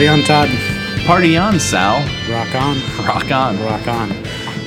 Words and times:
Party 0.00 0.08
on, 0.08 0.22
Todd. 0.22 0.48
Party 1.04 1.36
on, 1.36 1.60
Sal. 1.60 1.98
Rock 2.30 2.54
on. 2.54 2.80
Rock 3.04 3.30
on. 3.30 3.62
Rock 3.62 3.86
on. 3.86 4.08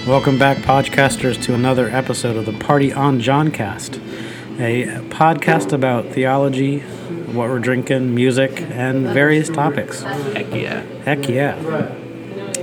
Welcome 0.05 0.37
back, 0.37 0.57
podcasters, 0.57 1.41
to 1.41 1.55
another 1.55 1.89
episode 1.89 2.35
of 2.35 2.45
the 2.45 2.53
Party 2.53 2.93
on 2.93 3.19
Johncast, 3.19 3.95
a 4.59 5.01
podcast 5.09 5.73
about 5.73 6.05
theology, 6.09 6.81
what 7.31 7.49
we're 7.49 7.57
drinking, 7.57 8.13
music, 8.13 8.61
and 8.61 9.07
various 9.07 9.49
topics. 9.49 10.03
Heck 10.03 10.53
yeah. 10.53 10.81
Heck 11.03 11.27
yeah. 11.27 11.55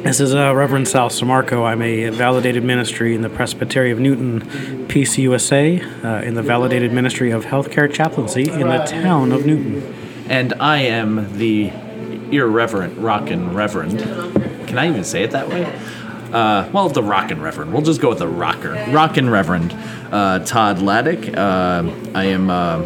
This 0.05 0.21
is 0.21 0.33
uh, 0.33 0.55
Reverend 0.55 0.87
Sal 0.87 1.09
Samarco. 1.09 1.67
I'm 1.67 1.83
a 1.83 2.11
validated 2.11 2.63
ministry 2.63 3.17
in 3.17 3.23
the 3.23 3.31
Presbytery 3.31 3.91
of 3.91 3.99
Newton, 3.99 4.43
PCUSA, 4.87 6.05
uh, 6.05 6.25
in 6.25 6.35
the 6.35 6.43
validated 6.43 6.93
ministry 6.93 7.33
of 7.33 7.47
healthcare 7.47 7.93
chaplaincy 7.93 8.49
in 8.49 8.69
the 8.69 8.85
town 8.85 9.33
of 9.33 9.45
Newton. 9.45 9.93
And 10.29 10.55
I 10.61 10.83
am 10.83 11.37
the 11.37 11.73
irreverent 12.33 12.99
rockin' 12.99 13.55
reverend. 13.55 13.99
Can 14.69 14.79
I 14.79 14.89
even 14.89 15.05
say 15.05 15.23
it 15.23 15.33
that 15.33 15.49
way? 15.49 15.65
Uh, 16.33 16.69
well, 16.73 16.89
the 16.89 17.03
rockin' 17.03 17.43
reverend. 17.43 17.73
We'll 17.73 17.83
just 17.83 18.01
go 18.01 18.11
with 18.11 18.21
the 18.21 18.29
rocker. 18.29 18.73
Rockin' 18.91 19.29
reverend. 19.29 19.73
Uh, 20.13 20.39
Todd 20.41 20.79
Lattig. 20.79 21.37
Uh, 21.37 21.93
I 22.17 22.25
am 22.27 22.51
uh, 22.51 22.83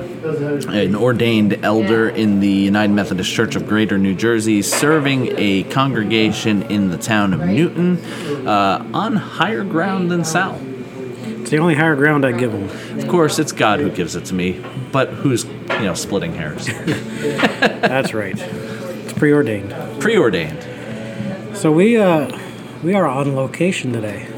an 0.73 0.95
ordained 0.95 1.65
elder 1.65 2.09
in 2.09 2.41
the 2.41 2.49
United 2.49 2.93
Methodist 2.93 3.31
Church 3.31 3.55
of 3.55 3.67
Greater 3.67 3.99
New 3.99 4.15
Jersey, 4.15 4.63
serving 4.63 5.35
a 5.37 5.65
congregation 5.65 6.63
in 6.65 6.89
the 6.89 6.97
town 6.97 7.35
of 7.35 7.41
Newton 7.41 7.99
uh, 8.47 8.87
on 8.95 9.17
higher 9.17 9.65
ground 9.65 10.11
than 10.11 10.25
Sal. 10.25 10.59
It's 11.45 11.51
the 11.51 11.59
only 11.59 11.75
higher 11.75 11.97
ground 11.97 12.25
I 12.25 12.33
give 12.33 12.53
them. 12.53 12.71
Of 12.99 13.09
course, 13.09 13.39
it's 13.39 13.53
God 13.53 13.79
who 13.79 13.91
gives 13.91 14.17
it 14.17 14.25
to 14.27 14.35
me, 14.35 14.65
but 14.91 15.11
who's, 15.11 15.45
you 15.45 15.81
know, 15.81 15.93
splitting 15.93 16.33
hairs? 16.35 16.67
That's 16.87 18.15
right. 18.15 18.39
Preordained. 19.17 20.01
Preordained. 20.01 21.57
So 21.57 21.71
we 21.71 21.97
uh 21.97 22.37
we 22.83 22.95
are 22.95 23.07
on 23.07 23.35
location 23.37 23.93
today. 23.93 24.29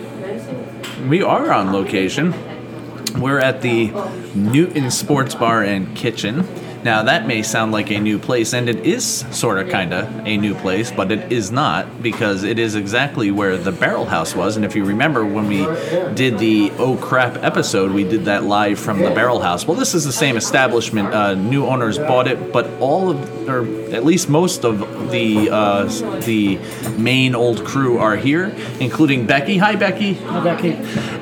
We 1.08 1.22
are 1.22 1.50
on 1.52 1.72
location. 1.72 2.34
We're 3.19 3.38
at 3.38 3.62
the 3.62 3.92
Newton 4.34 4.91
Sports 4.91 5.34
Bar 5.34 5.62
and 5.64 5.97
Kitchen. 5.97 6.47
Now, 6.84 7.02
that 7.02 7.27
may 7.27 7.42
sound 7.42 7.72
like 7.72 7.91
a 7.91 7.98
new 7.98 8.19
place, 8.19 8.52
and 8.52 8.69
it 8.69 8.86
is 8.86 9.24
sort 9.30 9.58
of 9.58 9.69
kind 9.69 9.92
of 9.92 10.27
a 10.27 10.36
new 10.36 10.55
place, 10.55 10.91
but 10.91 11.10
it 11.10 11.32
is 11.32 11.50
not 11.50 12.02
because 12.02 12.44
it 12.44 12.58
is 12.58 12.74
exactly 12.74 13.30
where 13.30 13.56
the 13.56 13.72
Barrel 13.72 14.05
House 14.05 14.34
was. 14.34 14.56
And 14.56 14.64
if 14.64 14.77
you 14.77 14.84
remember 14.84 15.24
when 15.24 15.48
we 15.48 15.64
did 16.14 16.38
the 16.38 16.70
Oh 16.78 16.97
Crap 16.97 17.42
episode, 17.42 17.91
we 17.92 18.04
did 18.04 18.27
that 18.27 18.44
live 18.44 18.78
from 18.78 19.00
the 19.00 19.10
Barrel 19.10 19.41
House. 19.41 19.66
Well, 19.66 19.77
this 19.77 19.94
is 19.94 20.04
the 20.04 20.12
same 20.12 20.36
establishment. 20.36 21.12
Uh, 21.12 21.34
new 21.34 21.66
owners 21.66 21.98
bought 21.98 22.28
it, 22.28 22.52
but 22.52 22.66
all 22.80 23.10
of, 23.10 23.48
or 23.48 23.64
at 23.94 24.04
least 24.04 24.28
most 24.28 24.64
of 24.64 25.10
the 25.10 25.50
uh, 25.50 25.84
the 26.20 26.58
main 26.98 27.34
old 27.34 27.64
crew 27.64 27.98
are 27.98 28.16
here, 28.16 28.54
including 28.80 29.27
Becky. 29.27 29.56
Hi, 29.58 29.77
Becky. 29.77 30.14
Hi, 30.14 30.42
Becky. 30.42 30.72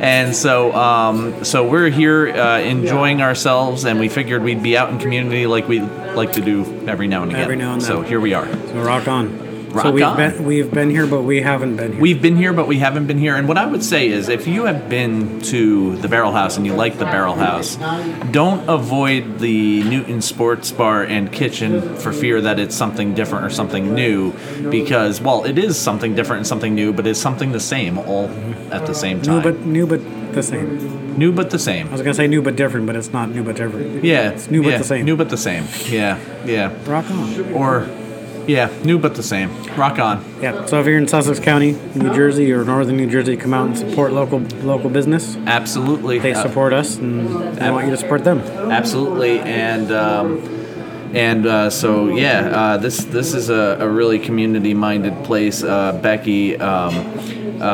And 0.01 0.35
so, 0.35 0.73
um, 0.73 1.45
so 1.45 1.69
we're 1.69 1.91
here 1.91 2.29
uh, 2.29 2.61
enjoying 2.61 3.23
ourselves, 3.23 3.85
and 3.85 3.99
we 3.99 4.09
figured 4.09 4.43
we'd 4.43 4.63
be 4.63 4.77
out 4.77 4.91
in 4.91 4.99
community 4.99 5.47
like 5.55 5.69
we 5.69 5.81
like 5.81 6.33
to 6.33 6.41
do 6.41 6.65
every 6.89 7.07
now 7.07 7.23
and 7.23 7.31
again. 7.31 7.43
Every 7.43 7.57
now 7.57 7.75
and 7.75 7.81
then. 7.81 7.89
So 7.89 8.03
here 8.03 8.21
we 8.21 8.35
are. 8.35 8.47
So 8.47 8.83
rock 8.83 9.07
on. 9.07 9.44
So 9.83 9.91
we've 9.91 10.05
on. 10.05 10.17
been 10.17 10.45
we've 10.45 10.71
been 10.73 10.91
here, 10.91 11.07
but 11.07 11.23
we 11.23 11.41
haven't 11.41 11.77
been 11.77 11.93
here. 11.93 12.01
We've 12.01 12.23
been 12.23 12.37
here, 12.37 12.53
but 12.53 12.67
we 12.67 12.79
haven't 12.79 13.07
been 13.07 13.19
here. 13.19 13.37
And 13.37 13.49
what 13.49 13.59
I 13.59 13.67
would 13.67 13.83
say 13.83 14.09
is, 14.09 14.29
if 14.29 14.47
you 14.47 14.65
have 14.65 14.89
been 14.89 15.41
to 15.43 15.97
the 15.97 16.09
Barrel 16.09 16.33
House 16.33 16.57
and 16.57 16.67
you 16.67 16.75
like 16.75 16.99
the 16.99 17.05
Barrel 17.07 17.35
House, 17.35 17.77
don't 18.31 18.69
avoid 18.69 19.39
the 19.39 19.83
Newton 19.85 20.23
Sports 20.23 20.71
Bar 20.73 21.05
and 21.05 21.33
Kitchen 21.33 21.97
for 21.97 22.13
fear 22.13 22.41
that 22.41 22.59
it's 22.59 22.75
something 22.75 23.15
different 23.15 23.45
or 23.45 23.51
something 23.51 23.95
new, 23.95 24.33
because 24.71 25.21
well, 25.21 25.45
it 25.45 25.59
is 25.59 25.79
something 25.79 26.15
different 26.15 26.39
and 26.39 26.47
something 26.47 26.75
new, 26.75 26.93
but 26.93 27.07
it's 27.07 27.21
something 27.21 27.53
the 27.53 27.61
same 27.61 27.99
all 27.99 28.29
at 28.71 28.87
the 28.87 28.95
same 28.95 29.21
time. 29.23 29.37
new 29.37 29.43
but 29.43 29.61
new 29.67 29.87
but 29.87 30.01
the 30.35 30.43
same. 30.43 31.17
new 31.19 31.33
but 31.33 31.51
the 31.51 31.59
same. 31.59 31.89
I 31.89 31.93
was 31.93 32.01
gonna 32.01 32.15
say 32.15 32.27
new 32.27 32.43
but 32.43 32.57
different, 32.57 32.87
but 32.87 32.97
it's 32.97 33.13
not 33.13 33.29
new 33.29 33.43
but 33.45 33.57
different. 33.57 34.05
Yeah, 34.05 34.31
It's 34.31 34.51
new 34.51 34.63
but 34.63 34.71
yeah, 34.71 34.79
the 34.79 34.85
same. 34.85 35.05
New 35.05 35.17
but 35.17 35.31
the 35.31 35.37
same. 35.37 35.65
Yeah, 35.89 36.19
yeah. 36.45 36.73
Rock 36.91 37.09
on. 37.11 37.53
Or, 37.53 37.89
yeah, 38.47 38.71
new 38.85 38.99
but 38.99 39.15
the 39.15 39.23
same. 39.23 39.51
Rock 39.77 39.99
on. 39.99 40.25
Yeah. 40.41 40.67
So 40.67 40.81
if 40.81 40.87
you're 40.87 40.99
in 40.99 41.09
Sussex 41.09 41.39
County, 41.41 41.73
New 41.95 42.13
Jersey, 42.15 42.53
or 42.53 42.65
northern 42.65 42.97
New 42.97 43.11
Jersey, 43.11 43.37
come 43.37 43.55
out 43.55 43.67
and 43.67 43.77
support 43.77 44.13
local 44.13 44.41
local 44.63 44.91
business. 44.91 45.37
Absolutely. 45.47 46.19
They 46.19 46.33
Uh, 46.35 46.43
support 46.43 46.73
us, 46.73 46.97
and 46.99 47.29
we 47.61 47.71
want 47.71 47.87
you 47.87 47.91
to 47.93 47.97
support 47.97 48.25
them. 48.25 48.41
absolutely, 48.71 49.39
and 49.41 49.91
um, 49.93 50.39
and 51.15 51.47
uh, 51.47 51.71
so 51.71 52.09
yeah, 52.09 52.51
uh, 52.53 52.77
this 52.79 53.05
this 53.05 53.35
is 53.35 53.49
a, 53.51 53.79
a 53.81 53.89
really 53.89 54.19
community-minded 54.19 55.25
place. 55.25 55.63
Uh, 55.63 55.93
Becky. 56.03 56.57
Um, 56.59 56.95
uh, 57.61 57.65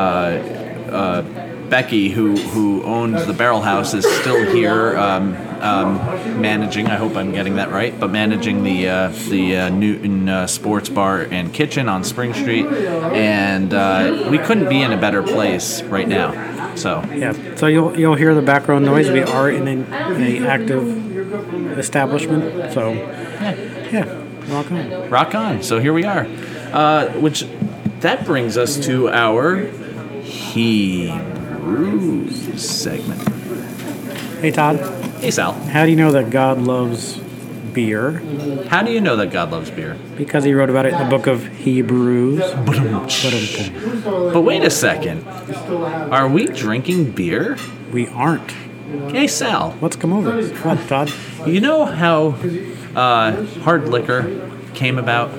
uh, 0.90 1.22
Becky, 1.70 2.08
who 2.10 2.36
who 2.36 2.82
owns 2.82 3.26
the 3.26 3.32
Barrel 3.32 3.60
House, 3.62 3.94
is 3.94 4.04
still 4.20 4.44
here 4.52 4.96
um, 4.98 5.36
um, 5.62 5.96
managing. 6.40 6.86
I 6.88 6.96
hope 6.96 7.16
I'm 7.16 7.32
getting 7.32 7.56
that 7.56 7.70
right, 7.70 7.98
but 7.98 8.10
managing 8.10 8.62
the 8.64 8.88
uh, 8.88 9.08
the 9.28 9.56
uh, 9.56 9.68
Newton 9.68 10.28
uh, 10.28 10.46
Sports 10.46 10.88
Bar 10.88 11.22
and 11.22 11.52
Kitchen 11.52 11.88
on 11.88 12.04
Spring 12.04 12.32
Street, 12.34 12.66
and 12.66 13.72
uh, 13.74 14.28
we 14.30 14.38
couldn't 14.38 14.68
be 14.68 14.82
in 14.82 14.92
a 14.92 14.96
better 15.00 15.22
place 15.22 15.82
right 15.82 16.08
now. 16.08 16.74
So 16.76 17.02
Yeah. 17.12 17.34
So 17.56 17.66
you'll 17.66 17.98
you'll 17.98 18.14
hear 18.14 18.34
the 18.34 18.42
background 18.42 18.84
noise. 18.84 19.10
We 19.10 19.22
are 19.22 19.50
in 19.50 19.66
a, 19.68 19.72
in 19.72 20.22
a 20.22 20.46
active 20.46 21.78
establishment. 21.78 22.72
So 22.72 22.92
yeah, 22.92 23.54
yeah, 23.90 24.26
rock 24.52 24.70
on. 24.70 25.10
rock 25.10 25.34
on. 25.34 25.62
So 25.62 25.78
here 25.78 25.92
we 25.92 26.04
are, 26.04 26.26
uh, 26.72 27.08
which 27.20 27.44
that 28.00 28.24
brings 28.24 28.56
us 28.56 28.78
to 28.86 29.08
our 29.10 29.56
Hebrews 31.20 32.30
segment. 32.62 33.20
Hey 34.40 34.50
Todd, 34.50 34.78
Hey 35.20 35.30
Sal, 35.30 35.52
how 35.52 35.84
do 35.84 35.90
you 35.90 35.96
know 35.96 36.12
that 36.12 36.30
God 36.30 36.62
loves 36.62 37.18
beer? 37.74 38.22
how 38.68 38.82
do 38.82 38.90
you 38.90 39.02
know 39.02 39.16
that 39.16 39.30
God 39.30 39.50
loves 39.50 39.70
beer? 39.70 39.98
Because 40.16 40.44
he 40.44 40.54
wrote 40.54 40.70
about 40.70 40.86
it 40.86 40.94
in 40.94 40.98
the 40.98 41.10
book 41.10 41.26
of 41.26 41.46
Hebrews. 41.46 42.40
But 44.32 44.40
wait 44.40 44.64
a 44.64 44.70
second, 44.70 45.26
are 45.28 46.26
we 46.26 46.46
drinking 46.46 47.12
beer? 47.12 47.58
We 47.92 48.08
aren't. 48.08 48.50
Hey 49.10 49.26
Sal, 49.26 49.72
What's 49.72 49.96
come 49.96 50.14
over? 50.14 50.42
What, 50.42 50.88
Todd? 50.88 51.12
you 51.46 51.60
know 51.60 51.84
how 51.84 52.28
uh, 52.96 53.44
hard 53.60 53.88
liquor 53.90 54.50
came 54.72 54.98
about? 54.98 55.30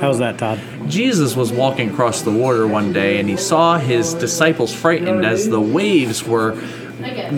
How's 0.00 0.18
that, 0.18 0.38
Todd? 0.38 0.60
Jesus 0.88 1.36
was 1.36 1.52
walking 1.52 1.90
across 1.90 2.22
the 2.22 2.30
water 2.30 2.66
one 2.66 2.94
day 2.94 3.20
and 3.20 3.28
he 3.28 3.36
saw 3.36 3.76
his 3.76 4.14
disciples 4.14 4.74
frightened 4.74 5.26
as 5.26 5.48
the 5.48 5.60
waves 5.60 6.24
were 6.24 6.58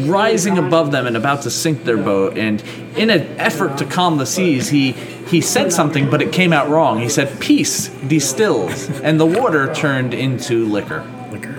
rising 0.08 0.58
above 0.58 0.90
them 0.92 1.06
and 1.06 1.16
about 1.16 1.42
to 1.42 1.50
sink 1.50 1.84
their 1.84 1.96
boat. 1.96 2.36
And 2.38 2.62
in 2.96 3.10
an 3.10 3.22
effort 3.38 3.78
to 3.78 3.84
calm 3.84 4.18
the 4.18 4.26
seas, 4.26 4.68
he, 4.68 4.92
he 4.92 5.40
said 5.40 5.72
something, 5.72 6.10
but 6.10 6.22
it 6.22 6.32
came 6.32 6.52
out 6.52 6.68
wrong. 6.68 7.00
He 7.00 7.08
said, 7.08 7.40
Peace, 7.40 7.88
distills," 7.88 9.00
And 9.00 9.18
the 9.18 9.26
water 9.26 9.72
turned 9.74 10.14
into 10.14 10.66
liquor. 10.66 11.06
Liquor. 11.30 11.54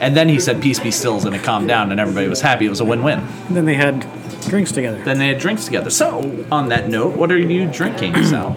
And 0.00 0.16
then 0.16 0.28
he 0.28 0.40
said, 0.40 0.62
Peace, 0.62 0.78
be 0.78 0.90
stills, 0.90 1.24
and 1.24 1.34
it 1.34 1.42
calmed 1.42 1.68
down, 1.68 1.90
and 1.90 2.00
everybody 2.00 2.28
was 2.28 2.40
happy. 2.40 2.66
It 2.66 2.70
was 2.70 2.80
a 2.80 2.84
win 2.84 3.02
win. 3.02 3.20
And 3.20 3.56
then 3.56 3.64
they 3.64 3.74
had 3.74 4.06
drinks 4.48 4.72
together. 4.72 5.02
Then 5.02 5.18
they 5.18 5.28
had 5.28 5.38
drinks 5.38 5.64
together. 5.64 5.90
So, 5.90 6.46
on 6.50 6.68
that 6.68 6.88
note, 6.88 7.16
what 7.16 7.32
are 7.32 7.38
you 7.38 7.70
drinking, 7.70 8.22
Sal? 8.24 8.56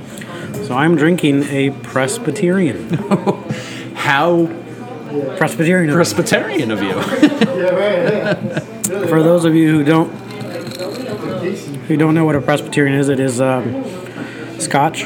So 0.69 0.75
I'm 0.75 0.95
drinking 0.95 1.43
a 1.45 1.71
Presbyterian. 1.71 2.89
How 3.95 4.45
Presbyterian. 5.37 5.93
Presbyterian 5.93 6.71
of 6.71 6.81
you. 6.83 7.01
For 9.07 9.23
those 9.23 9.45
of 9.45 9.55
you 9.55 9.71
who 9.71 9.83
don't 9.83 10.09
who 11.87 11.97
don't 11.97 12.13
know 12.13 12.25
what 12.25 12.35
a 12.35 12.41
Presbyterian 12.41 12.99
is, 12.99 13.09
it 13.09 13.19
is 13.19 13.41
um, 13.41 13.83
Scotch, 14.59 15.05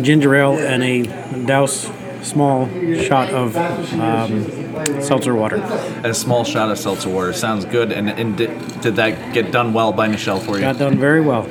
ginger 0.00 0.34
ale, 0.34 0.58
and 0.58 0.82
a 0.82 1.46
douse 1.46 1.90
small 2.22 2.68
shot 3.00 3.30
of 3.30 3.56
um, 3.56 5.00
seltzer 5.00 5.34
water. 5.34 5.56
a 6.04 6.12
small 6.12 6.44
shot 6.44 6.70
of 6.70 6.78
seltzer 6.78 7.08
water. 7.08 7.32
Sounds 7.32 7.64
good. 7.64 7.92
And, 7.92 8.10
and 8.10 8.36
did, 8.36 8.80
did 8.80 8.96
that 8.96 9.32
get 9.32 9.52
done 9.52 9.72
well 9.72 9.92
by 9.92 10.08
Michelle 10.08 10.40
for 10.40 10.56
you? 10.56 10.60
Got 10.60 10.78
done 10.78 10.98
very 10.98 11.20
well. 11.20 11.46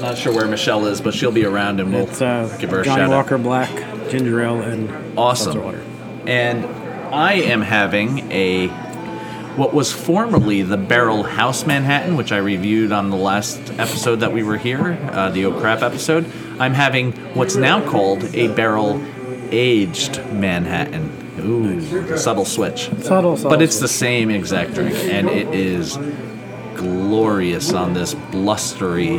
Not 0.00 0.16
sure 0.16 0.34
where 0.34 0.46
Michelle 0.46 0.86
is, 0.86 1.00
but 1.00 1.12
she'll 1.12 1.32
be 1.32 1.44
around 1.44 1.80
and 1.80 1.92
we'll 1.92 2.08
It's 2.08 2.22
uh, 2.22 2.56
give 2.58 2.70
her 2.70 2.80
a 2.80 2.84
Johnny 2.84 3.02
shout 3.02 3.10
Walker 3.10 3.38
Black, 3.38 3.70
ginger 4.08 4.40
ale, 4.42 4.62
and. 4.62 5.18
Awesome. 5.18 5.52
seltzer 5.52 5.60
water. 5.60 5.84
And 6.26 6.64
I 7.14 7.34
am 7.34 7.62
having 7.62 8.30
a 8.30 8.68
what 9.56 9.74
was 9.74 9.92
formerly 9.92 10.62
the 10.62 10.76
Barrel 10.76 11.22
House 11.22 11.66
Manhattan, 11.66 12.16
which 12.16 12.30
I 12.32 12.38
reviewed 12.38 12.92
on 12.92 13.10
the 13.10 13.16
last 13.16 13.58
episode 13.78 14.20
that 14.20 14.32
we 14.32 14.42
were 14.42 14.56
here, 14.56 14.92
uh, 15.12 15.30
the 15.30 15.46
Oh 15.46 15.52
Crap 15.52 15.82
episode. 15.82 16.24
I'm 16.58 16.72
having 16.72 17.12
what's 17.34 17.56
now 17.56 17.84
called 17.86 18.24
a 18.34 18.48
Barrel 18.54 19.04
Aged 19.50 20.24
Manhattan. 20.32 21.10
Ooh, 21.40 22.16
subtle 22.16 22.44
switch. 22.44 22.90
Subtle, 23.00 23.36
subtle 23.36 23.50
But 23.50 23.62
it's 23.62 23.80
the 23.80 23.88
same 23.88 24.30
exact 24.30 24.74
drink, 24.74 24.94
and 24.94 25.28
it 25.28 25.48
is 25.54 25.98
glorious 26.76 27.72
on 27.72 27.92
this 27.92 28.14
blustery 28.14 29.18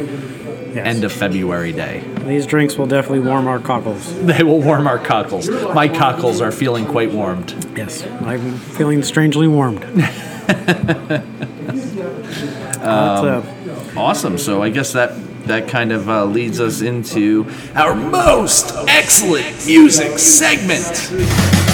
Yes. 0.73 0.85
end 0.87 1.03
of 1.03 1.11
February 1.11 1.71
day. 1.73 2.03
These 2.25 2.45
drinks 2.45 2.77
will 2.77 2.85
definitely 2.87 3.19
warm 3.27 3.47
our 3.47 3.59
cockles. 3.59 4.13
They 4.21 4.43
will 4.43 4.61
warm 4.61 4.87
our 4.87 4.99
cockles. 4.99 5.49
My 5.49 5.87
cockles 5.87 6.39
are 6.41 6.51
feeling 6.51 6.85
quite 6.85 7.11
warmed. 7.11 7.53
Yes, 7.77 8.03
I'm 8.21 8.57
feeling 8.57 9.03
strangely 9.03 9.47
warmed. 9.47 9.83
Uh, 12.81 13.43
Awesome. 13.95 14.37
So 14.37 14.63
I 14.63 14.69
guess 14.69 14.93
that 14.93 15.13
that 15.45 15.67
kind 15.67 15.91
of 15.91 16.09
uh, 16.09 16.25
leads 16.25 16.59
us 16.59 16.81
into 16.81 17.45
our 17.75 17.93
most 17.95 18.73
excellent 18.87 19.65
music 19.67 20.17
segment. 20.17 21.70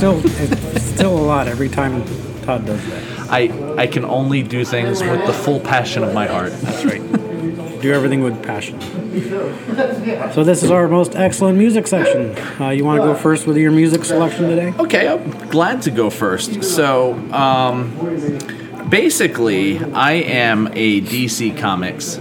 Still 0.00 0.22
it's 0.24 0.86
still 0.86 1.14
a 1.14 1.26
lot 1.26 1.46
every 1.46 1.68
time 1.68 2.02
Todd 2.40 2.64
does 2.64 2.82
that. 2.86 3.30
I 3.30 3.50
I 3.76 3.86
can 3.86 4.06
only 4.06 4.42
do 4.42 4.64
things 4.64 5.02
with 5.02 5.26
the 5.26 5.34
full 5.34 5.60
passion 5.60 6.02
of 6.02 6.14
my 6.14 6.26
heart. 6.26 6.52
That's 6.62 6.86
right. 6.86 7.02
Do 7.82 7.92
everything 7.92 8.22
with 8.22 8.42
passion. 8.42 8.80
So 10.32 10.42
this 10.42 10.62
is 10.62 10.70
our 10.70 10.88
most 10.88 11.16
excellent 11.16 11.58
music 11.58 11.86
section. 11.86 12.34
Uh, 12.58 12.70
you 12.70 12.82
want 12.82 13.02
to 13.02 13.06
go 13.06 13.14
first 13.14 13.46
with 13.46 13.58
your 13.58 13.72
music 13.72 14.06
selection 14.06 14.48
today? 14.48 14.72
Okay, 14.78 15.06
I'm 15.06 15.48
glad 15.48 15.82
to 15.82 15.90
go 15.90 16.08
first. 16.08 16.62
So, 16.62 17.14
um, 17.32 17.92
basically, 18.88 19.78
I 19.92 20.12
am 20.12 20.68
a 20.72 21.00
DC 21.02 21.58
Comics 21.58 22.18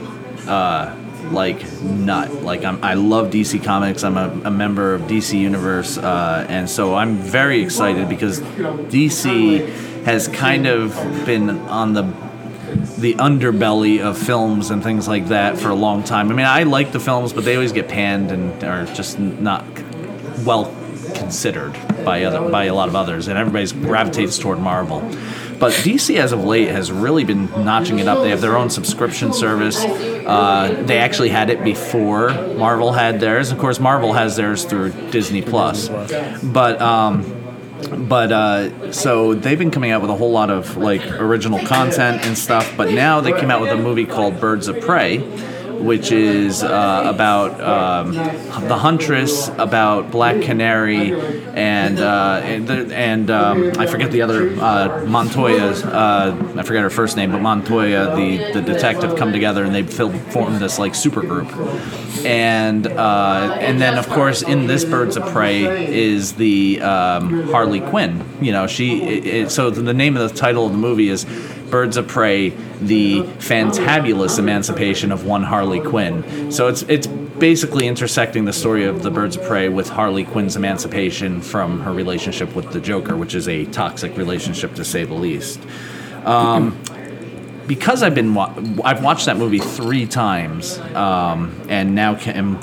uh, 0.47 0.98
like 1.31 1.81
nut. 1.81 2.43
Like 2.43 2.63
I'm, 2.63 2.83
I 2.83 2.95
love 2.95 3.31
DC 3.31 3.63
Comics. 3.63 4.03
I'm 4.03 4.17
a, 4.17 4.29
a 4.45 4.51
member 4.51 4.93
of 4.93 5.03
DC 5.03 5.39
Universe, 5.39 5.97
uh, 5.97 6.45
and 6.49 6.69
so 6.69 6.95
I'm 6.95 7.15
very 7.15 7.61
excited 7.61 8.09
because 8.09 8.39
DC 8.41 9.67
has 10.03 10.27
kind 10.27 10.67
of 10.67 10.95
been 11.25 11.49
on 11.49 11.93
the 11.93 12.03
the 12.99 13.15
underbelly 13.15 13.99
of 13.99 14.17
films 14.17 14.69
and 14.69 14.83
things 14.83 15.07
like 15.07 15.27
that 15.27 15.57
for 15.57 15.69
a 15.69 15.75
long 15.75 16.03
time. 16.03 16.29
I 16.29 16.33
mean, 16.33 16.45
I 16.45 16.63
like 16.63 16.91
the 16.91 16.99
films, 16.99 17.33
but 17.33 17.43
they 17.43 17.55
always 17.55 17.71
get 17.71 17.87
panned 17.87 18.31
and 18.31 18.63
are 18.63 18.85
just 18.85 19.19
not 19.19 19.65
well 20.45 20.73
considered 21.15 21.73
by 22.05 22.23
other 22.23 22.49
by 22.49 22.65
a 22.65 22.73
lot 22.73 22.89
of 22.89 22.95
others, 22.95 23.27
and 23.27 23.37
everybody 23.37 23.65
gravitates 23.85 24.37
toward 24.37 24.59
Marvel. 24.59 24.99
But 25.59 25.73
DC, 25.73 26.15
as 26.17 26.31
of 26.31 26.43
late, 26.45 26.69
has 26.69 26.91
really 26.91 27.25
been 27.25 27.45
notching 27.65 27.99
it 27.99 28.07
up. 28.07 28.19
They 28.23 28.29
have 28.29 28.41
their 28.41 28.55
own 28.55 28.69
subscription 28.69 29.33
service. 29.33 29.77
Uh, 29.83 30.83
they 30.85 30.99
actually 30.99 31.29
had 31.29 31.49
it 31.49 31.63
before 31.63 32.29
Marvel 32.29 32.93
had 32.93 33.19
theirs. 33.19 33.51
Of 33.51 33.57
course, 33.57 33.79
Marvel 33.79 34.13
has 34.13 34.35
theirs 34.35 34.63
through 34.63 34.91
Disney 35.11 35.41
Plus. 35.41 35.89
But 36.43 36.81
um, 36.81 37.35
but 38.07 38.31
uh, 38.31 38.91
so 38.91 39.33
they've 39.33 39.57
been 39.59 39.71
coming 39.71 39.91
out 39.91 40.01
with 40.01 40.11
a 40.11 40.15
whole 40.15 40.31
lot 40.31 40.49
of 40.49 40.77
like 40.77 41.05
original 41.11 41.59
content 41.65 42.25
and 42.25 42.37
stuff. 42.37 42.73
But 42.77 42.91
now 42.91 43.21
they 43.21 43.31
came 43.31 43.51
out 43.51 43.61
with 43.61 43.71
a 43.71 43.77
movie 43.77 44.05
called 44.05 44.39
Birds 44.39 44.67
of 44.67 44.79
Prey, 44.81 45.17
which 45.79 46.11
is 46.11 46.63
uh, 46.63 47.03
about 47.05 47.59
um, 47.61 48.13
the 48.67 48.77
Huntress, 48.77 49.49
about 49.57 50.11
Black 50.11 50.41
Canary, 50.41 51.13
and 51.53 51.99
uh, 51.99 52.41
and, 52.43 52.69
and 52.91 53.31
um, 53.31 53.71
I 53.77 53.85
forget 53.85 54.11
the 54.11 54.21
other 54.21 54.49
uh, 54.59 55.05
Montoya's. 55.05 55.83
Uh, 55.83 56.53
I 56.57 56.63
forget 56.63 56.83
her 56.83 56.89
first 56.89 57.17
name, 57.17 57.31
but 57.31 57.41
Montoya, 57.41 58.15
the 58.15 58.53
the 58.53 58.61
detective, 58.61 59.15
come 59.17 59.31
together 59.31 59.63
and 59.63 59.73
they 59.73 59.83
formed 59.83 60.57
this 60.59 60.79
like 60.79 60.95
super 60.95 61.21
group. 61.21 61.49
And 62.25 62.87
uh, 62.87 63.57
and 63.59 63.79
then 63.81 63.97
of 63.97 64.07
course 64.09 64.41
in 64.41 64.67
this 64.67 64.83
Birds 64.83 65.15
of 65.17 65.23
Prey 65.31 65.87
is 65.93 66.33
the 66.33 66.81
um, 66.81 67.49
Harley 67.49 67.81
Quinn. 67.81 68.23
You 68.41 68.51
know 68.51 68.67
she. 68.67 69.03
It, 69.03 69.25
it, 69.25 69.51
so 69.51 69.69
the 69.69 69.93
name 69.93 70.17
of 70.17 70.29
the 70.29 70.35
title 70.35 70.65
of 70.65 70.71
the 70.71 70.77
movie 70.77 71.09
is 71.09 71.25
Birds 71.69 71.97
of 71.97 72.07
Prey: 72.07 72.49
The 72.81 73.23
Fantabulous 73.39 74.39
Emancipation 74.39 75.11
of 75.11 75.25
One 75.25 75.43
Harley 75.43 75.79
Quinn. 75.79 76.51
So 76.51 76.67
it's 76.67 76.83
it's 76.83 77.07
basically 77.07 77.87
intersecting 77.87 78.45
the 78.45 78.53
story 78.53 78.85
of 78.85 79.01
the 79.01 79.11
Birds 79.11 79.37
of 79.37 79.43
Prey 79.43 79.69
with 79.69 79.89
Harley 79.89 80.25
Quinn's 80.25 80.55
emancipation 80.55 81.41
from 81.41 81.81
her 81.81 81.93
relationship 81.93 82.53
with 82.55 82.71
the 82.71 82.81
Joker, 82.81 83.15
which 83.15 83.33
is 83.33 83.47
a 83.47 83.65
toxic 83.65 84.17
relationship 84.17 84.75
to 84.75 84.83
say 84.83 85.05
the 85.05 85.13
least. 85.13 85.59
Um, 86.25 86.77
because 87.69 88.01
I've 88.01 88.15
been 88.15 88.33
wa- 88.33 88.51
I've 88.83 89.03
watched 89.03 89.27
that 89.27 89.37
movie 89.37 89.59
three 89.59 90.07
times, 90.07 90.79
um, 90.95 91.55
and 91.69 91.93
now 91.93 92.15
can, 92.15 92.59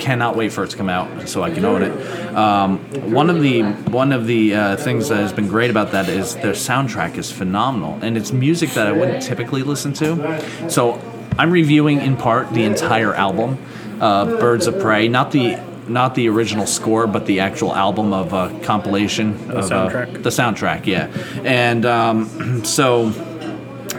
cannot 0.00 0.34
wait 0.34 0.52
for 0.52 0.64
it 0.64 0.70
to 0.70 0.76
come 0.76 0.88
out 0.88 1.28
so 1.28 1.44
I 1.44 1.52
can 1.52 1.64
own 1.64 1.84
it. 1.84 2.34
Um, 2.34 2.78
one 3.12 3.30
of 3.30 3.40
the 3.42 3.62
one 3.92 4.10
of 4.10 4.26
the 4.26 4.54
uh, 4.56 4.76
things 4.76 5.08
that 5.08 5.18
has 5.18 5.32
been 5.32 5.46
great 5.46 5.70
about 5.70 5.92
that 5.92 6.08
is 6.08 6.34
their 6.34 6.52
soundtrack 6.52 7.16
is 7.16 7.30
phenomenal, 7.30 8.00
and 8.02 8.16
it's 8.16 8.32
music 8.32 8.70
that 8.70 8.88
I 8.88 8.92
wouldn't 8.92 9.22
typically 9.22 9.62
listen 9.62 9.92
to. 9.94 10.68
So 10.68 11.00
I'm 11.38 11.52
reviewing 11.52 12.00
in 12.00 12.16
part 12.16 12.52
the 12.52 12.64
entire 12.64 13.14
album, 13.14 13.56
uh, 14.00 14.24
Birds 14.24 14.66
of 14.66 14.80
Prey, 14.80 15.06
not 15.06 15.30
the 15.30 15.60
not 15.86 16.16
the 16.16 16.28
original 16.28 16.66
score, 16.66 17.06
but 17.06 17.24
the 17.26 17.38
actual 17.38 17.72
album 17.72 18.12
of 18.12 18.32
a 18.32 18.58
compilation 18.64 19.34
of 19.52 19.64
soundtrack. 19.66 20.16
Uh, 20.16 20.22
the 20.22 20.30
soundtrack, 20.30 20.86
yeah, 20.86 21.06
and 21.44 21.86
um, 21.86 22.64
so. 22.64 23.28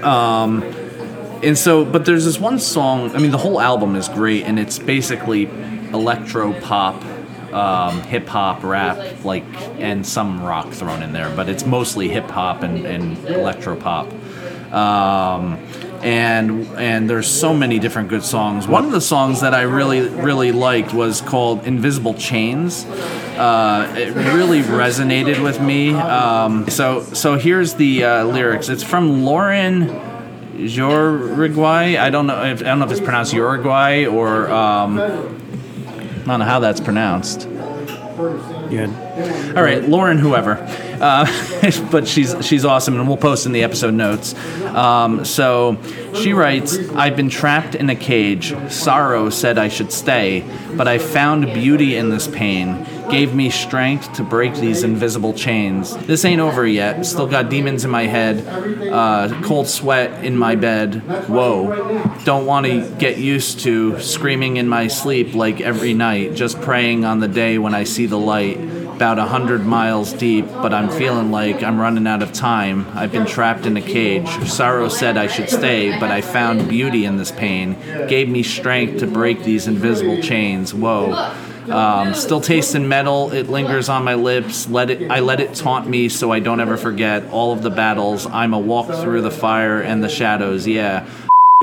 Um, 0.03 0.63
and 1.43 1.57
so, 1.57 1.83
but 1.85 2.05
there's 2.05 2.25
this 2.25 2.39
one 2.39 2.59
song. 2.59 3.15
I 3.15 3.19
mean, 3.19 3.31
the 3.31 3.37
whole 3.37 3.59
album 3.59 3.95
is 3.95 4.07
great, 4.07 4.43
and 4.43 4.59
it's 4.59 4.77
basically 4.77 5.45
electro 5.91 6.53
pop, 6.61 7.03
um, 7.53 8.01
hip 8.03 8.27
hop, 8.27 8.63
rap, 8.63 9.23
like, 9.25 9.43
and 9.79 10.05
some 10.05 10.43
rock 10.43 10.71
thrown 10.71 11.01
in 11.01 11.13
there. 11.13 11.33
But 11.35 11.49
it's 11.49 11.65
mostly 11.65 12.09
hip 12.09 12.29
hop 12.29 12.63
and, 12.63 12.85
and 12.85 13.17
electro 13.25 13.75
pop. 13.75 14.07
Um, 14.71 15.57
and 16.03 16.67
and 16.77 17.09
there's 17.09 17.27
so 17.27 17.53
many 17.53 17.79
different 17.79 18.09
good 18.09 18.23
songs. 18.23 18.67
One 18.67 18.85
of 18.85 18.91
the 18.91 19.01
songs 19.01 19.41
that 19.41 19.53
I 19.53 19.61
really 19.61 20.01
really 20.01 20.51
liked 20.51 20.93
was 20.93 21.21
called 21.21 21.65
"Invisible 21.65 22.13
Chains." 22.13 22.85
Uh, 22.85 23.93
it 23.97 24.13
really 24.15 24.61
resonated 24.61 25.41
with 25.43 25.61
me. 25.61 25.93
Um, 25.93 26.69
so 26.69 27.01
so 27.01 27.37
here's 27.37 27.75
the 27.75 28.03
uh, 28.03 28.23
lyrics. 28.25 28.69
It's 28.69 28.83
from 28.83 29.23
Lauren 29.23 29.89
Uruguay. 30.57 31.97
I 31.97 32.09
don't 32.09 32.27
know 32.27 32.43
if 32.43 32.61
I 32.61 32.65
don't 32.65 32.79
know 32.79 32.85
if 32.85 32.91
it's 32.91 33.01
pronounced 33.01 33.33
Uruguay 33.33 34.05
or 34.05 34.49
um, 34.49 34.99
I 34.99 35.07
don't 36.25 36.39
know 36.39 36.45
how 36.45 36.59
that's 36.59 36.79
pronounced. 36.79 37.47
Yeah. 38.69 39.10
All 39.21 39.63
right, 39.63 39.87
Lauren, 39.87 40.17
whoever, 40.17 40.53
uh, 40.99 41.25
but 41.91 42.07
she's 42.07 42.35
she's 42.45 42.65
awesome, 42.65 42.99
and 42.99 43.07
we'll 43.07 43.17
post 43.17 43.45
in 43.45 43.51
the 43.51 43.63
episode 43.63 43.93
notes. 43.93 44.33
Um, 44.65 45.25
so 45.25 45.77
she 46.13 46.33
writes, 46.33 46.77
"I've 46.95 47.15
been 47.15 47.29
trapped 47.29 47.75
in 47.75 47.89
a 47.89 47.95
cage. 47.95 48.55
Sorrow 48.71 49.29
said 49.29 49.57
I 49.57 49.67
should 49.67 49.91
stay, 49.91 50.45
but 50.75 50.87
I 50.87 50.97
found 50.97 51.53
beauty 51.53 51.95
in 51.95 52.09
this 52.09 52.27
pain. 52.27 52.85
Gave 53.09 53.33
me 53.35 53.49
strength 53.49 54.13
to 54.13 54.23
break 54.23 54.55
these 54.55 54.83
invisible 54.83 55.33
chains. 55.33 55.97
This 55.97 56.23
ain't 56.23 56.39
over 56.39 56.65
yet. 56.65 57.05
Still 57.05 57.27
got 57.27 57.49
demons 57.49 57.83
in 57.83 57.91
my 57.91 58.03
head, 58.03 58.47
uh, 58.89 59.41
cold 59.43 59.67
sweat 59.67 60.23
in 60.23 60.37
my 60.37 60.55
bed. 60.55 61.01
Whoa, 61.27 62.15
don't 62.23 62.45
want 62.45 62.67
to 62.67 62.89
get 62.95 63.17
used 63.17 63.61
to 63.61 63.99
screaming 63.99 64.57
in 64.57 64.69
my 64.69 64.87
sleep 64.87 65.35
like 65.35 65.59
every 65.59 65.93
night. 65.93 66.35
Just 66.35 66.61
praying 66.61 67.03
on 67.03 67.19
the 67.19 67.27
day 67.27 67.57
when 67.57 67.73
I 67.73 67.83
see 67.83 68.05
the 68.05 68.19
light." 68.19 68.80
About 69.01 69.17
a 69.17 69.25
hundred 69.25 69.65
miles 69.65 70.13
deep, 70.13 70.45
but 70.45 70.75
I'm 70.75 70.87
feeling 70.87 71.31
like 71.31 71.63
I'm 71.63 71.79
running 71.79 72.05
out 72.05 72.21
of 72.21 72.31
time. 72.33 72.85
I've 72.93 73.11
been 73.11 73.25
trapped 73.25 73.65
in 73.65 73.75
a 73.75 73.81
cage. 73.81 74.29
Sorrow 74.47 74.89
said 74.89 75.17
I 75.17 75.25
should 75.25 75.49
stay, 75.49 75.99
but 75.99 76.11
I 76.11 76.21
found 76.21 76.69
beauty 76.69 77.05
in 77.05 77.17
this 77.17 77.31
pain. 77.31 77.75
Gave 78.07 78.29
me 78.29 78.43
strength 78.43 78.99
to 78.99 79.07
break 79.07 79.41
these 79.41 79.65
invisible 79.65 80.21
chains. 80.21 80.71
Whoa. 80.71 81.13
Um, 81.67 82.13
still 82.13 82.41
tasting 82.41 82.87
metal. 82.87 83.31
It 83.31 83.49
lingers 83.49 83.89
on 83.89 84.03
my 84.03 84.13
lips. 84.13 84.69
Let 84.69 84.91
it. 84.91 85.09
I 85.09 85.21
let 85.21 85.39
it 85.39 85.55
taunt 85.55 85.87
me 85.87 86.07
so 86.07 86.31
I 86.31 86.39
don't 86.39 86.59
ever 86.59 86.77
forget 86.77 87.27
all 87.31 87.53
of 87.53 87.63
the 87.63 87.71
battles. 87.71 88.27
I'm 88.27 88.53
a 88.53 88.59
walk 88.59 88.85
through 89.01 89.23
the 89.23 89.31
fire 89.31 89.81
and 89.81 90.03
the 90.03 90.09
shadows. 90.09 90.67
Yeah 90.67 91.07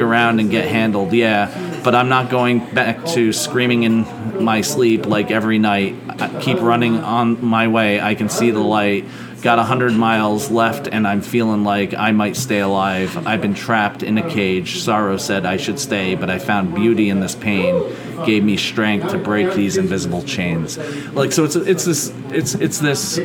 around 0.00 0.40
and 0.40 0.50
get 0.50 0.68
handled, 0.68 1.12
yeah. 1.12 1.80
But 1.82 1.94
I'm 1.94 2.08
not 2.08 2.30
going 2.30 2.72
back 2.74 3.04
to 3.06 3.32
screaming 3.32 3.82
in 3.82 4.44
my 4.44 4.60
sleep 4.60 5.06
like 5.06 5.30
every 5.30 5.58
night. 5.58 5.96
Keep 6.40 6.60
running 6.60 6.98
on 6.98 7.44
my 7.44 7.68
way. 7.68 8.00
I 8.00 8.14
can 8.14 8.28
see 8.28 8.50
the 8.50 8.60
light. 8.60 9.04
Got 9.40 9.60
a 9.60 9.62
hundred 9.62 9.92
miles 9.92 10.50
left, 10.50 10.88
and 10.88 11.06
I'm 11.06 11.20
feeling 11.20 11.62
like 11.62 11.94
I 11.94 12.10
might 12.10 12.36
stay 12.36 12.58
alive. 12.58 13.24
I've 13.24 13.40
been 13.40 13.54
trapped 13.54 14.02
in 14.02 14.18
a 14.18 14.28
cage. 14.28 14.80
Sorrow 14.80 15.16
said 15.16 15.46
I 15.46 15.58
should 15.58 15.78
stay, 15.78 16.16
but 16.16 16.28
I 16.28 16.38
found 16.40 16.74
beauty 16.74 17.08
in 17.08 17.20
this 17.20 17.36
pain. 17.36 17.84
Gave 18.26 18.42
me 18.42 18.56
strength 18.56 19.10
to 19.12 19.18
break 19.18 19.54
these 19.54 19.76
invisible 19.76 20.22
chains. 20.22 20.76
Like 21.14 21.30
so, 21.30 21.44
it's 21.44 21.54
it's 21.54 21.84
this 21.84 22.12
it's 22.30 22.54
it's 22.56 22.78
this 22.78 23.18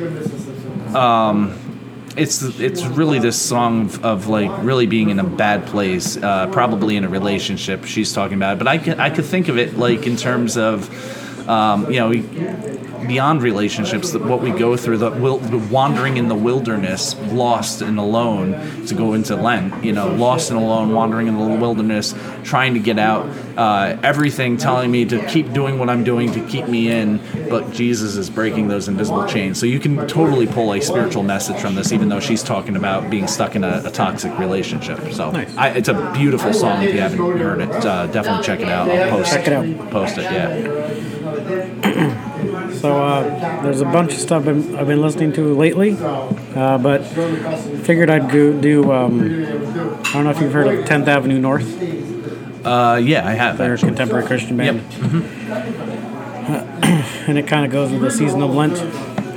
um, 0.94 1.58
it's 2.16 2.44
it's 2.60 2.84
really 2.86 3.20
this 3.20 3.42
song 3.42 3.86
of, 3.86 4.06
of 4.06 4.28
like 4.28 4.52
really 4.64 4.86
being 4.86 5.10
in 5.10 5.20
a 5.20 5.24
bad 5.24 5.66
place, 5.66 6.18
uh, 6.18 6.48
probably 6.52 6.96
in 6.96 7.04
a 7.04 7.10
relationship. 7.10 7.86
She's 7.86 8.14
talking 8.14 8.38
about, 8.38 8.58
it. 8.58 8.60
but 8.60 8.68
I 8.68 8.78
could 8.78 9.00
I 9.00 9.10
could 9.10 9.26
think 9.26 9.48
of 9.48 9.58
it 9.58 9.78
like 9.78 10.06
in 10.06 10.16
terms 10.16 10.58
of, 10.58 10.90
um, 11.48 11.92
you 11.92 12.00
know, 12.00 12.12
beyond 13.08 13.42
relationships, 13.42 14.12
that 14.12 14.24
what 14.24 14.42
we 14.42 14.50
go 14.52 14.78
through, 14.78 14.98
the, 14.98 15.12
wil- 15.12 15.40
the 15.40 15.58
wandering 15.58 16.16
in 16.16 16.30
the 16.30 16.36
wilderness, 16.36 17.16
lost 17.34 17.82
and 17.82 18.00
alone, 18.00 18.86
to 18.88 18.96
go 18.96 19.14
into 19.14 19.36
Lent, 19.36 19.84
you 19.84 19.92
know, 19.92 20.08
lost 20.08 20.52
and 20.52 20.60
alone, 20.60 20.94
wandering 20.94 21.28
in 21.28 21.38
the 21.38 21.44
wilderness, 21.58 22.16
trying 22.44 22.74
to 22.76 22.80
get 22.80 22.98
out, 22.98 23.26
uh, 23.58 23.98
everything 24.04 24.56
telling 24.56 24.90
me 24.90 25.04
to 25.04 25.26
keep 25.28 25.52
doing 25.52 25.80
what 25.80 25.90
I'm 25.90 26.06
doing 26.06 26.32
to 26.32 26.48
keep 26.48 26.68
me 26.68 26.90
in, 26.90 27.20
but 27.50 27.72
Jesus 27.74 28.16
is 28.16 28.30
breaking 28.30 28.70
those 28.70 28.88
invisible 28.88 29.26
chains. 29.28 29.60
So 29.60 29.66
you 29.66 29.80
can 29.80 30.08
totally 30.08 30.48
pull 30.48 30.74
a 30.74 30.80
spiritual 30.80 31.24
message 31.24 31.60
from 31.60 31.76
this, 31.76 31.92
even 31.92 32.08
though 32.08 32.22
she's 32.22 32.42
talking 32.42 32.78
about 32.78 33.10
being 33.10 33.28
stuck 33.28 33.56
in 33.58 33.66
a, 33.66 33.84
a 33.86 33.92
toxic 33.92 34.38
relationship. 34.40 35.12
So 35.12 35.32
Nice. 35.32 35.56
I, 35.58 35.70
it's 35.72 35.90
a 35.90 36.12
beautiful 36.14 36.54
song. 36.54 36.84
If 36.84 36.94
you 36.94 37.02
haven't 37.02 37.38
heard 37.38 37.60
it, 37.60 37.86
uh, 37.86 38.08
definitely 38.08 38.46
check 38.46 38.62
it 38.62 38.70
out. 38.70 38.90
I'll 38.90 39.10
post 39.10 39.32
Check 39.34 39.48
it 39.48 39.54
out. 39.54 39.92
Post 39.92 40.18
it, 40.18 40.24
yeah. 40.24 40.83
So 42.84 43.02
uh, 43.02 43.62
there's 43.64 43.80
a 43.80 43.86
bunch 43.86 44.12
of 44.12 44.20
stuff 44.20 44.46
I've 44.46 44.68
been, 44.68 44.76
I've 44.76 44.88
been 44.88 45.02
listening 45.02 45.32
to 45.34 45.56
lately, 45.56 45.96
uh, 46.02 46.78
but 46.78 47.06
figured 47.86 48.10
I'd 48.10 48.30
go 48.30 48.60
do. 48.60 48.92
Um, 48.92 49.22
I 49.22 50.12
don't 50.12 50.26
know 50.26 50.32
if 50.32 50.42
you've 50.42 50.52
heard 50.52 50.68
of 50.68 50.84
10th 50.84 51.08
Avenue 51.08 51.40
North. 51.40 51.82
Uh, 52.66 53.00
yeah, 53.02 53.26
I 53.26 53.36
have. 53.36 53.58
They're 53.58 53.76
a 53.76 53.78
contemporary 53.78 54.26
Christian 54.26 54.58
band. 54.58 54.82
Yep. 54.92 55.02
and 57.30 57.38
it 57.38 57.48
kind 57.48 57.66
of 57.66 57.72
goes 57.72 57.90
with 57.90 58.02
the 58.02 58.12
season 58.12 58.42
of 58.42 58.54
Lent. 58.54 58.78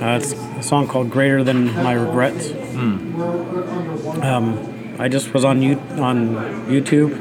Uh, 0.02 0.18
it's 0.20 0.32
a 0.32 0.62
song 0.64 0.88
called 0.88 1.08
"Greater 1.08 1.44
Than 1.44 1.72
My 1.72 1.92
Regrets." 1.92 2.50
Um, 4.24 4.96
I 4.98 5.06
just 5.06 5.32
was 5.32 5.44
on 5.44 5.62
you 5.62 5.78
on 6.00 6.34
YouTube 6.66 7.16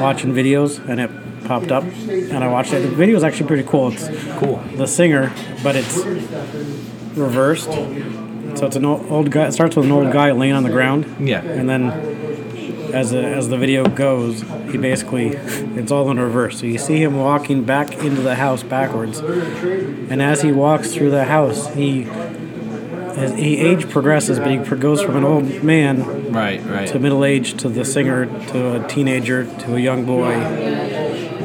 watching 0.00 0.32
videos, 0.32 0.84
and 0.88 1.00
it 1.00 1.10
popped 1.46 1.70
up, 1.72 1.84
and 1.84 2.42
I 2.42 2.48
watched 2.48 2.72
it. 2.72 2.80
The 2.80 2.88
video 2.88 3.16
is 3.16 3.24
actually 3.24 3.46
pretty 3.48 3.64
cool. 3.64 3.92
It's 3.92 4.08
Cool. 4.38 4.56
the 4.76 4.86
singer, 4.86 5.32
but 5.62 5.76
it's 5.76 5.96
reversed. 7.16 7.70
So 8.56 8.66
it's 8.66 8.76
an 8.76 8.84
old, 8.84 9.30
guy. 9.30 9.46
It 9.46 9.52
starts 9.52 9.76
with 9.76 9.84
an 9.86 9.92
old 9.92 10.12
guy 10.12 10.32
laying 10.32 10.54
on 10.54 10.62
the 10.62 10.70
ground. 10.70 11.04
Yeah. 11.20 11.42
And 11.42 11.68
then, 11.68 11.90
as 12.94 13.10
the, 13.10 13.22
as 13.22 13.48
the 13.48 13.58
video 13.58 13.84
goes, 13.86 14.42
he 14.70 14.78
basically 14.78 15.28
it's 15.28 15.92
all 15.92 16.10
in 16.10 16.18
reverse. 16.18 16.60
So 16.60 16.66
you 16.66 16.78
see 16.78 17.02
him 17.02 17.16
walking 17.16 17.64
back 17.64 17.92
into 17.98 18.22
the 18.22 18.34
house 18.36 18.62
backwards, 18.62 19.18
and 19.18 20.22
as 20.22 20.42
he 20.42 20.52
walks 20.52 20.94
through 20.94 21.10
the 21.10 21.24
house, 21.24 21.72
he 21.74 22.04
as 22.04 23.32
he 23.34 23.56
age 23.58 23.88
progresses, 23.88 24.38
but 24.38 24.50
he 24.50 24.58
goes 24.58 25.00
from 25.02 25.16
an 25.16 25.24
old 25.24 25.62
man 25.64 26.32
Right, 26.32 26.62
right. 26.66 26.86
to 26.88 26.98
middle 26.98 27.24
age 27.24 27.54
to 27.62 27.70
the 27.70 27.82
singer 27.82 28.26
to 28.48 28.84
a 28.84 28.88
teenager 28.88 29.46
to 29.60 29.76
a 29.76 29.80
young 29.80 30.04
boy. 30.04 30.34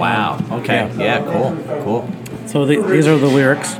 Wow. 0.01 0.39
Okay. 0.49 0.91
Yeah. 0.97 1.23
Cool. 1.23 1.55
Cool. 1.83 2.09
So 2.47 2.65
the, 2.65 2.81
these 2.81 3.05
are 3.05 3.19
the 3.19 3.27
lyrics. 3.27 3.75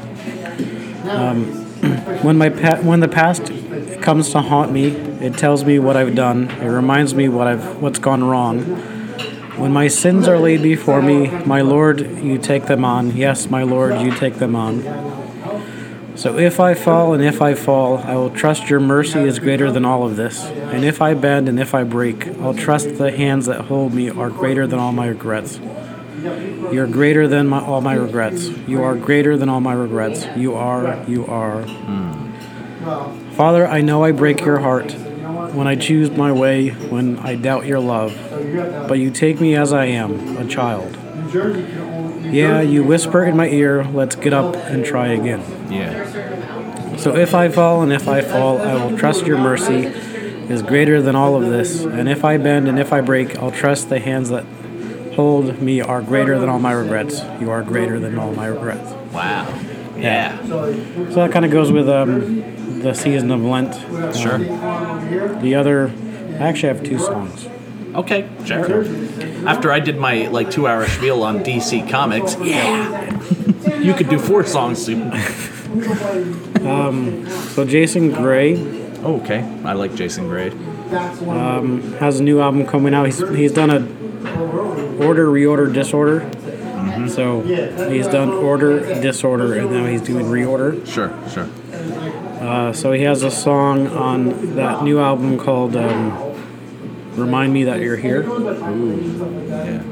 Um, 1.09 1.45
when 2.21 2.37
my 2.37 2.49
pa- 2.49 2.77
when 2.83 2.99
the 2.99 3.07
past 3.07 3.51
comes 4.03 4.29
to 4.29 4.41
haunt 4.41 4.71
me, 4.71 4.89
it 4.89 5.35
tells 5.35 5.65
me 5.65 5.79
what 5.79 5.97
I've 5.97 6.13
done. 6.13 6.51
It 6.51 6.67
reminds 6.67 7.15
me 7.15 7.27
what 7.27 7.47
I've 7.47 7.81
what's 7.81 7.97
gone 7.97 8.23
wrong. 8.23 8.59
When 9.57 9.71
my 9.71 9.87
sins 9.87 10.27
are 10.27 10.37
laid 10.37 10.61
before 10.61 11.01
me, 11.01 11.27
my 11.43 11.61
Lord, 11.61 12.01
you 12.01 12.37
take 12.37 12.67
them 12.67 12.85
on. 12.85 13.17
Yes, 13.17 13.49
my 13.49 13.63
Lord, 13.63 13.99
you 14.01 14.11
take 14.11 14.35
them 14.35 14.55
on. 14.55 14.83
So 16.15 16.37
if 16.37 16.59
I 16.59 16.75
fall 16.75 17.15
and 17.15 17.23
if 17.23 17.41
I 17.41 17.55
fall, 17.55 17.97
I 17.97 18.13
will 18.13 18.29
trust 18.29 18.69
your 18.69 18.79
mercy 18.79 19.21
is 19.21 19.39
greater 19.39 19.71
than 19.71 19.85
all 19.85 20.05
of 20.05 20.17
this. 20.17 20.43
And 20.43 20.85
if 20.85 21.01
I 21.01 21.15
bend 21.15 21.49
and 21.49 21.59
if 21.59 21.73
I 21.73 21.83
break, 21.83 22.27
I'll 22.39 22.53
trust 22.53 22.99
the 22.99 23.11
hands 23.11 23.47
that 23.47 23.61
hold 23.61 23.95
me 23.95 24.11
are 24.11 24.29
greater 24.29 24.67
than 24.67 24.77
all 24.77 24.91
my 24.91 25.07
regrets. 25.07 25.59
You're 26.71 26.87
greater 26.87 27.27
than 27.27 27.47
my, 27.47 27.59
all 27.59 27.81
my 27.81 27.95
regrets. 27.95 28.47
You 28.67 28.83
are 28.83 28.95
greater 28.95 29.37
than 29.37 29.49
all 29.49 29.61
my 29.61 29.73
regrets. 29.73 30.25
You 30.35 30.55
are, 30.55 31.03
you 31.07 31.25
are. 31.25 31.65
Father, 33.33 33.67
I 33.67 33.81
know 33.81 34.03
I 34.03 34.11
break 34.11 34.41
your 34.41 34.59
heart 34.59 34.91
when 35.53 35.67
I 35.67 35.75
choose 35.75 36.11
my 36.11 36.31
way, 36.31 36.69
when 36.69 37.17
I 37.19 37.35
doubt 37.35 37.65
your 37.65 37.79
love. 37.79 38.15
But 38.87 38.99
you 38.99 39.11
take 39.11 39.39
me 39.41 39.55
as 39.55 39.73
I 39.73 39.85
am, 39.85 40.37
a 40.37 40.47
child. 40.47 40.97
Yeah, 42.31 42.61
you 42.61 42.83
whisper 42.83 43.25
in 43.25 43.35
my 43.35 43.49
ear, 43.49 43.83
let's 43.83 44.15
get 44.15 44.33
up 44.33 44.55
and 44.55 44.85
try 44.85 45.07
again. 45.07 45.43
Yeah. 45.71 46.97
So 46.97 47.15
if 47.15 47.33
I 47.33 47.49
fall 47.49 47.81
and 47.81 47.91
if 47.91 48.07
I 48.07 48.21
fall, 48.21 48.59
I 48.59 48.73
will 48.75 48.97
trust 48.97 49.25
your 49.25 49.37
mercy 49.37 49.85
is 50.51 50.61
greater 50.61 51.01
than 51.01 51.15
all 51.15 51.35
of 51.35 51.49
this. 51.49 51.83
And 51.83 52.07
if 52.09 52.23
I 52.23 52.37
bend 52.37 52.67
and 52.67 52.77
if 52.77 52.93
I 52.93 53.01
break, 53.01 53.37
I'll 53.37 53.51
trust 53.51 53.89
the 53.89 53.99
hands 53.99 54.29
that 54.29 54.45
hold 55.15 55.61
me 55.61 55.81
are 55.81 56.01
greater 56.01 56.39
than 56.39 56.49
all 56.49 56.59
my 56.59 56.71
regrets. 56.71 57.21
You 57.39 57.51
are 57.51 57.63
greater 57.63 57.99
than 57.99 58.17
all 58.17 58.33
my 58.33 58.47
regrets. 58.47 58.91
Wow. 59.13 59.47
Yeah. 59.97 60.41
So 60.45 61.15
that 61.15 61.31
kind 61.31 61.45
of 61.45 61.51
goes 61.51 61.71
with 61.71 61.89
um, 61.89 62.79
the 62.81 62.93
season 62.93 63.31
of 63.31 63.41
Lent. 63.41 63.75
Sure. 64.15 64.37
The 64.37 65.55
other, 65.55 65.91
I 66.39 66.47
actually 66.47 66.69
have 66.69 66.83
two 66.83 66.99
songs. 66.99 67.47
Okay. 67.95 68.29
Sure. 68.45 68.85
After 69.47 69.71
I 69.71 69.79
did 69.79 69.97
my 69.97 70.27
like 70.27 70.49
two-hour 70.49 70.87
spiel 70.87 71.23
on 71.23 71.43
DC 71.43 71.89
Comics, 71.89 72.37
yeah, 72.39 73.79
you 73.79 73.93
could 73.93 74.09
do 74.09 74.19
four 74.19 74.45
songs 74.45 74.83
soon. 74.83 75.11
So 77.51 77.65
Jason 77.65 78.11
Gray 78.11 78.55
Oh, 79.03 79.19
okay. 79.21 79.41
I 79.65 79.73
like 79.73 79.95
Jason 79.95 80.27
Gray. 80.27 80.51
Um, 81.27 81.93
has 81.93 82.19
a 82.19 82.23
new 82.23 82.39
album 82.39 82.67
coming 82.67 82.93
out. 82.93 83.07
He's 83.07 83.27
he's 83.29 83.51
done 83.51 83.71
a 83.71 83.79
order, 85.01 85.27
reorder, 85.27 85.73
disorder. 85.73 86.29
So 87.07 87.41
he's 87.89 88.07
done 88.07 88.29
order, 88.29 88.79
disorder, 89.01 89.53
and 89.55 89.71
now 89.71 89.85
he's 89.85 90.01
doing 90.01 90.25
reorder. 90.25 90.85
Sure. 90.85 91.11
Sure. 91.29 91.49
Uh, 92.41 92.73
so 92.73 92.91
he 92.91 93.03
has 93.03 93.23
a 93.23 93.31
song 93.31 93.87
on 93.87 94.55
that 94.55 94.83
new 94.83 94.99
album 94.99 95.37
called 95.37 95.75
um, 95.75 96.35
"Remind 97.15 97.53
Me 97.53 97.63
That 97.65 97.79
You're 97.81 97.97
Here." 97.97 98.23
Yeah. 98.23 99.83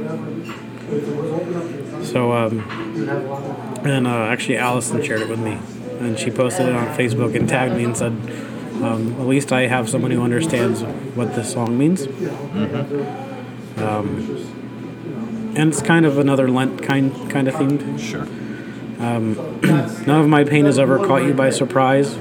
So, 2.03 2.31
um, 2.33 2.61
and 3.85 4.07
uh, 4.07 4.25
actually, 4.25 4.57
Allison 4.57 5.03
shared 5.03 5.21
it 5.21 5.29
with 5.29 5.39
me, 5.39 5.59
and 5.99 6.17
she 6.17 6.31
posted 6.31 6.67
it 6.67 6.75
on 6.75 6.87
Facebook 6.97 7.35
and 7.35 7.47
tagged 7.47 7.75
me 7.75 7.83
and 7.83 7.95
said, 7.95 8.13
um, 8.81 9.15
"At 9.19 9.27
least 9.27 9.51
I 9.53 9.67
have 9.67 9.87
someone 9.87 10.09
who 10.11 10.23
understands 10.23 10.81
what 11.15 11.35
this 11.35 11.51
song 11.51 11.77
means." 11.77 12.07
Um, 13.77 14.58
and 15.59 15.73
it's 15.73 15.81
kind 15.81 16.05
of 16.05 16.17
another 16.17 16.49
Lent 16.49 16.81
kind 16.81 17.11
kind 17.29 17.47
of 17.49 17.55
themed. 17.55 17.99
Sure. 17.99 18.23
Um, 19.05 19.35
none 20.07 20.21
of 20.21 20.27
my 20.29 20.45
pain 20.45 20.65
has 20.65 20.79
ever 20.79 20.97
caught 20.97 21.23
you 21.23 21.33
by 21.33 21.49
surprise. 21.49 22.17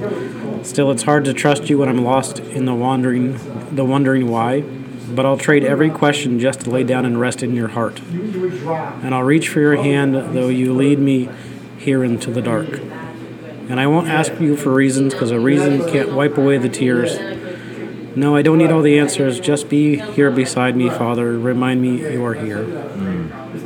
Still, 0.67 0.91
it's 0.91 1.03
hard 1.03 1.23
to 1.25 1.33
trust 1.33 1.69
you 1.69 1.77
when 1.77 1.87
I'm 1.87 2.03
lost 2.03 2.39
in 2.39 2.65
the 2.65 2.75
wandering, 2.75 3.39
the 3.73 3.85
wondering 3.85 4.27
why. 4.27 4.61
But 4.61 5.25
I'll 5.25 5.37
trade 5.37 5.63
every 5.63 5.89
question 5.89 6.39
just 6.39 6.61
to 6.61 6.69
lay 6.69 6.83
down 6.83 7.05
and 7.05 7.19
rest 7.19 7.41
in 7.41 7.55
your 7.55 7.69
heart. 7.69 8.01
And 8.01 9.15
I'll 9.15 9.23
reach 9.23 9.49
for 9.49 9.59
your 9.59 9.77
hand, 9.77 10.13
though 10.13 10.49
you 10.49 10.73
lead 10.73 10.99
me 10.99 11.29
here 11.77 12.03
into 12.03 12.31
the 12.31 12.41
dark. 12.41 12.79
And 13.69 13.79
I 13.79 13.87
won't 13.87 14.07
ask 14.07 14.39
you 14.39 14.55
for 14.55 14.71
reasons, 14.73 15.13
because 15.13 15.31
a 15.31 15.39
reason 15.39 15.89
can't 15.89 16.13
wipe 16.13 16.37
away 16.37 16.57
the 16.57 16.69
tears. 16.69 17.17
No, 18.15 18.35
I 18.35 18.41
don't 18.41 18.57
need 18.57 18.71
all 18.71 18.81
the 18.81 18.99
answers. 18.99 19.39
Just 19.39 19.69
be 19.69 19.97
here 19.97 20.29
beside 20.29 20.75
me, 20.75 20.89
Father. 20.89 21.37
Remind 21.39 21.81
me 21.81 22.11
you 22.11 22.25
are 22.25 22.33
here. 22.33 22.65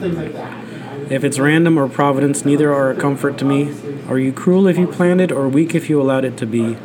If 0.04 1.24
it's 1.24 1.40
random 1.40 1.78
or 1.78 1.88
providence, 1.88 2.44
neither 2.46 2.74
are 2.74 2.92
a 2.92 2.96
comfort 2.96 3.38
to 3.40 3.46
me. 3.46 3.74
Are 4.08 4.20
you 4.20 4.34
cruel 4.34 4.68
if 4.68 4.78
you 4.78 4.88
planned 4.88 5.22
it, 5.22 5.32
or 5.32 5.48
weak 5.48 5.74
if 5.76 5.90
you 5.90 6.02
allowed 6.02 6.26
it 6.26 6.38
to 6.38 6.46
be? 6.46 6.78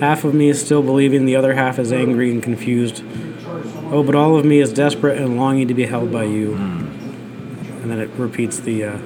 Half 0.00 0.24
of 0.24 0.34
me 0.34 0.48
is 0.48 0.60
still 0.60 0.82
believing, 0.82 1.26
the 1.26 1.36
other 1.36 1.54
half 1.54 1.78
is 1.78 1.92
angry 1.92 2.30
and 2.30 2.42
confused. 2.42 3.02
Oh, 3.90 4.02
but 4.02 4.14
all 4.14 4.36
of 4.36 4.44
me 4.44 4.60
is 4.60 4.72
desperate 4.72 5.18
and 5.18 5.36
longing 5.36 5.68
to 5.68 5.74
be 5.74 5.84
held 5.86 6.10
by 6.10 6.24
you. 6.24 6.54
And 6.54 7.90
then 7.90 7.98
it 7.98 8.08
repeats 8.16 8.58
the 8.60 8.84
uh, 8.84 8.98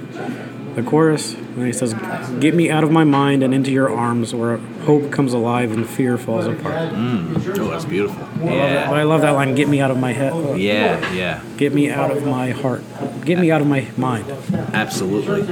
the 0.77 0.83
chorus, 0.83 1.35
and 1.35 1.67
he 1.67 1.73
says, 1.73 1.95
"Get 2.39 2.55
me 2.55 2.71
out 2.71 2.85
of 2.85 2.91
my 2.93 3.03
mind 3.03 3.43
and 3.43 3.53
into 3.53 3.73
your 3.73 3.91
arms, 3.91 4.35
where 4.35 4.59
hope 4.85 5.11
comes 5.11 5.33
alive 5.33 5.73
and 5.73 5.89
fear 5.89 6.17
falls 6.19 6.47
apart." 6.47 6.93
Oh, 6.95 7.71
that's 7.71 7.85
beautiful. 7.87 8.25
Yeah. 8.45 8.91
I 8.93 9.03
love 9.03 9.23
that 9.23 9.31
line. 9.33 9.55
Get 9.55 9.69
me 9.69 9.81
out 9.81 9.91
of 9.91 9.99
my 9.99 10.13
head. 10.13 10.33
Yeah. 10.59 11.13
Yeah. 11.13 11.41
Get 11.57 11.73
me 11.75 11.91
out 11.91 12.11
of 12.11 12.25
my 12.27 12.51
heart. 12.51 12.85
Get 13.25 13.39
me 13.39 13.51
out 13.51 13.61
of 13.63 13.67
my 13.67 13.89
mind. 13.97 14.31
Absolutely. 14.73 15.43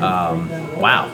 Um, 0.00 0.50
wow. 0.80 1.10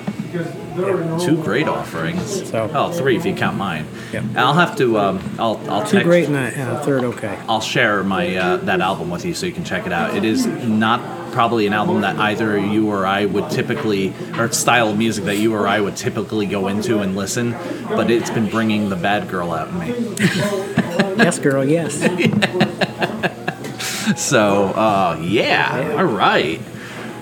Two 1.20 1.42
great 1.42 1.66
offerings. 1.68 2.48
So- 2.50 2.70
oh, 2.72 2.92
three 2.92 3.16
if 3.16 3.25
you 3.26 3.34
count 3.34 3.56
mine. 3.56 3.87
Yep. 4.12 4.25
I'll 4.37 4.54
have 4.54 4.76
to. 4.76 4.98
Um, 4.98 5.20
I'll. 5.38 5.60
I'll 5.70 5.82
Two 5.84 5.96
text, 5.98 6.04
great 6.04 6.26
and 6.26 6.37
a, 6.37 6.40
and 6.40 6.70
a 6.76 6.80
third 6.84 7.04
okay. 7.04 7.37
I'll 7.48 7.60
share 7.60 8.02
my 8.04 8.34
uh, 8.37 8.56
that 8.58 8.80
album 8.80 9.10
with 9.10 9.25
you 9.25 9.34
so 9.34 9.46
you 9.46 9.52
can 9.52 9.64
check 9.64 9.87
it 9.87 9.92
out. 9.92 10.14
It 10.16 10.25
is 10.25 10.46
not 10.46 11.00
probably 11.32 11.66
an 11.66 11.73
album 11.73 12.00
that 12.02 12.16
either 12.18 12.58
you 12.58 12.88
or 12.90 13.06
I 13.06 13.25
would 13.26 13.50
typically, 13.50 14.12
or 14.38 14.50
style 14.52 14.88
of 14.90 14.99
music 14.99 15.25
that 15.25 15.37
you 15.37 15.54
or 15.54 15.66
I 15.66 15.80
would 15.80 15.97
typically 15.97 16.47
go 16.47 16.68
into 16.68 17.00
and 17.00 17.14
listen, 17.16 17.52
but 17.88 18.11
it's 18.11 18.30
been 18.30 18.49
bringing 18.49 18.88
the 18.88 18.97
bad 18.97 19.28
girl 19.28 19.52
out 19.52 19.68
in 19.68 19.78
me. 19.78 19.88
yes, 21.18 21.38
girl. 21.38 21.64
Yes. 21.64 22.02
So, 24.16 24.64
uh, 24.68 25.18
yeah, 25.23 25.97
all 25.99 26.04
right. 26.04 26.61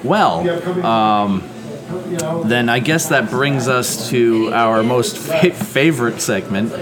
Well, 0.04 0.48
um, 0.86 1.42
then 2.48 2.68
I 2.68 2.78
guess 2.78 3.08
that 3.08 3.28
brings 3.28 3.66
us 3.66 4.08
to 4.10 4.52
our 4.52 4.82
most 4.84 5.18
fa- 5.18 5.52
favorite 5.52 6.20
segment, 6.20 6.72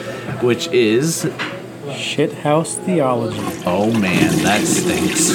which 0.43 0.69
is 0.69 1.25
Shithouse 1.87 2.77
theology. 2.85 3.41
oh 3.67 3.91
man, 3.99 4.31
that 4.45 4.61
stinks. 4.67 5.31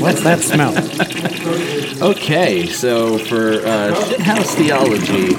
What's 0.00 0.22
that 0.22 0.40
smell? 0.40 0.72
Okay, 2.10 2.66
so 2.66 3.18
for 3.18 3.54
uh, 3.54 3.94
shithouse 3.94 4.54
theology, 4.54 5.34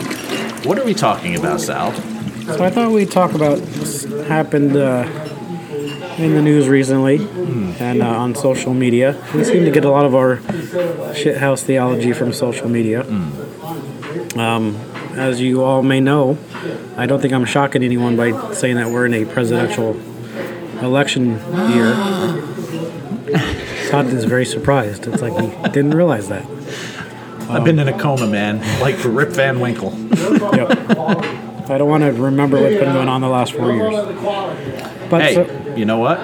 what 0.67 0.77
are 0.77 0.83
we 0.83 0.93
talking 0.93 1.35
about, 1.37 1.61
Sal? 1.61 1.93
So 2.43 2.63
I 2.63 2.69
thought 2.69 2.91
we'd 2.91 3.11
talk 3.11 3.33
about 3.33 3.59
what's 3.59 4.03
happened 4.27 4.75
uh, 4.75 5.07
in 6.17 6.35
the 6.35 6.41
news 6.41 6.67
recently 6.67 7.17
and 7.79 8.01
uh, 8.01 8.07
on 8.07 8.35
social 8.35 8.73
media. 8.73 9.21
We 9.33 9.43
seem 9.45 9.63
to 9.63 9.71
get 9.71 9.85
a 9.85 9.89
lot 9.89 10.05
of 10.05 10.15
our 10.15 10.37
shithouse 11.13 11.63
theology 11.63 12.11
from 12.11 12.33
social 12.33 12.67
media. 12.67 13.03
Um, 14.35 14.75
as 15.15 15.39
you 15.39 15.63
all 15.63 15.81
may 15.81 16.01
know, 16.01 16.37
I 16.97 17.05
don't 17.05 17.21
think 17.21 17.33
I'm 17.33 17.45
shocking 17.45 17.83
anyone 17.83 18.17
by 18.17 18.51
saying 18.53 18.75
that 18.75 18.89
we're 18.89 19.05
in 19.05 19.13
a 19.13 19.25
presidential 19.25 19.97
election 20.81 21.39
year. 21.71 21.93
Todd 23.93 24.07
is 24.07 24.25
very 24.25 24.43
surprised. 24.43 25.05
It's 25.05 25.21
like 25.21 25.33
he 25.39 25.49
didn't 25.69 25.93
realize 25.93 26.27
that. 26.29 26.43
I've 27.47 27.63
been 27.63 27.77
in 27.77 27.87
a 27.87 27.95
coma, 27.99 28.25
man, 28.25 28.59
like 28.81 28.95
Rip 29.05 29.29
Van 29.29 29.59
Winkle. 29.59 29.93
Yep. 29.93 30.71
I 31.69 31.77
don't 31.77 31.87
want 31.87 32.01
to 32.03 32.11
remember 32.11 32.59
what's 32.59 32.73
been 32.73 32.91
going 32.91 33.07
on 33.07 33.21
the 33.21 33.29
last 33.29 33.53
four 33.53 33.71
years. 33.71 33.93
But 35.11 35.21
Hey, 35.21 35.35
so- 35.35 35.75
you 35.75 35.85
know 35.85 35.99
what? 35.99 36.17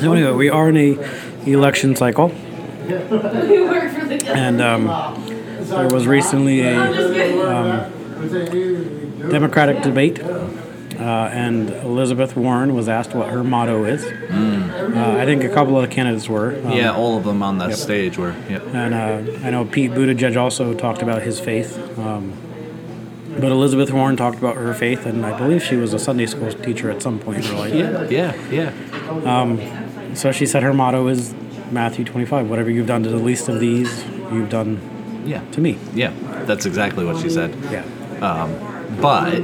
So 0.00 0.12
anyway, 0.12 0.32
we 0.32 0.48
are 0.48 0.68
in 0.68 0.76
a 0.76 0.96
election 1.50 1.96
cycle, 1.96 2.30
and 4.28 4.60
um, 4.62 4.86
there 5.66 5.88
was 5.88 6.06
recently 6.06 6.60
a 6.60 6.78
um, 7.50 7.92
Democratic 9.28 9.82
debate, 9.82 10.20
uh, 11.00 11.30
and 11.32 11.70
Elizabeth 11.70 12.36
Warren 12.36 12.74
was 12.74 12.88
asked 12.88 13.14
what 13.14 13.28
her 13.30 13.42
motto 13.42 13.84
is. 13.84 14.04
Uh, 14.04 15.16
I 15.18 15.24
think 15.24 15.42
a 15.44 15.48
couple 15.48 15.76
of 15.78 15.88
the 15.88 15.94
candidates 15.94 16.28
were. 16.28 16.56
um, 16.64 16.72
Yeah, 16.72 16.92
all 16.94 17.16
of 17.16 17.24
them 17.24 17.42
on 17.42 17.58
that 17.58 17.76
stage 17.76 18.18
were. 18.18 18.34
Yep. 18.48 18.74
And 18.74 18.94
uh, 18.94 19.46
I 19.46 19.50
know 19.50 19.64
Pete 19.64 19.90
Buttigieg 19.92 20.36
also 20.36 20.74
talked 20.74 21.00
about 21.02 21.22
his 21.22 21.40
faith. 21.40 21.78
Um, 21.98 22.32
but 23.38 23.50
Elizabeth 23.52 23.92
Warren 23.92 24.16
talked 24.16 24.38
about 24.38 24.56
her 24.56 24.74
faith, 24.74 25.06
and 25.06 25.24
I 25.24 25.38
believe 25.38 25.62
she 25.62 25.76
was 25.76 25.94
a 25.94 25.98
Sunday 25.98 26.26
school 26.26 26.52
teacher 26.52 26.90
at 26.90 27.00
some 27.00 27.18
point 27.20 27.38
in 27.38 27.44
her 27.44 27.54
life. 27.54 27.72
Yeah, 27.74 28.34
yeah, 28.50 28.72
yeah. 29.22 30.14
So 30.14 30.32
she 30.32 30.44
said 30.46 30.62
her 30.64 30.74
motto 30.74 31.06
is 31.06 31.32
Matthew 31.70 32.04
25. 32.04 32.50
Whatever 32.50 32.70
you've 32.70 32.88
done 32.88 33.04
to 33.04 33.08
the 33.08 33.16
least 33.16 33.48
of 33.48 33.60
these, 33.60 34.04
you've 34.32 34.50
done 34.50 34.80
Yeah. 35.24 35.42
to 35.52 35.60
me. 35.60 35.78
Yeah, 35.94 36.12
that's 36.44 36.66
exactly 36.66 37.04
what 37.06 37.18
she 37.22 37.30
said. 37.30 37.54
Yeah. 37.70 37.84
But, 39.00 39.40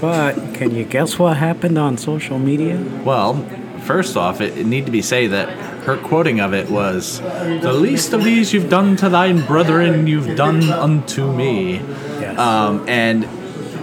But 0.00 0.34
can 0.54 0.74
you 0.74 0.84
guess 0.84 1.18
what 1.18 1.36
happened 1.36 1.78
on 1.78 1.96
social 1.98 2.38
media? 2.38 2.78
well, 3.04 3.34
first 3.80 4.16
off, 4.16 4.40
it, 4.40 4.56
it 4.56 4.66
need 4.66 4.86
to 4.86 4.92
be 4.92 5.02
said 5.02 5.30
that 5.30 5.48
her 5.84 5.96
quoting 5.96 6.40
of 6.40 6.52
it 6.54 6.70
was, 6.70 7.20
"The 7.20 7.72
least 7.72 8.12
of 8.12 8.22
these 8.22 8.52
you've 8.52 8.68
done 8.68 8.96
to 8.96 9.08
thine 9.08 9.44
brethren, 9.46 10.06
you've 10.06 10.36
done 10.36 10.70
unto 10.70 11.32
me." 11.32 11.76
Yes. 12.20 12.38
Um, 12.38 12.88
and, 12.88 13.24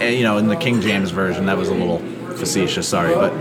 and, 0.00 0.14
you 0.16 0.22
know, 0.22 0.38
in 0.38 0.46
the 0.46 0.56
King 0.56 0.80
James 0.80 1.10
version, 1.10 1.46
that 1.46 1.58
was 1.58 1.68
a 1.68 1.74
little 1.74 1.98
facetious. 2.36 2.88
Sorry, 2.88 3.14
but 3.14 3.32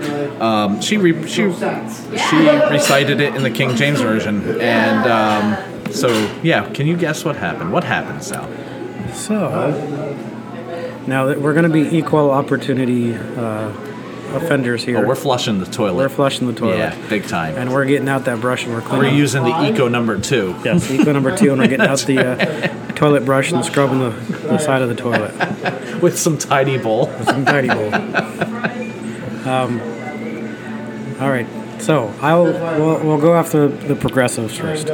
um, 0.41 0.81
she 0.81 0.97
re- 0.97 1.27
she 1.27 1.51
she 1.51 2.38
recited 2.71 3.21
it 3.21 3.35
in 3.35 3.43
the 3.43 3.51
King 3.51 3.75
James 3.75 4.01
version, 4.01 4.59
and 4.59 5.09
um, 5.09 5.91
so 5.91 6.09
yeah. 6.43 6.69
Can 6.73 6.88
you 6.88 6.97
guess 6.97 7.23
what 7.23 7.35
happened? 7.35 7.71
What 7.71 7.83
happened, 7.83 8.23
Sal? 8.23 8.49
So 9.13 9.49
now 11.07 11.25
that 11.25 11.41
we're 11.41 11.53
going 11.53 11.63
to 11.63 11.69
be 11.69 11.97
equal 11.97 12.31
opportunity 12.31 13.13
uh, 13.13 13.69
offenders 14.35 14.83
here. 14.83 14.97
Oh, 14.97 15.07
we're 15.07 15.15
flushing 15.15 15.59
the 15.59 15.65
toilet. 15.65 15.95
We're 15.95 16.09
flushing 16.09 16.47
the 16.47 16.53
toilet. 16.53 16.77
Yeah, 16.77 17.07
big 17.09 17.25
time. 17.27 17.55
And 17.55 17.71
we're 17.71 17.85
getting 17.85 18.09
out 18.09 18.25
that 18.25 18.41
brush 18.41 18.65
and 18.65 18.73
we're 18.73 18.81
cleaning. 18.81 19.11
We're 19.11 19.17
using 19.17 19.43
the 19.43 19.63
Eco 19.63 19.87
number 19.87 20.19
two. 20.19 20.55
Yes, 20.63 20.89
eco 20.91 21.11
number 21.11 21.35
two, 21.35 21.51
and 21.51 21.61
we're 21.61 21.67
getting 21.67 21.87
out 21.87 21.99
the 21.99 22.19
uh, 22.19 22.93
toilet 22.93 23.25
brush 23.25 23.51
and 23.51 23.63
scrubbing 23.63 23.99
the, 23.99 24.09
the 24.09 24.57
side 24.57 24.81
of 24.81 24.89
the 24.89 24.95
toilet. 24.95 25.33
with 26.01 26.17
some 26.17 26.37
Ty-D-Bol. 26.37 27.07
With 27.07 27.25
Some 27.25 27.45
Ty-D-Bol. 27.45 27.93
Um, 29.47 29.79
all 31.21 31.29
right, 31.29 31.47
so 31.79 32.13
I'll 32.19 32.45
we'll, 32.45 32.99
we'll 33.05 33.21
go 33.21 33.35
after 33.35 33.67
the 33.67 33.95
progressives 33.95 34.57
first. 34.57 34.87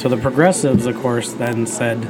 So 0.00 0.08
the 0.08 0.18
progressives, 0.18 0.86
of 0.86 0.96
course, 0.96 1.32
then 1.32 1.66
said, 1.66 2.04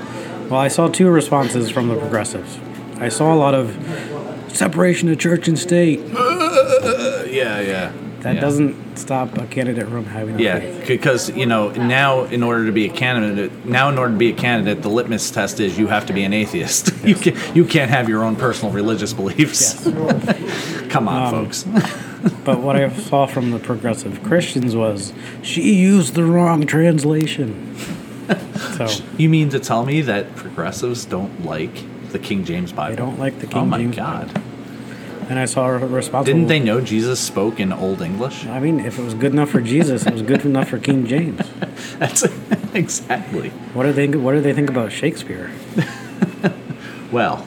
"Well, 0.50 0.58
I 0.58 0.68
saw 0.68 0.88
two 0.88 1.08
responses 1.10 1.70
from 1.70 1.88
the 1.88 1.96
progressives. 1.96 2.58
I 2.98 3.08
saw 3.08 3.34
a 3.34 3.36
lot 3.36 3.54
of 3.54 3.70
separation 4.48 5.08
of 5.10 5.18
church 5.18 5.48
and 5.48 5.58
state. 5.58 6.00
Yeah, 7.26 7.60
yeah. 7.60 7.92
That 8.20 8.36
yeah. 8.36 8.40
doesn't 8.40 8.96
stop 8.96 9.36
a 9.36 9.46
candidate 9.46 9.88
from 9.88 10.06
having 10.06 10.36
a 10.36 10.42
Yeah, 10.42 10.86
because 10.86 11.28
you 11.30 11.44
know 11.44 11.70
now, 11.72 12.24
in 12.24 12.42
order 12.42 12.64
to 12.64 12.72
be 12.72 12.86
a 12.86 12.92
candidate, 12.92 13.66
now 13.66 13.90
in 13.90 13.98
order 13.98 14.12
to 14.12 14.18
be 14.18 14.30
a 14.30 14.34
candidate, 14.34 14.82
the 14.82 14.88
litmus 14.88 15.30
test 15.30 15.60
is 15.60 15.78
you 15.78 15.86
have 15.88 16.06
to 16.06 16.14
be 16.14 16.24
an 16.24 16.32
atheist. 16.32 16.92
you 17.04 17.14
can 17.14 17.36
you 17.54 17.64
can't 17.66 17.90
have 17.90 18.08
your 18.08 18.24
own 18.24 18.36
personal 18.36 18.72
religious 18.72 19.12
beliefs. 19.12 19.84
Come 20.88 21.08
on, 21.08 21.34
Um, 21.34 21.44
folks. 21.44 21.64
But 22.44 22.60
what 22.60 22.76
I 22.76 22.88
saw 22.90 23.26
from 23.26 23.50
the 23.50 23.58
progressive 23.58 24.22
Christians 24.22 24.74
was 24.74 25.12
she 25.42 25.74
used 25.74 26.14
the 26.14 26.24
wrong 26.24 26.66
translation. 26.66 27.76
So 28.76 28.88
You 29.18 29.28
mean 29.28 29.50
to 29.50 29.60
tell 29.60 29.84
me 29.84 30.00
that 30.02 30.34
progressives 30.36 31.04
don't 31.04 31.44
like 31.44 31.84
the 32.12 32.18
King 32.18 32.44
James 32.44 32.72
Bible? 32.72 32.90
they 32.90 32.96
don't 32.96 33.18
like 33.18 33.38
the 33.40 33.46
King 33.46 33.50
James. 33.50 33.62
Oh 33.62 33.66
my 33.66 33.78
James. 33.78 33.96
God! 33.96 34.42
And 35.28 35.38
I 35.40 35.44
saw 35.46 35.66
a 35.68 35.78
response. 35.78 36.24
Didn't 36.26 36.46
they 36.46 36.60
know 36.60 36.80
Jesus 36.80 37.18
spoke 37.18 37.58
in 37.58 37.72
Old 37.72 38.00
English? 38.00 38.46
I 38.46 38.60
mean, 38.60 38.78
if 38.78 38.96
it 38.98 39.02
was 39.02 39.14
good 39.14 39.32
enough 39.32 39.50
for 39.50 39.60
Jesus, 39.60 40.06
it 40.06 40.12
was 40.12 40.22
good 40.22 40.44
enough 40.44 40.68
for 40.68 40.78
King 40.78 41.04
James. 41.06 41.40
That's 41.98 42.22
exactly. 42.74 43.50
What 43.74 43.82
do 43.84 43.92
they 43.92 44.06
What 44.08 44.32
do 44.32 44.40
they 44.40 44.52
think 44.52 44.70
about 44.70 44.92
Shakespeare? 44.92 45.50
Well, 47.10 47.46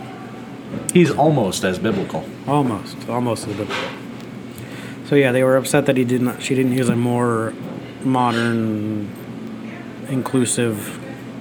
he's 0.92 1.10
almost 1.10 1.64
as 1.64 1.78
biblical. 1.78 2.24
Almost, 2.46 3.08
almost 3.08 3.46
as 3.48 3.56
biblical. 3.56 3.88
So 5.06 5.16
yeah, 5.16 5.32
they 5.32 5.42
were 5.42 5.56
upset 5.56 5.86
that 5.86 5.96
he 5.96 6.04
did 6.04 6.20
not. 6.22 6.42
She 6.42 6.54
didn't 6.54 6.72
use 6.72 6.88
a 6.88 6.96
more 6.96 7.52
modern, 8.04 9.08
inclusive 10.08 10.98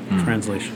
Hmm. 0.09 0.23
translation. 0.23 0.75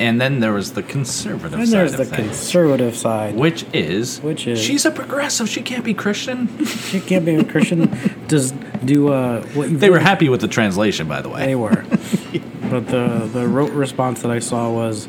And 0.00 0.18
then 0.18 0.40
there 0.40 0.54
was 0.54 0.72
the 0.72 0.82
conservative 0.82 1.58
And 1.58 1.68
side 1.68 1.76
there's 1.78 1.92
the 1.96 2.04
things. 2.06 2.28
conservative 2.28 2.96
side. 2.96 3.34
Which 3.36 3.66
is, 3.74 4.18
Which 4.22 4.46
is- 4.46 4.58
she's 4.58 4.86
a 4.86 4.90
progressive. 4.90 5.46
She 5.48 5.60
can't 5.60 5.84
be 5.84 5.92
Christian. 5.92 6.48
She 6.64 7.00
can't 7.00 7.24
be 7.26 7.34
a 7.34 7.44
Christian. 7.44 7.90
Does 8.26 8.52
do 8.82 9.12
uh, 9.12 9.42
what 9.54 9.68
you 9.68 9.76
they 9.76 9.90
were 9.90 9.98
happy 9.98 10.30
with 10.30 10.40
the 10.40 10.48
translation, 10.48 11.06
by 11.06 11.20
the 11.20 11.28
way. 11.28 11.44
They 11.44 11.54
were. 11.54 11.84
but 12.70 12.88
the 12.88 13.28
the 13.30 13.46
rote 13.46 13.72
response 13.72 14.22
that 14.22 14.30
I 14.30 14.38
saw 14.38 14.72
was, 14.72 15.06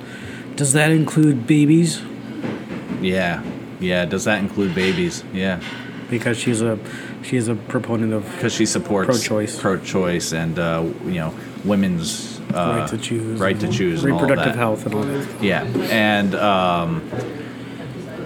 "Does 0.58 0.73
that 0.73 0.91
include 0.91 1.47
babies?" 1.47 2.01
Yeah, 3.01 3.41
yeah. 3.80 4.04
Does 4.06 4.25
that 4.25 4.39
include 4.39 4.75
babies? 4.75 5.23
Yeah, 5.34 5.62
Because 6.10 6.38
she's 6.38 6.62
a 6.62 6.77
she's 7.23 7.47
a 7.47 7.56
proponent 7.56 8.12
of 8.12 8.30
because 8.36 8.54
she 8.54 8.65
supports 8.65 9.08
Pro-choice. 9.08 9.58
pro-choice, 9.60 10.34
and 10.34 10.60
uh, 10.60 10.84
you 11.06 11.13
know 11.21 11.34
women's 11.63 12.40
uh, 12.55 12.79
right 12.79 12.89
to 12.89 12.97
choose, 12.97 13.39
right 13.39 13.59
to 13.59 13.67
choose, 13.69 14.03
and 14.03 14.13
all 14.13 14.21
reproductive 14.21 14.53
that. 14.53 14.59
health, 14.59 14.85
and 14.85 14.95
all 14.95 15.03
that. 15.03 15.43
Yeah, 15.43 15.63
and 15.89 16.35
um, 16.35 17.09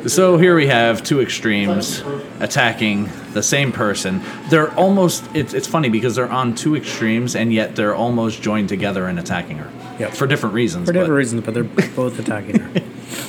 so 0.07 0.38
here 0.38 0.55
we 0.55 0.67
have 0.67 1.03
two 1.03 1.19
extremes 1.19 2.03
attacking 2.39 3.09
the 3.33 3.41
same 3.41 3.71
person. 3.71 4.21
They're 4.49 4.71
almost. 4.75 5.27
It's, 5.33 5.53
it's 5.53 5.67
funny 5.67 5.89
because 5.89 6.15
they're 6.15 6.31
on 6.31 6.53
two 6.53 6.75
extremes, 6.75 7.35
and 7.35 7.51
yet 7.51 7.75
they're 7.75 7.95
almost 7.95 8.41
joined 8.41 8.69
together 8.69 9.09
in 9.09 9.17
attacking 9.17 9.57
her. 9.57 9.71
Yep. 9.99 10.13
For 10.13 10.27
different 10.27 10.53
reasons. 10.53 10.88
For 10.88 10.93
different 10.93 11.11
but 11.11 11.15
reasons, 11.15 11.43
but 11.43 11.53
they're 11.53 11.63
both 11.95 12.19
attacking 12.19 12.59
her. 12.59 12.79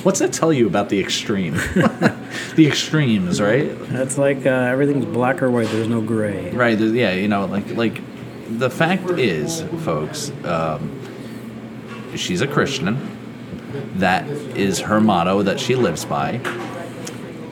What's 0.03 0.19
that 0.19 0.33
tell 0.33 0.53
you 0.53 0.67
about 0.67 0.89
the 0.89 0.99
extreme? 0.99 1.53
the 2.55 2.65
extremes, 2.67 3.41
right? 3.41 3.65
It's 3.65 4.17
like 4.17 4.45
uh, 4.45 4.49
everything's 4.49 5.05
black 5.05 5.41
or 5.41 5.49
white. 5.49 5.67
There's 5.69 5.87
no 5.87 6.01
gray. 6.01 6.51
Right. 6.51 6.77
Yeah. 6.77 7.13
You 7.13 7.27
know, 7.27 7.45
like 7.45 7.75
like 7.75 8.01
the 8.49 8.69
fact 8.69 9.09
is, 9.11 9.61
folks, 9.83 10.31
um, 10.43 11.01
she's 12.15 12.41
a 12.41 12.47
Christian. 12.47 13.15
That 13.95 14.27
is 14.27 14.79
her 14.79 15.01
motto 15.01 15.43
that 15.43 15.59
she 15.59 15.75
lives 15.75 16.05
by. 16.05 16.41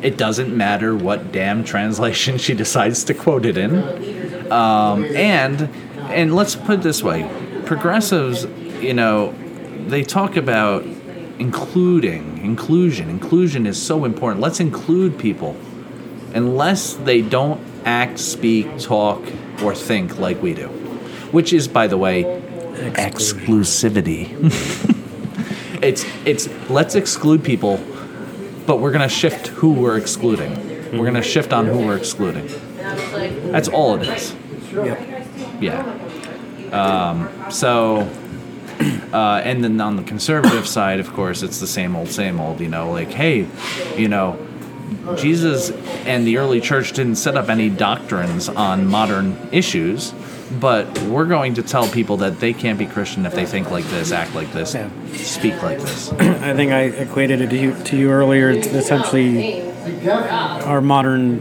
It 0.02 0.18
doesn't 0.18 0.56
matter 0.56 0.96
what 0.96 1.32
damn 1.32 1.64
translation 1.64 2.38
she 2.40 2.54
decides 2.54 3.04
to 3.06 3.14
quote 3.14 3.46
it 3.46 3.58
in. 3.58 4.52
Um, 4.52 5.06
and 5.16 5.70
and 6.10 6.36
let's 6.36 6.56
put 6.56 6.76
it 6.76 6.82
this 6.84 7.02
way, 7.02 7.30
progressives, 7.66 8.46
you 8.80 8.94
know, 8.94 9.34
they 9.88 10.04
talk 10.04 10.38
about 10.38 10.84
including, 11.40 12.38
inclusion. 12.38 13.10
Inclusion 13.10 13.66
is 13.66 13.82
so 13.82 14.06
important. 14.06 14.42
Let's 14.42 14.60
include 14.60 15.18
people. 15.18 15.58
Unless 16.34 16.94
they 16.94 17.22
don't 17.22 17.60
act, 17.86 18.20
speak, 18.20 18.78
talk, 18.80 19.22
or 19.64 19.74
think 19.74 20.20
like 20.20 20.42
we 20.42 20.54
do. 20.54 20.85
Which 21.36 21.52
is, 21.52 21.68
by 21.68 21.88
the 21.88 21.98
way, 21.98 22.24
exclusivity. 22.96 24.32
it's 25.84 26.06
it's 26.24 26.48
let's 26.70 26.96
exclude 26.96 27.44
people, 27.44 27.78
but 28.66 28.80
we're 28.80 28.94
gonna 28.94 29.10
shift 29.10 29.48
who 29.48 29.74
we're 29.74 29.98
excluding. 29.98 30.98
We're 30.98 31.04
gonna 31.04 31.22
shift 31.22 31.52
on 31.52 31.66
who 31.66 31.86
we're 31.86 31.98
excluding. 31.98 32.48
That's 33.52 33.68
all 33.68 33.98
it 33.98 34.08
is. 34.08 34.34
Yep. 34.72 35.28
Yeah. 35.60 35.82
Um, 36.72 37.52
so, 37.52 38.10
uh, 39.12 39.42
and 39.44 39.62
then 39.62 39.82
on 39.82 39.98
the 39.98 40.04
conservative 40.04 40.66
side, 40.66 41.02
of 41.02 41.12
course, 41.12 41.44
it's 41.44 41.60
the 41.60 41.68
same 41.68 41.98
old, 41.98 42.08
same 42.08 42.40
old. 42.40 42.62
You 42.62 42.70
know, 42.70 42.92
like, 42.92 43.12
hey, 43.12 43.46
you 43.98 44.08
know, 44.08 44.40
Jesus 45.18 45.72
and 46.06 46.26
the 46.26 46.38
early 46.38 46.62
church 46.62 46.94
didn't 46.94 47.18
set 47.18 47.36
up 47.36 47.50
any 47.50 47.70
doctrines 47.70 48.48
on 48.48 48.88
modern 48.88 49.50
issues, 49.52 50.14
but 50.52 51.00
we're 51.04 51.26
going 51.26 51.56
to 51.56 51.64
tell 51.64 51.88
people 51.88 52.18
that 52.18 52.40
they 52.40 52.54
can't 52.54 52.78
be 52.78 52.86
Christian 52.86 53.26
if 53.26 53.34
they 53.34 53.46
think 53.46 53.72
like 53.72 53.86
this, 53.86 54.12
act 54.12 54.36
like 54.36 54.52
this, 54.52 54.74
Yeah. 54.74 54.90
speak 55.14 55.62
like 55.62 55.80
this. 55.80 56.12
I 56.14 56.54
think 56.54 56.72
I 56.72 56.84
equated 56.84 57.42
it 57.42 57.50
to 57.50 57.58
you, 57.58 57.76
to 57.86 57.98
you 57.98 58.12
earlier. 58.12 58.50
It's 58.50 58.68
essentially 58.68 59.62
our 60.10 60.82
modern 60.82 61.40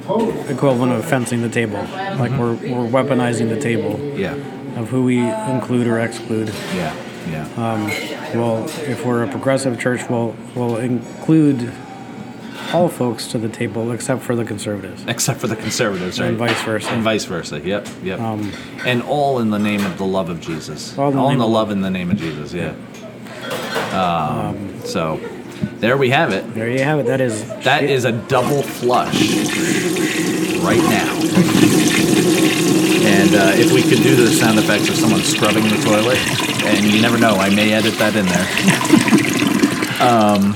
equivalent 0.49 0.93
of 0.93 1.05
fencing 1.05 1.43
the 1.43 1.49
table. 1.49 1.79
Like 1.79 2.33
mm-hmm. 2.33 2.39
we're, 2.39 2.83
we're 2.85 3.03
weaponizing 3.03 3.49
the 3.49 3.61
table 3.61 3.99
Yeah. 4.19 4.35
of 4.79 4.89
who 4.89 5.05
we 5.05 5.19
include 5.19 5.87
or 5.87 6.01
exclude. 6.01 6.49
Yeah. 6.75 6.95
Yeah. 7.29 7.45
Um, 7.57 7.87
well, 8.39 8.65
if 8.83 9.05
we're 9.05 9.23
a 9.23 9.29
progressive 9.29 9.81
church, 9.81 10.09
we'll, 10.11 10.37
we'll 10.55 10.77
include 10.77 11.73
all 12.75 12.89
folks 12.89 13.29
to 13.29 13.39
the 13.39 13.49
table 13.49 13.93
except 13.93 14.23
for 14.23 14.35
the 14.37 14.45
conservatives. 14.45 15.05
Except 15.07 15.41
for 15.41 15.47
the 15.47 15.57
conservatives, 15.57 16.21
right? 16.21 16.29
And 16.31 16.39
vice 16.39 16.63
versa. 16.63 16.89
And 16.91 17.03
vice 17.03 17.25
versa. 17.25 17.61
Yep. 17.61 17.89
Yep. 18.03 18.21
Um, 18.21 18.53
and 18.85 19.03
all 19.03 19.39
in 19.41 19.51
the 19.51 19.59
name 19.59 19.85
of 19.85 19.97
the 19.99 20.05
love 20.05 20.29
of 20.29 20.41
Jesus. 20.41 20.97
All 20.99 21.05
All 21.05 21.11
in 21.11 21.15
in 21.15 21.19
the 21.19 21.23
the, 21.23 21.31
name 21.31 21.41
of- 21.43 21.51
love 21.51 21.71
in 21.71 21.81
the 21.81 21.91
name 21.91 22.11
of 22.11 22.17
Jesus. 22.17 22.53
Yeah. 22.53 22.75
Um, 23.95 24.81
so, 24.85 25.19
there 25.79 25.97
we 25.97 26.11
have 26.11 26.33
it. 26.33 26.53
There 26.55 26.69
you 26.69 26.81
have 26.83 26.99
it. 26.99 27.07
That 27.07 27.21
is 27.21 27.47
That 27.65 27.85
is 27.85 28.05
a 28.05 28.13
double 28.13 28.63
flush 28.63 29.15
right 30.63 30.83
now. 30.91 31.13
And 33.07 33.35
uh, 33.35 33.53
if 33.55 33.71
we 33.73 33.83
could 33.83 34.03
do 34.03 34.17
the 34.17 34.29
sound 34.29 34.59
effects 34.59 34.89
of 34.89 34.97
someone 34.97 35.21
scrubbing 35.21 35.65
the 35.65 35.77
toilet, 35.85 36.19
and 36.65 36.85
you 36.87 37.01
never 37.03 37.19
know, 37.19 37.35
I 37.35 37.51
may 37.55 37.73
edit 37.73 37.95
that 37.99 38.17
in 38.17 38.27
there. 38.27 38.47
um, 40.09 40.55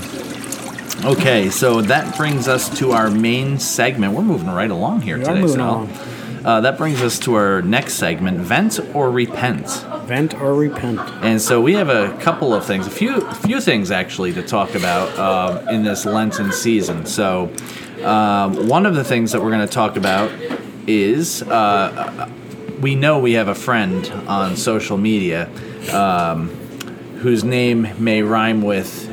okay, 1.05 1.51
so 1.51 1.81
that 1.83 2.17
brings 2.17 2.49
us 2.49 2.77
to 2.79 2.93
our 2.93 3.11
main 3.11 3.59
segment. 3.59 4.15
We're 4.15 4.23
moving 4.23 4.49
right 4.49 4.71
along 4.71 5.03
here 5.03 5.19
We 5.19 5.25
today, 5.25 5.47
Sal. 5.47 5.61
along. 5.61 5.91
Uh, 6.45 6.61
that 6.61 6.79
brings 6.79 7.03
us 7.03 7.19
to 7.21 7.35
our 7.35 7.63
next 7.63 7.95
segment: 7.95 8.39
vent 8.39 8.81
or 8.95 9.11
repent. 9.11 9.67
vent 10.05 10.35
or 10.41 10.55
repent. 10.55 11.01
And 11.23 11.41
so 11.43 11.61
we 11.61 11.75
have 11.75 11.89
a 11.89 12.17
couple 12.19 12.55
of 12.55 12.65
things, 12.65 12.87
a 12.87 12.91
few 12.91 13.21
few 13.33 13.61
things 13.61 13.91
actually 13.91 14.33
to 14.35 14.43
talk 14.43 14.75
about 14.75 15.09
uh, 15.19 15.71
in 15.71 15.83
this 15.85 16.07
Lenten 16.07 16.53
season. 16.53 17.07
So 17.07 17.53
um, 18.05 18.69
one 18.69 18.87
of 18.87 18.95
the 18.95 19.05
things 19.05 19.33
that 19.33 19.43
we're 19.43 19.51
going 19.51 19.67
to 19.67 19.73
talk 19.73 19.97
about 19.97 20.31
is 20.87 21.43
uh, 21.43 22.31
we 22.81 22.95
know 22.95 23.19
we 23.19 23.33
have 23.33 23.49
a 23.49 23.55
friend 23.55 24.09
on 24.29 24.57
social 24.57 24.97
media 24.97 25.51
um, 25.93 26.49
whose 27.19 27.43
name 27.43 27.89
may 27.99 28.23
rhyme 28.23 28.63
with 28.63 29.08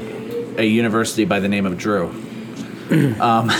a 0.57 0.65
university 0.65 1.25
by 1.25 1.39
the 1.39 1.47
name 1.47 1.65
of 1.65 1.77
Drew. 1.77 2.07
Um 3.19 3.51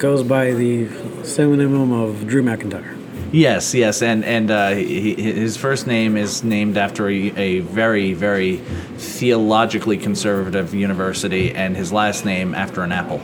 goes 0.00 0.22
by 0.22 0.52
the 0.52 0.88
pseudonym 1.24 1.92
of 1.92 2.26
Drew 2.26 2.42
McIntyre. 2.42 2.96
Yes, 3.32 3.74
yes, 3.74 4.02
and 4.02 4.24
and 4.24 4.50
uh, 4.50 4.70
he, 4.70 5.14
his 5.14 5.56
first 5.56 5.86
name 5.86 6.16
is 6.16 6.42
named 6.42 6.76
after 6.76 7.08
a, 7.08 7.28
a 7.36 7.58
very, 7.60 8.12
very 8.12 8.56
theologically 8.96 9.98
conservative 9.98 10.74
university, 10.74 11.52
and 11.52 11.76
his 11.76 11.92
last 11.92 12.24
name 12.24 12.54
after 12.56 12.82
an 12.82 12.90
apple. 12.90 13.20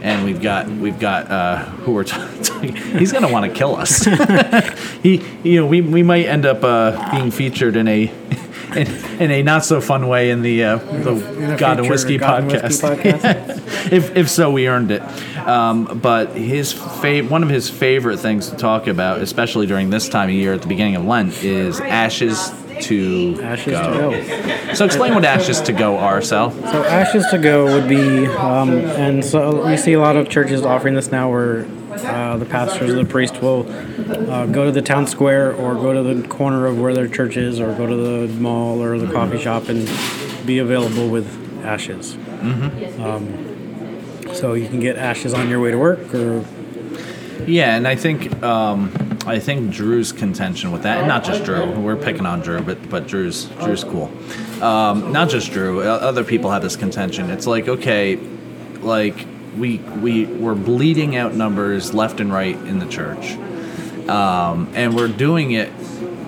And 0.00 0.24
we've 0.24 0.40
got 0.40 0.68
we've 0.68 0.98
got 0.98 1.30
uh, 1.30 1.58
who 1.58 1.92
we're 1.92 2.04
talking. 2.04 2.74
He's 2.74 3.12
gonna 3.12 3.30
want 3.30 3.50
to 3.50 3.58
kill 3.58 3.76
us. 3.76 4.04
he, 5.02 5.22
you 5.42 5.60
know, 5.60 5.66
we 5.66 5.82
we 5.82 6.02
might 6.02 6.24
end 6.24 6.46
up 6.46 6.64
uh, 6.64 7.10
being 7.10 7.30
featured 7.30 7.76
in 7.76 7.86
a. 7.86 8.10
In, 8.76 9.22
in 9.22 9.30
a 9.30 9.42
not 9.42 9.64
so 9.64 9.80
fun 9.80 10.08
way 10.08 10.30
in 10.30 10.42
the 10.42 10.64
uh, 10.64 10.76
the 10.78 11.54
a 11.54 11.56
God 11.56 11.78
and 11.80 11.88
Whiskey 11.88 12.18
God 12.18 12.42
and 12.44 12.52
Whiskey 12.52 12.86
podcast. 12.86 12.96
podcast. 12.96 13.92
if, 13.92 14.16
if 14.16 14.30
so, 14.30 14.50
we 14.50 14.68
earned 14.68 14.90
it. 14.90 15.02
Um, 15.38 16.00
but 16.02 16.30
his 16.30 16.72
fav- 16.72 17.28
one 17.28 17.42
of 17.42 17.48
his 17.48 17.68
favorite 17.70 18.18
things 18.18 18.50
to 18.50 18.56
talk 18.56 18.86
about, 18.86 19.20
especially 19.20 19.66
during 19.66 19.90
this 19.90 20.08
time 20.08 20.28
of 20.28 20.34
year 20.34 20.54
at 20.54 20.62
the 20.62 20.68
beginning 20.68 20.96
of 20.96 21.04
Lent, 21.04 21.42
is 21.44 21.80
ashes 21.80 22.50
to 22.82 23.40
Ashes 23.42 23.72
go. 23.72 24.10
to 24.10 24.26
go. 24.26 24.74
So 24.74 24.84
explain 24.84 25.14
what 25.14 25.24
ashes 25.24 25.60
to 25.62 25.72
go 25.72 25.98
are, 25.98 26.20
Sal. 26.22 26.50
So 26.50 26.84
ashes 26.84 27.24
to 27.30 27.38
go 27.38 27.66
would 27.66 27.88
be, 27.88 28.26
um, 28.26 28.70
and 28.70 29.24
so 29.24 29.66
we 29.66 29.76
see 29.76 29.92
a 29.92 30.00
lot 30.00 30.16
of 30.16 30.28
churches 30.28 30.62
offering 30.62 30.94
this 30.94 31.12
now, 31.12 31.30
where 31.30 31.64
uh, 32.02 32.36
the 32.36 32.44
pastors 32.46 32.90
or 32.90 32.94
the 32.94 33.04
priest 33.04 33.40
will 33.40 33.66
uh, 34.30 34.46
go 34.46 34.64
to 34.64 34.72
the 34.72 34.82
town 34.82 35.06
square 35.06 35.52
or 35.54 35.74
go 35.74 35.92
to 35.92 36.14
the 36.14 36.26
corner 36.28 36.66
of 36.66 36.80
where 36.80 36.94
their 36.94 37.08
church 37.08 37.36
is, 37.36 37.60
or 37.60 37.74
go 37.74 37.86
to 37.86 37.96
the 37.96 38.34
mall 38.40 38.82
or 38.82 38.98
the 38.98 39.12
coffee 39.12 39.38
shop 39.38 39.68
and 39.68 39.86
be 40.46 40.58
available 40.58 41.08
with 41.08 41.26
ashes. 41.64 42.14
Mm-hmm. 42.14 43.02
Um, 43.02 44.34
so 44.34 44.54
you 44.54 44.68
can 44.68 44.80
get 44.80 44.96
ashes 44.96 45.32
on 45.34 45.48
your 45.48 45.60
way 45.60 45.70
to 45.70 45.78
work, 45.78 46.14
or 46.14 46.44
Yeah, 47.46 47.76
and 47.76 47.86
I 47.86 47.96
think 47.96 48.42
um, 48.42 48.92
I 49.26 49.38
think 49.38 49.72
Drew's 49.72 50.12
contention 50.12 50.72
with 50.72 50.82
that, 50.82 50.98
and 50.98 51.08
not 51.08 51.24
just 51.24 51.44
Drew. 51.44 51.70
We're 51.70 51.96
picking 51.96 52.26
on 52.26 52.40
Drew, 52.40 52.60
but 52.60 52.88
but 52.90 53.06
Drew's 53.06 53.46
Drew's 53.60 53.84
cool. 53.84 54.10
Um, 54.62 55.12
not 55.12 55.28
just 55.30 55.50
Drew. 55.52 55.82
Other 55.82 56.24
people 56.24 56.50
have 56.50 56.62
this 56.62 56.76
contention. 56.76 57.30
It's 57.30 57.46
like 57.46 57.68
okay, 57.68 58.16
like 58.80 59.26
we 59.56 59.78
we 59.78 60.26
we're 60.26 60.54
bleeding 60.54 61.16
out 61.16 61.34
numbers 61.34 61.94
left 61.94 62.20
and 62.20 62.32
right 62.32 62.56
in 62.56 62.78
the 62.78 62.86
church, 62.86 63.32
um, 64.08 64.70
and 64.74 64.94
we're 64.94 65.08
doing 65.08 65.52
it 65.52 65.70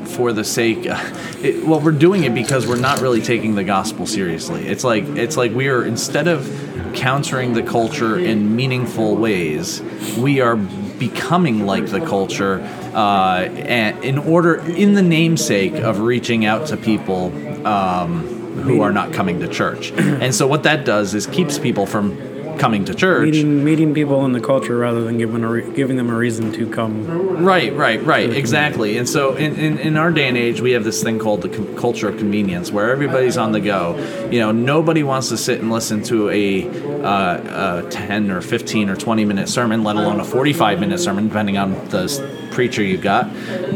for 0.07 0.33
the 0.33 0.45
sake. 0.45 0.87
It, 1.37 1.67
well, 1.67 1.81
we're 1.81 1.93
doing 1.93 2.25
it 2.25 2.33
because 2.33 2.67
we're 2.67 2.81
not 2.81 3.03
really 3.03 3.21
taking 3.21 3.57
the 3.57 3.63
gospel 3.63 4.07
seriously. 4.07 4.67
It's 4.67 4.83
like 4.83 5.05
it's 5.05 5.37
like 5.37 5.53
we 5.53 5.69
are 5.69 5.85
instead 5.85 6.29
of 6.29 6.47
countering 6.95 7.53
the 7.53 7.63
culture 7.63 8.19
in 8.19 8.57
meaningful 8.57 9.17
ways, 9.17 9.83
we 10.19 10.41
are 10.41 10.57
becoming 10.57 11.67
like 11.67 11.87
the 11.89 12.01
culture, 12.01 12.63
uh, 12.95 13.41
and 13.41 14.03
in 14.03 14.17
order 14.19 14.55
in 14.55 14.95
the 14.95 15.03
namesake 15.03 15.75
of 15.75 16.01
reaching 16.01 16.47
out 16.47 16.69
to 16.69 16.79
people. 16.79 17.33
Um, 17.67 18.33
who 18.57 18.81
are 18.81 18.91
not 18.91 19.13
coming 19.13 19.39
to 19.41 19.49
church, 19.49 19.93
and 19.93 20.35
so 20.35 20.47
what 20.47 20.63
that 20.63 20.87
does 20.87 21.15
is 21.15 21.27
keeps 21.27 21.59
people 21.59 21.85
from 21.85 22.17
coming 22.59 22.85
to 22.87 22.95
church. 22.95 23.25
meeting 23.25 23.65
meeting 23.65 23.95
people 23.95 24.25
in 24.25 24.33
the 24.33 24.41
culture 24.41 24.77
rather 24.77 25.03
than 25.03 25.19
giving 25.19 25.45
a 25.45 25.49
re- 25.49 25.73
giving 25.75 25.97
them 25.97 26.11
a 26.11 26.15
reason 26.17 26.53
to 26.53 26.69
come. 26.71 27.07
Right, 27.45 27.73
right, 27.75 28.03
right, 28.03 28.31
exactly. 28.31 28.97
And 28.99 29.09
so 29.09 29.35
in, 29.35 29.57
in, 29.57 29.79
in 29.79 29.97
our 29.97 30.11
day 30.11 30.29
and 30.29 30.37
age, 30.37 30.61
we 30.61 30.73
have 30.73 30.85
this 30.85 31.03
thing 31.03 31.19
called 31.19 31.43
the 31.43 31.49
com- 31.49 31.77
culture 31.77 32.09
of 32.09 32.19
convenience 32.19 32.71
where 32.71 32.91
everybody's 32.91 33.37
on 33.37 33.53
the 33.53 33.61
go. 33.61 33.97
You 34.31 34.41
know, 34.41 34.53
nobody 34.53 35.03
wants 35.03 35.29
to 35.29 35.37
sit 35.37 35.61
and 35.61 35.71
listen 35.71 36.03
to 36.05 36.31
a, 36.31 36.69
uh, 37.03 37.83
a 37.85 37.91
10 37.91 38.31
or 38.31 38.41
15 38.41 38.91
or 38.91 38.97
20 38.97 39.25
minute 39.25 39.49
sermon, 39.49 39.85
let 39.85 39.97
alone 39.97 40.21
a 40.21 40.25
45 40.25 40.81
minute 40.81 40.99
sermon, 40.99 41.29
depending 41.29 41.59
on 41.59 41.73
the 41.89 42.09
preacher 42.57 42.83
you've 42.83 43.03
got. 43.03 43.27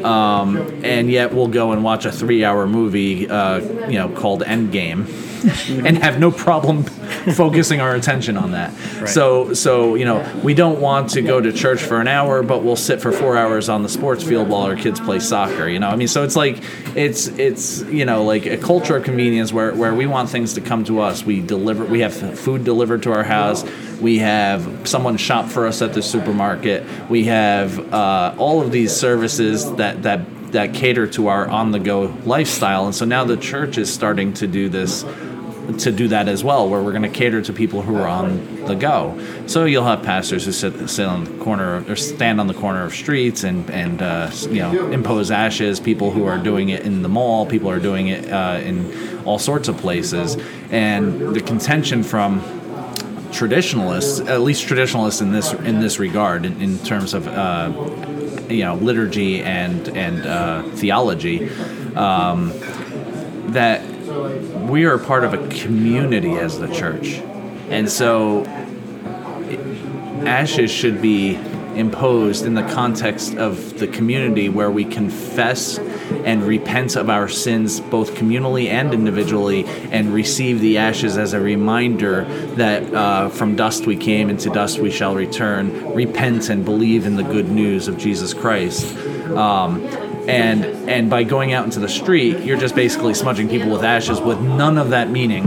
Um, 0.02 0.56
and 0.82 1.10
yet 1.10 1.34
we'll 1.34 1.48
go 1.48 1.72
and 1.72 1.84
watch 1.84 2.06
a 2.06 2.10
three 2.10 2.44
hour 2.44 2.66
movie, 2.66 3.28
uh, 3.28 3.58
you 3.88 3.98
know, 3.98 4.08
called 4.08 4.42
Endgame. 4.42 5.28
and 5.86 5.96
have 5.96 6.20
no 6.20 6.30
problem 6.30 6.82
focusing 7.34 7.80
our 7.80 7.94
attention 7.94 8.36
on 8.36 8.52
that. 8.52 8.74
So, 9.08 9.54
so 9.54 9.94
you 9.94 10.04
know, 10.04 10.40
we 10.44 10.52
don't 10.52 10.82
want 10.82 11.08
to 11.10 11.22
go 11.22 11.40
to 11.40 11.50
church 11.50 11.80
for 11.80 11.98
an 11.98 12.08
hour, 12.08 12.42
but 12.42 12.62
we'll 12.62 12.76
sit 12.76 13.00
for 13.00 13.10
four 13.10 13.38
hours 13.38 13.70
on 13.70 13.82
the 13.82 13.88
sports 13.88 14.22
field 14.22 14.50
while 14.50 14.64
our 14.64 14.76
kids 14.76 15.00
play 15.00 15.18
soccer. 15.18 15.66
You 15.66 15.78
know, 15.78 15.88
I 15.88 15.96
mean, 15.96 16.08
so 16.08 16.24
it's 16.24 16.36
like 16.36 16.62
it's 16.94 17.28
it's 17.28 17.80
you 17.84 18.04
know 18.04 18.24
like 18.24 18.44
a 18.44 18.58
culture 18.58 18.96
of 18.96 19.04
convenience 19.04 19.50
where 19.50 19.74
where 19.74 19.94
we 19.94 20.06
want 20.06 20.28
things 20.28 20.52
to 20.54 20.60
come 20.60 20.84
to 20.84 21.00
us. 21.00 21.24
We 21.24 21.40
deliver, 21.40 21.86
we 21.86 22.00
have 22.00 22.38
food 22.38 22.64
delivered 22.64 23.02
to 23.04 23.12
our 23.12 23.24
house. 23.24 23.64
We 24.00 24.18
have 24.18 24.88
someone 24.88 25.16
shop 25.16 25.48
for 25.48 25.66
us 25.66 25.82
at 25.82 25.92
the 25.92 26.02
supermarket. 26.02 26.86
We 27.08 27.24
have 27.24 27.92
uh, 27.92 28.34
all 28.38 28.62
of 28.62 28.72
these 28.72 28.94
services 28.94 29.70
that 29.74 30.02
that 30.02 30.20
that 30.52 30.74
cater 30.74 31.06
to 31.06 31.28
our 31.28 31.48
on 31.48 31.70
the 31.70 31.78
go 31.78 32.14
lifestyle. 32.24 32.86
And 32.86 32.94
so 32.94 33.04
now 33.04 33.24
the 33.24 33.36
church 33.36 33.78
is 33.78 33.92
starting 33.92 34.32
to 34.34 34.46
do 34.46 34.68
this 34.68 35.04
to 35.78 35.92
do 35.92 36.08
that 36.08 36.28
as 36.28 36.42
well, 36.42 36.68
where 36.68 36.82
we're 36.82 36.92
going 36.92 37.02
to 37.02 37.08
cater 37.08 37.40
to 37.42 37.52
people 37.52 37.82
who 37.82 37.94
are 37.96 38.08
on 38.08 38.64
the 38.64 38.74
go. 38.74 39.18
So 39.46 39.64
you'll 39.64 39.84
have 39.84 40.02
pastors 40.02 40.44
who 40.44 40.52
sit, 40.52 40.88
sit 40.90 41.06
on 41.06 41.24
the 41.24 41.44
corner 41.44 41.84
or 41.88 41.96
stand 41.96 42.40
on 42.40 42.46
the 42.46 42.54
corner 42.54 42.84
of 42.84 42.94
streets 42.94 43.44
and 43.44 43.70
and 43.70 44.02
uh, 44.02 44.30
you 44.42 44.60
know 44.60 44.90
impose 44.90 45.30
ashes. 45.30 45.80
People 45.80 46.10
who 46.10 46.24
are 46.24 46.38
doing 46.38 46.70
it 46.70 46.82
in 46.82 47.02
the 47.02 47.08
mall, 47.08 47.46
people 47.46 47.70
are 47.70 47.80
doing 47.80 48.08
it 48.08 48.30
uh, 48.30 48.60
in 48.62 49.20
all 49.24 49.38
sorts 49.38 49.68
of 49.68 49.76
places, 49.76 50.36
and 50.70 51.34
the 51.34 51.40
contention 51.40 52.02
from 52.02 52.59
traditionalists, 53.32 54.20
at 54.20 54.40
least 54.40 54.66
traditionalists 54.66 55.20
in 55.20 55.32
this 55.32 55.52
in 55.52 55.80
this 55.80 55.98
regard, 55.98 56.44
in, 56.44 56.60
in 56.60 56.78
terms 56.80 57.14
of 57.14 57.26
uh, 57.28 57.72
you 58.48 58.64
know 58.64 58.74
liturgy 58.76 59.42
and 59.42 59.88
and 59.96 60.26
uh, 60.26 60.62
theology, 60.74 61.48
um, 61.94 62.52
that 63.52 63.84
we 64.68 64.84
are 64.84 64.98
part 64.98 65.24
of 65.24 65.34
a 65.34 65.48
community 65.48 66.36
as 66.36 66.58
the 66.58 66.68
church, 66.68 67.20
and 67.68 67.90
so 67.90 68.44
ashes 70.26 70.70
should 70.70 71.00
be 71.00 71.36
imposed 71.80 72.46
in 72.46 72.54
the 72.54 72.62
context 72.62 73.34
of 73.36 73.78
the 73.78 73.88
community 73.88 74.48
where 74.48 74.70
we 74.70 74.84
confess 74.84 75.78
and 76.24 76.42
repent 76.42 76.96
of 76.96 77.10
our 77.10 77.28
sins 77.28 77.80
both 77.80 78.14
communally 78.14 78.66
and 78.68 78.94
individually 78.94 79.64
and 79.90 80.12
receive 80.12 80.60
the 80.60 80.78
ashes 80.78 81.18
as 81.18 81.32
a 81.32 81.40
reminder 81.40 82.24
that 82.54 82.94
uh, 82.94 83.28
from 83.30 83.56
dust 83.56 83.86
we 83.86 83.96
came 83.96 84.28
and 84.28 84.38
to 84.38 84.50
dust 84.50 84.78
we 84.78 84.90
shall 84.90 85.14
return 85.14 85.94
repent 85.94 86.48
and 86.48 86.64
believe 86.64 87.06
in 87.06 87.16
the 87.16 87.22
good 87.22 87.48
news 87.48 87.88
of 87.88 87.98
jesus 87.98 88.34
christ. 88.34 88.96
Um, 89.30 89.84
and 90.28 90.64
and 90.88 91.08
by 91.08 91.22
going 91.22 91.52
out 91.52 91.64
into 91.64 91.80
the 91.80 91.88
street 91.88 92.40
you're 92.40 92.58
just 92.58 92.74
basically 92.74 93.14
smudging 93.14 93.48
people 93.48 93.70
with 93.70 93.82
ashes 93.82 94.20
with 94.20 94.40
none 94.40 94.78
of 94.78 94.90
that 94.90 95.10
meaning. 95.10 95.44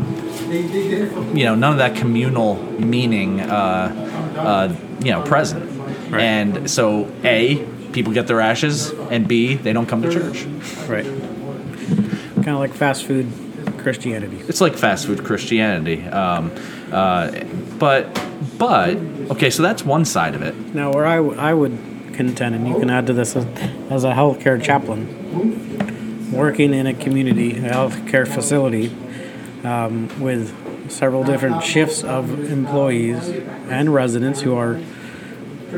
You 1.35 1.45
know 1.45 1.55
none 1.55 1.73
of 1.73 1.77
that 1.77 1.95
communal 1.95 2.55
meaning 2.79 3.39
uh, 3.39 4.09
uh, 4.37 4.75
you 4.99 5.11
know 5.11 5.21
present 5.23 5.72
Right. 6.13 6.21
and 6.21 6.69
so 6.69 7.11
a 7.23 7.65
people 7.91 8.13
get 8.13 8.27
their 8.27 8.39
ashes 8.41 8.91
and 9.11 9.27
b 9.27 9.55
they 9.55 9.73
don't 9.73 9.85
come 9.87 10.01
to 10.03 10.11
church 10.11 10.45
Right. 10.87 11.05
Kind 11.05 12.49
of 12.49 12.59
like 12.59 12.73
fast 12.73 13.05
food 13.05 13.31
Christianity. 13.77 14.37
it's 14.47 14.61
like 14.61 14.75
fast 14.75 15.05
food 15.07 15.23
Christianity. 15.23 16.03
Um, 16.07 16.51
uh, 16.91 17.31
but 17.79 18.07
but 18.57 18.95
okay, 19.31 19.49
so 19.49 19.63
that's 19.63 19.83
one 19.83 20.05
side 20.05 20.35
of 20.35 20.41
it. 20.41 20.55
Now, 20.73 20.91
where 20.91 21.05
I, 21.05 21.15
w- 21.17 21.37
I 21.39 21.53
would 21.53 21.77
contend, 22.13 22.55
and 22.55 22.67
you 22.67 22.79
can 22.79 22.89
add 22.89 23.07
to 23.07 23.13
this 23.13 23.35
as, 23.35 23.45
as 23.89 24.03
a 24.03 24.11
healthcare 24.11 24.61
chaplain, 24.61 26.31
working 26.31 26.73
in 26.73 26.87
a 26.87 26.93
community, 26.93 27.57
a 27.57 27.71
healthcare 27.71 28.27
facility, 28.27 28.91
um, 29.63 30.09
with 30.19 30.53
several 30.91 31.23
different 31.23 31.63
shifts 31.63 32.03
of 32.03 32.51
employees 32.51 33.29
and 33.69 33.93
residents 33.93 34.41
who 34.41 34.55
are 34.55 34.79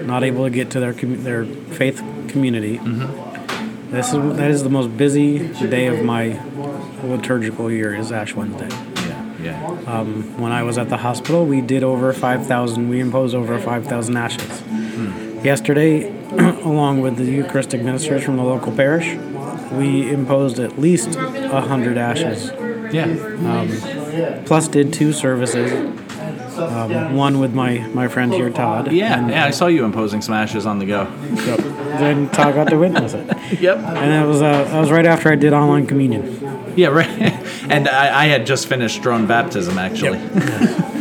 not 0.04 0.24
able 0.24 0.44
to 0.44 0.50
get 0.50 0.72
to 0.72 0.80
their 0.80 0.94
their 0.94 1.46
faith 1.46 2.02
community. 2.28 2.78
This 3.92 4.14
is 4.14 4.38
that 4.38 4.52
is 4.52 4.64
the 4.64 4.70
most 4.70 4.96
busy 4.98 5.48
day 5.68 5.88
of 5.88 6.04
my 6.04 6.40
liturgical 7.04 7.72
year 7.72 7.94
is 7.96 8.12
Ash 8.12 8.34
Wednesday. 8.36 8.68
Yeah, 9.08 9.42
yeah. 9.42 9.82
Um, 9.88 10.40
when 10.42 10.52
I 10.52 10.64
was 10.64 10.78
at 10.78 10.90
the 10.90 10.98
hospital, 10.98 11.46
we 11.46 11.62
did 11.62 11.84
over 11.84 12.12
5,000, 12.12 12.90
we 12.90 13.00
imposed 13.00 13.36
over 13.36 13.60
5,000 13.60 14.18
ashes. 14.18 14.64
Yesterday, 15.46 16.10
along 16.64 17.02
with 17.02 17.18
the 17.18 17.26
Eucharistic 17.26 17.82
ministers 17.84 18.24
from 18.24 18.38
the 18.38 18.44
local 18.44 18.72
parish, 18.76 19.16
we 19.72 20.10
imposed 20.12 20.58
at 20.60 20.80
least 20.80 21.16
100 21.20 21.98
ashes. 21.98 22.52
yeah. 22.92 23.06
Um, 23.06 24.44
plus, 24.46 24.68
did 24.68 24.92
two 24.92 25.14
services. 25.14 25.72
Um, 26.58 27.16
one 27.16 27.40
with 27.40 27.54
my, 27.54 27.80
my 27.94 28.08
friend 28.08 28.34
here, 28.34 28.50
Todd. 28.50 28.92
Yeah, 28.92 29.20
and, 29.20 29.30
yeah, 29.30 29.46
I 29.46 29.52
saw 29.52 29.68
you 29.68 29.86
imposing 29.86 30.22
smashes 30.22 30.66
on 30.66 30.80
the 30.80 30.86
go. 30.86 31.04
Yep. 31.34 31.60
Then 31.60 32.30
Todd 32.30 32.56
got 32.56 32.70
to 32.70 32.78
witness 32.78 33.14
it. 33.14 33.26
Yep. 33.60 33.78
And 33.78 34.12
that 34.12 34.26
was, 34.26 34.42
uh, 34.42 34.64
that 34.64 34.80
was 34.80 34.92
right 34.92 35.06
after 35.06 35.32
I 35.32 35.36
did 35.36 35.54
online 35.54 35.86
communion. 35.88 36.74
Yeah, 36.76 36.88
right. 36.88 37.08
And 37.70 37.88
I, 37.88 38.24
I 38.24 38.26
had 38.28 38.46
just 38.46 38.68
finished 38.68 39.02
drone 39.02 39.26
baptism, 39.26 39.78
actually. 39.80 40.20
Yep. 40.20 40.92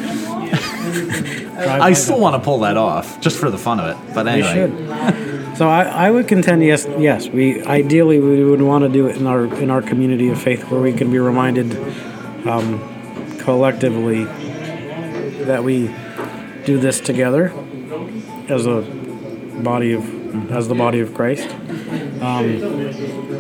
I 1.67 1.93
still 1.93 2.21
want 2.21 2.37
to 2.37 2.41
pull 2.45 2.61
that 2.61 2.77
off, 2.77 3.21
just 3.21 3.39
for 3.39 3.51
the 3.51 3.59
fun 3.59 3.81
of 3.81 3.89
it. 3.89 4.15
But 4.15 4.27
We 4.27 4.33
anyway, 4.33 4.55
should. 4.55 5.57
So 5.57 5.69
I, 5.69 5.85
I 5.85 6.11
would 6.11 6.27
contend 6.27 6.65
yes 6.65 6.85
yes 6.99 7.29
we 7.29 7.63
ideally 7.65 8.19
we 8.19 8.43
would 8.45 8.61
want 8.61 8.83
to 8.83 8.89
do 8.89 9.07
it 9.07 9.17
in 9.17 9.27
our 9.27 9.45
in 9.63 9.71
our 9.71 9.81
community 9.81 10.29
of 10.29 10.43
faith 10.43 10.69
where 10.69 10.81
we 10.81 10.93
can 10.93 11.13
be 11.13 11.19
reminded 11.21 11.77
um, 12.45 12.81
collectively 13.39 14.27
that 15.47 15.65
we 15.65 15.95
do 16.65 16.79
this 16.79 17.01
together 17.01 17.53
as 18.49 18.67
a 18.67 18.83
body 19.63 19.93
of 19.93 20.25
as 20.51 20.69
the 20.69 20.75
body 20.75 21.01
of 21.01 21.15
Christ. 21.15 21.49
Um, 22.21 22.45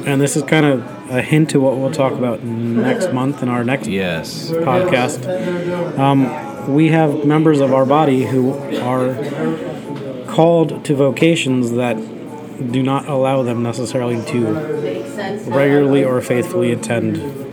and 0.06 0.20
this 0.20 0.36
is 0.36 0.42
kind 0.44 0.64
of 0.66 1.10
a 1.10 1.22
hint 1.22 1.50
to 1.50 1.60
what 1.60 1.76
we'll 1.76 1.90
talk 1.90 2.12
about 2.12 2.44
next 2.44 3.12
month 3.12 3.42
in 3.42 3.48
our 3.48 3.64
next 3.64 3.88
yes. 3.88 4.50
podcast. 4.50 5.98
Um, 5.98 6.72
we 6.72 6.88
have 6.88 7.24
members 7.24 7.60
of 7.60 7.72
our 7.72 7.84
body 7.84 8.24
who 8.24 8.54
are 8.78 9.14
called 10.26 10.84
to 10.84 10.94
vocations 10.94 11.72
that 11.72 11.96
do 12.70 12.82
not 12.82 13.08
allow 13.08 13.42
them 13.42 13.62
necessarily 13.62 14.24
to 14.30 14.46
regularly 15.48 16.04
or 16.04 16.20
faithfully 16.20 16.72
attend 16.72 17.43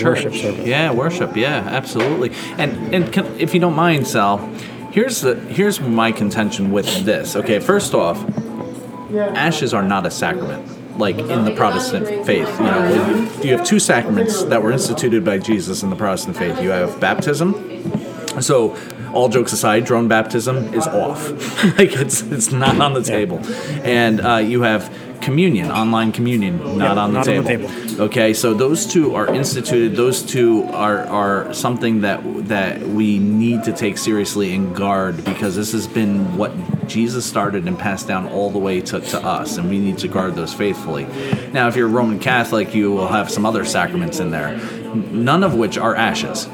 worship 0.00 0.34
service. 0.34 0.66
Yeah, 0.66 0.92
worship. 0.92 1.36
Yeah, 1.36 1.66
absolutely. 1.68 2.32
And 2.58 2.94
and 2.94 3.12
can, 3.12 3.26
if 3.38 3.54
you 3.54 3.60
don't 3.60 3.74
mind, 3.74 4.06
Sal, 4.06 4.38
here's 4.92 5.20
the 5.20 5.34
here's 5.34 5.80
my 5.80 6.12
contention 6.12 6.70
with 6.70 7.04
this. 7.04 7.36
Okay, 7.36 7.58
first 7.58 7.94
off, 7.94 8.24
ashes 9.14 9.74
are 9.74 9.82
not 9.82 10.06
a 10.06 10.10
sacrament. 10.10 10.98
Like 10.98 11.18
in 11.18 11.44
the 11.44 11.54
Protestant 11.54 12.26
faith, 12.26 12.48
you 12.58 12.64
know, 12.64 13.30
you 13.42 13.56
have 13.56 13.66
two 13.66 13.78
sacraments 13.78 14.44
that 14.44 14.62
were 14.62 14.70
instituted 14.70 15.24
by 15.24 15.38
Jesus 15.38 15.82
in 15.82 15.90
the 15.90 15.96
Protestant 15.96 16.36
faith. 16.36 16.60
You 16.60 16.70
have 16.70 17.00
baptism. 17.00 17.70
So, 18.40 18.76
all 19.12 19.28
jokes 19.28 19.52
aside, 19.52 19.84
drone 19.84 20.08
baptism 20.08 20.74
is 20.74 20.86
off. 20.86 21.30
like 21.78 21.92
it's 21.92 22.22
it's 22.22 22.52
not 22.52 22.78
on 22.78 22.92
the 22.92 23.02
table, 23.02 23.40
and 23.84 24.20
uh, 24.20 24.36
you 24.36 24.62
have 24.62 24.90
communion, 25.22 25.70
online 25.70 26.12
communion, 26.12 26.58
not, 26.76 26.88
Yep, 26.88 26.96
on, 26.98 27.12
the 27.12 27.18
not 27.18 27.28
on 27.28 27.44
table. 27.44 27.68
the 27.68 27.86
table. 27.88 28.02
Okay, 28.02 28.34
so 28.34 28.52
those 28.54 28.86
two 28.86 29.14
are 29.14 29.32
instituted. 29.34 29.96
Those 29.96 30.22
two 30.22 30.64
are 30.72 30.98
are 31.06 31.52
something 31.54 32.02
that 32.02 32.20
that 32.48 32.80
we 32.82 33.18
need 33.18 33.64
to 33.64 33.72
take 33.72 33.96
seriously 33.98 34.54
and 34.54 34.74
guard 34.76 35.24
because 35.24 35.56
this 35.56 35.72
has 35.72 35.86
been 35.86 36.36
what 36.36 36.52
Jesus 36.88 37.24
started 37.24 37.66
and 37.68 37.78
passed 37.78 38.08
down 38.08 38.26
all 38.28 38.50
the 38.50 38.58
way 38.58 38.80
to, 38.80 39.00
to 39.00 39.18
us, 39.24 39.56
and 39.56 39.70
we 39.70 39.78
need 39.78 39.98
to 39.98 40.08
guard 40.08 40.34
those 40.34 40.52
faithfully. 40.52 41.06
Now, 41.52 41.68
if 41.68 41.76
you're 41.76 41.86
a 41.88 41.90
Roman 41.90 42.18
Catholic, 42.18 42.74
you 42.74 42.90
will 42.92 43.08
have 43.08 43.30
some 43.30 43.46
other 43.46 43.64
sacraments 43.64 44.20
in 44.20 44.30
there, 44.30 44.56
none 44.94 45.42
of 45.44 45.54
which 45.54 45.78
are 45.78 45.94
ashes. 45.94 46.48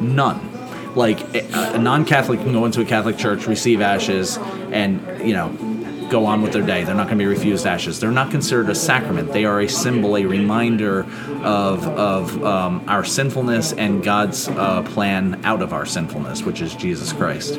None. 0.00 0.48
Like 0.94 1.20
a 1.34 1.74
a 1.74 1.78
non-Catholic 1.78 2.40
can 2.40 2.52
go 2.52 2.64
into 2.66 2.80
a 2.82 2.84
Catholic 2.84 3.16
church, 3.16 3.46
receive 3.46 3.80
ashes, 3.80 4.38
and 4.70 5.00
you 5.26 5.32
know 5.32 5.48
go 6.12 6.26
on 6.26 6.42
with 6.42 6.52
their 6.52 6.62
day. 6.62 6.84
They're 6.84 6.94
not 6.94 7.06
going 7.06 7.18
to 7.18 7.24
be 7.24 7.26
refused 7.26 7.66
ashes. 7.66 7.98
They're 7.98 8.12
not 8.12 8.30
considered 8.30 8.68
a 8.68 8.74
sacrament. 8.74 9.32
They 9.32 9.46
are 9.46 9.60
a 9.62 9.68
symbol, 9.68 10.16
a 10.16 10.24
reminder 10.26 11.00
of 11.42 11.88
of 11.88 12.44
um, 12.44 12.84
our 12.86 13.02
sinfulness 13.02 13.72
and 13.72 14.04
God's 14.04 14.48
uh, 14.48 14.82
plan 14.82 15.40
out 15.44 15.62
of 15.62 15.72
our 15.72 15.86
sinfulness, 15.86 16.42
which 16.42 16.60
is 16.60 16.74
Jesus 16.76 17.12
Christ. 17.12 17.58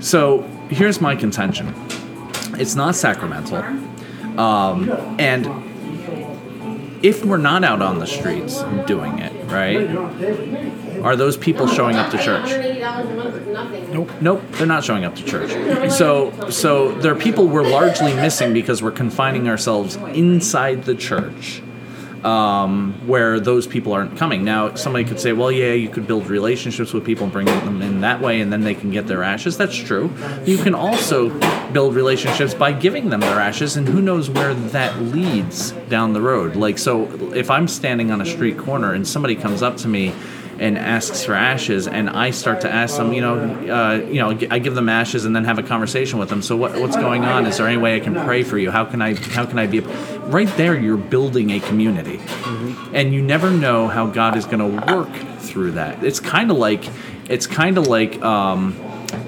So 0.00 0.42
here's 0.68 1.00
my 1.00 1.16
contention: 1.16 1.74
it's 2.58 2.74
not 2.76 2.94
sacramental, 2.94 3.64
um, 4.38 4.90
and 5.18 5.46
if 7.02 7.24
we're 7.24 7.38
not 7.38 7.64
out 7.64 7.80
on 7.80 7.98
the 7.98 8.06
streets 8.06 8.62
doing 8.86 9.18
it, 9.18 9.32
right? 9.50 10.87
Are 11.02 11.16
those 11.16 11.36
people 11.36 11.66
showing 11.66 11.96
up 11.96 12.10
to 12.10 12.18
church? 12.18 12.48
Nope. 13.92 14.10
Nope, 14.20 14.42
they're 14.52 14.66
not 14.66 14.84
showing 14.84 15.04
up 15.04 15.14
to 15.16 15.24
church. 15.24 15.50
So, 15.92 16.32
so 16.50 16.92
there 16.92 17.12
are 17.12 17.18
people 17.18 17.46
we're 17.48 17.68
largely 17.68 18.14
missing 18.14 18.52
because 18.52 18.82
we're 18.82 18.90
confining 18.90 19.48
ourselves 19.48 19.96
inside 19.96 20.84
the 20.84 20.94
church, 20.94 21.62
um, 22.24 22.94
where 23.06 23.38
those 23.40 23.66
people 23.66 23.92
aren't 23.92 24.16
coming. 24.18 24.44
Now, 24.44 24.74
somebody 24.74 25.04
could 25.04 25.20
say, 25.20 25.32
"Well, 25.32 25.52
yeah, 25.52 25.72
you 25.72 25.88
could 25.88 26.06
build 26.06 26.28
relationships 26.28 26.92
with 26.92 27.04
people 27.04 27.24
and 27.24 27.32
bring 27.32 27.46
them 27.46 27.80
in 27.80 28.00
that 28.00 28.20
way, 28.20 28.40
and 28.40 28.52
then 28.52 28.62
they 28.62 28.74
can 28.74 28.90
get 28.90 29.06
their 29.06 29.22
ashes." 29.22 29.56
That's 29.56 29.76
true. 29.76 30.10
You 30.44 30.58
can 30.58 30.74
also 30.74 31.30
build 31.72 31.94
relationships 31.94 32.54
by 32.54 32.72
giving 32.72 33.10
them 33.10 33.20
their 33.20 33.38
ashes, 33.38 33.76
and 33.76 33.86
who 33.88 34.00
knows 34.00 34.30
where 34.30 34.54
that 34.54 35.00
leads 35.00 35.72
down 35.88 36.12
the 36.12 36.20
road. 36.20 36.56
Like, 36.56 36.78
so 36.78 37.08
if 37.34 37.50
I'm 37.50 37.68
standing 37.68 38.10
on 38.10 38.20
a 38.20 38.26
street 38.26 38.58
corner 38.58 38.94
and 38.94 39.06
somebody 39.06 39.36
comes 39.36 39.62
up 39.62 39.76
to 39.78 39.88
me 39.88 40.12
and 40.58 40.76
asks 40.76 41.24
for 41.24 41.34
ashes, 41.34 41.86
and 41.86 42.10
I 42.10 42.30
start 42.30 42.62
to 42.62 42.72
ask 42.72 42.96
them, 42.96 43.12
you 43.12 43.20
know, 43.20 43.38
uh, 43.38 44.06
you 44.06 44.20
know, 44.20 44.30
I 44.50 44.58
give 44.58 44.74
them 44.74 44.88
ashes 44.88 45.24
and 45.24 45.34
then 45.34 45.44
have 45.44 45.58
a 45.58 45.62
conversation 45.62 46.18
with 46.18 46.28
them. 46.28 46.42
So 46.42 46.56
what, 46.56 46.78
what's 46.80 46.96
going 46.96 47.24
on? 47.24 47.46
Is 47.46 47.58
there 47.58 47.66
any 47.66 47.76
way 47.76 47.96
I 47.96 48.00
can 48.00 48.14
pray 48.14 48.42
for 48.42 48.58
you? 48.58 48.70
How 48.70 48.84
can 48.84 49.00
I 49.02 49.14
how 49.14 49.46
can 49.46 49.58
I 49.58 49.66
be? 49.66 49.80
right 50.28 50.54
there 50.58 50.78
you're 50.78 50.98
building 50.98 51.50
a 51.50 51.60
community 51.60 52.20
and 52.92 53.14
you 53.14 53.22
never 53.22 53.50
know 53.50 53.88
how 53.88 54.06
god 54.06 54.36
is 54.36 54.44
going 54.44 54.58
to 54.58 54.92
work 54.92 55.12
through 55.38 55.72
that 55.72 56.04
it's 56.04 56.20
kind 56.20 56.50
of 56.50 56.58
like 56.58 56.84
it's 57.28 57.46
kind 57.46 57.78
of 57.78 57.86
like 57.86 58.20
um, 58.22 58.76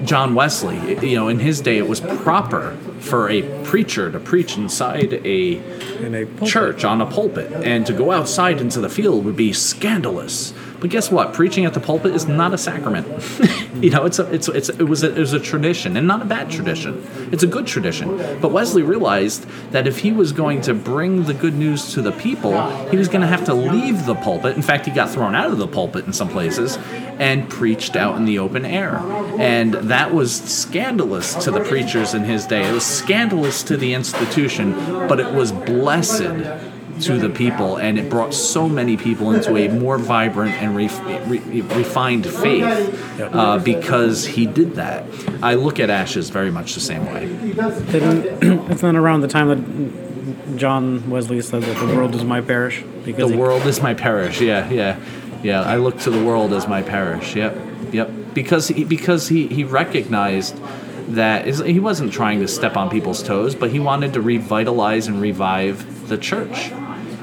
john 0.05 0.35
wesley 0.35 0.77
you 1.07 1.15
know 1.15 1.27
in 1.27 1.39
his 1.39 1.59
day 1.59 1.77
it 1.77 1.87
was 1.87 1.99
proper 1.99 2.77
for 2.99 3.29
a 3.29 3.41
preacher 3.63 4.11
to 4.11 4.19
preach 4.19 4.57
inside 4.57 5.13
a 5.13 5.55
In 6.03 6.13
a 6.13 6.45
church 6.45 6.85
on 6.85 7.01
a 7.01 7.05
pulpit 7.07 7.51
and 7.51 7.85
to 7.87 7.93
go 7.93 8.11
outside 8.11 8.61
into 8.61 8.79
the 8.79 8.89
field 8.89 9.25
would 9.25 9.35
be 9.35 9.53
scandalous 9.53 10.53
but 10.81 10.89
guess 10.89 11.11
what? 11.11 11.33
Preaching 11.33 11.65
at 11.65 11.75
the 11.75 11.79
pulpit 11.79 12.13
is 12.13 12.27
not 12.27 12.53
a 12.53 12.57
sacrament. 12.57 13.07
You 13.81 13.89
know 13.89 14.05
it's 14.05 14.19
a, 14.19 14.31
it's, 14.31 14.47
it's 14.47 14.69
it 14.69 14.83
was 14.83 15.01
a, 15.03 15.09
it 15.09 15.17
was 15.17 15.33
a 15.33 15.39
tradition 15.39 15.97
and 15.97 16.05
not 16.05 16.21
a 16.21 16.25
bad 16.25 16.51
tradition. 16.51 17.03
It's 17.31 17.41
a 17.41 17.47
good 17.47 17.65
tradition. 17.65 18.15
But 18.39 18.51
wesley 18.51 18.83
realized 18.83 19.47
that 19.71 19.87
if 19.87 19.97
he 19.97 20.11
was 20.11 20.33
going 20.33 20.61
to 20.61 20.75
bring 20.75 21.23
the 21.23 21.33
good 21.33 21.55
news 21.55 21.91
to 21.93 22.03
the 22.03 22.11
people 22.11 22.51
he 22.89 22.97
was 22.97 23.07
going 23.07 23.21
to 23.21 23.27
have 23.27 23.43
to 23.45 23.55
leave 23.55 24.05
the 24.05 24.13
pulpit. 24.13 24.55
In 24.55 24.61
fact 24.61 24.85
he 24.85 24.91
got 24.91 25.09
thrown 25.09 25.33
out 25.33 25.49
of 25.49 25.57
the 25.57 25.67
pulpit 25.67 26.05
in 26.05 26.13
some 26.13 26.29
places 26.29 26.77
and 27.17 27.49
preached 27.49 27.95
out 27.95 28.17
in 28.17 28.25
the 28.25 28.37
open 28.37 28.65
air. 28.65 28.97
And 29.39 29.73
that 29.73 30.13
was 30.13 30.35
scandalous 30.35 31.33
to 31.43 31.49
the 31.49 31.61
preachers 31.61 32.13
in 32.13 32.23
his 32.23 32.45
day. 32.45 32.69
It 32.69 32.73
was 32.73 32.85
scandalous 32.85 33.63
to 33.63 33.77
the 33.77 33.95
institution 33.95 34.73
but 35.07 35.19
it 35.19 35.33
was 35.33 35.51
blessed 35.51 36.70
to 37.03 37.17
the 37.17 37.29
people, 37.29 37.77
and 37.77 37.97
it 37.99 38.09
brought 38.09 38.33
so 38.33 38.67
many 38.69 38.97
people 38.97 39.31
into 39.31 39.55
a 39.57 39.67
more 39.69 39.97
vibrant 39.97 40.53
and 40.61 40.75
ref- 40.75 40.99
re- 41.29 41.61
refined 41.61 42.25
faith 42.27 43.19
uh, 43.21 43.57
because 43.59 44.25
he 44.25 44.45
did 44.45 44.75
that. 44.75 45.05
I 45.41 45.55
look 45.55 45.79
at 45.79 45.89
Ashes 45.89 46.29
very 46.29 46.51
much 46.51 46.73
the 46.75 46.79
same 46.79 47.05
way. 47.05 47.27
It's 48.71 48.81
not 48.83 48.95
around 48.95 49.21
the 49.21 49.27
time 49.27 49.47
that 49.49 50.57
John 50.57 51.09
Wesley 51.09 51.41
said 51.41 51.63
that 51.63 51.77
the 51.85 51.95
world 51.95 52.15
is 52.15 52.23
my 52.23 52.41
parish 52.41 52.83
because 53.05 53.29
The 53.29 53.35
he- 53.35 53.41
world 53.41 53.65
is 53.65 53.81
my 53.81 53.93
parish. 53.93 54.41
Yeah, 54.41 54.69
yeah, 54.69 54.99
yeah. 55.43 55.61
I 55.61 55.77
look 55.77 55.99
to 56.01 56.09
the 56.09 56.23
world 56.23 56.53
as 56.53 56.67
my 56.67 56.81
parish. 56.81 57.35
Yep, 57.35 57.57
yep. 57.91 58.11
Because 58.33 58.67
he 58.69 58.83
because 58.85 59.27
he 59.27 59.47
he 59.47 59.63
recognized 59.63 60.57
that 61.15 61.47
is, 61.47 61.59
he 61.59 61.79
wasn't 61.79 62.13
trying 62.13 62.39
to 62.39 62.47
step 62.47 62.77
on 62.77 62.89
people's 62.89 63.21
toes, 63.21 63.53
but 63.55 63.69
he 63.71 63.79
wanted 63.79 64.13
to 64.13 64.21
revitalize 64.21 65.07
and 65.07 65.19
revive 65.21 66.07
the 66.07 66.17
church. 66.17 66.71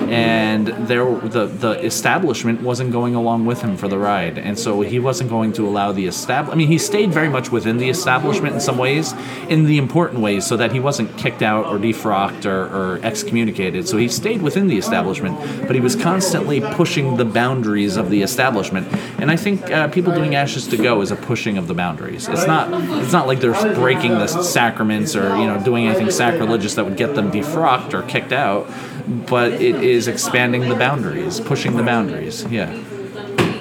And 0.08 0.66
there, 0.88 1.04
the 1.04 1.46
the 1.46 1.84
establishment 1.84 2.62
wasn't 2.62 2.92
going 2.92 3.14
along 3.14 3.46
with 3.46 3.62
him 3.62 3.76
for 3.76 3.88
the 3.88 3.98
ride, 3.98 4.38
and 4.38 4.58
so 4.58 4.80
he 4.80 4.98
wasn't 4.98 5.30
going 5.30 5.52
to 5.54 5.66
allow 5.66 5.92
the 5.92 6.06
establish. 6.06 6.52
I 6.52 6.56
mean, 6.56 6.68
he 6.68 6.78
stayed 6.78 7.12
very 7.12 7.28
much 7.28 7.50
within 7.50 7.76
the 7.78 7.88
establishment 7.88 8.54
in 8.54 8.60
some 8.60 8.78
ways, 8.78 9.14
in 9.48 9.64
the 9.64 9.78
important 9.78 10.20
ways, 10.20 10.46
so 10.46 10.56
that 10.56 10.72
he 10.72 10.80
wasn't 10.80 11.16
kicked 11.16 11.42
out 11.42 11.66
or 11.66 11.78
defrocked 11.78 12.46
or, 12.46 12.66
or 12.74 13.00
excommunicated. 13.02 13.88
So 13.88 13.96
he 13.96 14.08
stayed 14.08 14.42
within 14.42 14.66
the 14.66 14.78
establishment, 14.78 15.38
but 15.66 15.74
he 15.74 15.80
was 15.80 15.96
constantly 15.96 16.60
pushing 16.60 17.16
the 17.16 17.24
boundaries 17.24 17.96
of 17.96 18.10
the 18.10 18.22
establishment. 18.22 18.88
And 19.18 19.30
I 19.30 19.36
think 19.36 19.70
uh, 19.70 19.88
people 19.88 20.14
doing 20.14 20.34
Ashes 20.34 20.66
to 20.68 20.76
Go 20.76 21.00
is 21.00 21.10
a 21.10 21.16
pushing 21.16 21.58
of 21.58 21.68
the 21.68 21.74
boundaries. 21.74 22.28
It's 22.28 22.46
not 22.46 22.68
it's 23.02 23.12
not 23.12 23.26
like 23.26 23.40
they're 23.40 23.74
breaking 23.74 24.12
the 24.12 24.26
sacraments 24.26 25.16
or 25.16 25.36
you 25.36 25.46
know 25.46 25.62
doing 25.62 25.86
anything 25.86 26.10
sacrilegious 26.10 26.74
that 26.74 26.84
would 26.84 26.96
get 26.96 27.14
them 27.14 27.30
defrocked 27.30 27.94
or 27.94 28.02
kicked 28.02 28.32
out, 28.32 28.70
but 29.08 29.52
it 29.52 29.76
is 29.82 30.08
expanding 30.08 30.68
the 30.68 30.74
boundaries, 30.74 31.40
pushing 31.40 31.76
the 31.76 31.82
boundaries. 31.82 32.44
Yeah. 32.44 32.72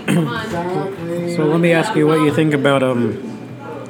So 1.37 1.45
let 1.45 1.59
me 1.59 1.73
ask 1.73 1.95
you 1.95 2.07
what 2.07 2.21
you 2.21 2.33
think 2.33 2.55
about 2.55 2.81
um, 2.81 3.21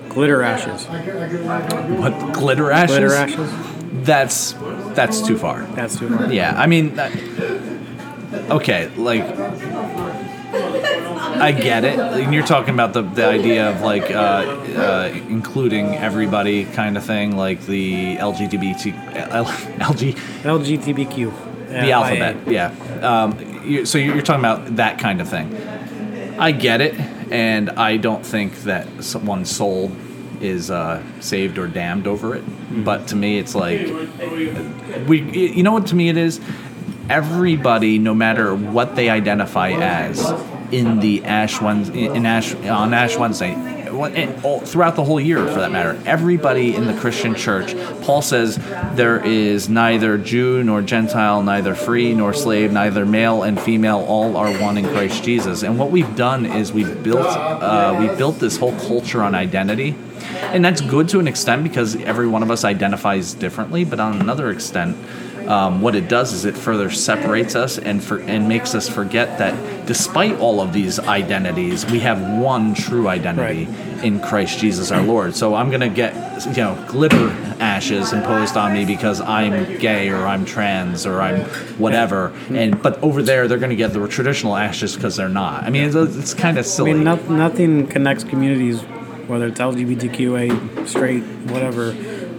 glitter 0.10 0.42
ashes. 0.42 0.86
What 0.86 2.34
glitter 2.34 2.72
ashes? 2.72 2.98
Glitter 2.98 3.14
ashes? 3.14 3.52
That's 4.06 4.54
that's 4.96 5.22
too 5.22 5.38
far. 5.38 5.64
That's 5.68 5.98
too 5.98 6.10
far. 6.10 6.34
Yeah, 6.34 6.60
I 6.60 6.68
mean, 6.68 6.96
that, 6.96 7.12
okay, 8.52 8.90
like 8.98 9.24
I 11.40 11.52
get 11.52 11.84
it. 11.86 12.00
And 12.00 12.34
you're 12.34 12.46
talking 12.46 12.74
about 12.74 12.94
the, 12.94 13.04
the 13.04 13.26
idea 13.26 13.70
of 13.70 13.82
like 13.82 14.10
uh, 14.12 14.16
uh, 14.76 15.14
including 15.30 15.96
everybody 15.96 16.66
kind 16.66 16.98
of 16.98 17.06
thing, 17.06 17.38
like 17.38 17.62
the 17.66 18.18
LGBT, 18.18 18.94
L, 19.32 19.46
LG, 21.68 21.72
LGBTQ. 21.74 21.82
the 21.82 21.92
alphabet. 21.92 22.48
Yeah. 22.48 22.68
Um, 23.02 23.64
you, 23.66 23.86
so 23.86 23.98
you're 23.98 24.22
talking 24.22 24.42
about 24.42 24.76
that 24.78 25.00
kind 25.00 25.22
of 25.22 25.30
thing. 25.30 25.56
I 26.40 26.52
get 26.52 26.82
it, 26.82 26.94
and 27.32 27.70
I 27.72 27.98
don't 27.98 28.26
think 28.26 28.56
that 28.64 29.04
some- 29.04 29.26
one's 29.26 29.50
soul 29.50 29.92
is 30.40 30.70
uh, 30.70 31.02
saved 31.20 31.58
or 31.58 31.68
damned 31.68 32.06
over 32.08 32.36
it. 32.36 32.44
But 32.86 33.08
to 33.08 33.16
me, 33.16 33.40
it's 33.40 33.56
like 33.56 33.88
we. 35.08 35.22
You 35.56 35.64
know 35.64 35.72
what? 35.74 35.88
To 35.88 35.96
me, 35.96 36.10
it 36.10 36.18
is 36.18 36.40
everybody, 37.10 37.98
no 38.00 38.14
matter 38.14 38.54
what 38.56 38.96
they 38.96 39.10
identify 39.10 39.72
as, 39.72 40.20
in 40.72 41.00
the 41.00 41.24
Ash 41.26 41.62
Wednesday, 41.62 42.06
in 42.06 42.26
Ash 42.26 42.54
on 42.56 42.94
Ash 42.94 43.18
Wednesday. 43.18 43.54
And 43.88 44.44
all- 44.44 44.60
Throughout 44.60 44.96
the 44.96 45.04
whole 45.04 45.20
year, 45.20 45.46
for 45.48 45.60
that 45.60 45.72
matter, 45.72 45.98
everybody 46.06 46.76
in 46.76 46.86
the 46.88 46.94
Christian 46.94 47.36
church, 47.36 47.76
Paul 48.02 48.22
says 48.22 48.58
there 48.96 49.24
is 49.24 49.70
neither 49.70 50.18
Jew 50.18 50.64
nor 50.64 50.82
Gentile, 50.82 51.42
neither 51.44 51.74
free 51.76 52.14
nor 52.14 52.34
slave, 52.34 52.72
neither 52.72 53.06
male 53.06 53.44
and 53.44 53.60
female. 53.60 54.06
All 54.08 54.36
are 54.38 54.52
one 54.62 54.78
in 54.78 54.86
Christ 54.86 55.24
Jesus. 55.24 55.64
And 55.64 55.78
what 55.80 55.92
we've 55.92 56.16
done 56.16 56.46
is 56.46 56.72
we've 56.74 57.02
built 57.04 57.26
uh, 57.28 57.96
we 58.00 58.08
built 58.18 58.40
this 58.40 58.58
whole 58.58 58.74
culture 58.80 59.22
on 59.24 59.34
identity, 59.36 59.96
and 60.42 60.64
that's 60.64 60.82
good 60.82 61.10
to 61.10 61.20
an 61.20 61.28
extent 61.28 61.64
because 61.64 61.96
every 61.96 62.28
one 62.28 62.44
of 62.44 62.52
us 62.52 62.64
identifies 62.64 63.34
differently. 63.34 63.84
But 63.86 64.00
on 64.00 64.20
another 64.20 64.50
extent, 64.52 64.98
um, 65.48 65.82
what 65.82 65.96
it 65.96 66.10
does 66.10 66.34
is 66.34 66.46
it 66.46 66.58
further 66.58 66.90
separates 66.90 67.56
us 67.56 67.78
and 67.78 68.04
for, 68.04 68.20
and 68.20 68.50
makes 68.50 68.76
us 68.76 68.90
forget 68.90 69.38
that 69.38 69.86
despite 69.88 70.38
all 70.40 70.60
of 70.60 70.74
these 70.74 71.00
identities, 71.00 71.86
we 71.86 72.00
have 72.02 72.22
one 72.40 72.74
true 72.74 73.08
identity 73.08 73.68
in 74.04 74.20
Christ 74.20 74.60
Jesus 74.60 74.92
our 74.92 75.02
Lord. 75.02 75.36
So 75.36 75.56
I'm 75.56 75.72
gonna 75.72 75.90
get 75.90 76.14
you 76.48 76.64
know 76.64 76.86
glitter 76.88 77.30
ashes 77.60 78.14
imposed 78.14 78.58
on 78.58 78.74
me 78.74 78.86
because 78.86 79.22
I'm 79.22 79.78
gay 79.80 80.10
or 80.10 80.28
I'm 80.28 80.46
trans 80.46 81.06
or 81.06 81.22
I'm 81.22 81.42
whatever, 81.80 82.34
and 82.50 82.82
but 82.82 83.02
over 83.02 83.24
there 83.24 83.48
they're 83.48 83.58
gonna 83.58 83.76
get 83.76 83.94
the 83.94 84.06
traditional 84.08 84.56
ashes 84.56 84.96
because 84.96 85.16
they're 85.16 85.30
not. 85.30 85.64
I 85.64 85.70
mean, 85.70 85.84
it's, 85.84 85.96
it's 85.96 86.34
kind 86.34 86.58
of 86.58 86.66
silly. 86.66 86.92
I 86.92 86.94
mean, 86.96 87.04
no, 87.06 87.16
nothing 87.30 87.88
connects 87.88 88.24
communities, 88.24 88.82
whether 89.28 89.48
it's 89.48 89.60
LGBTQA, 89.60 90.88
straight, 90.88 91.24
whatever, 91.52 91.94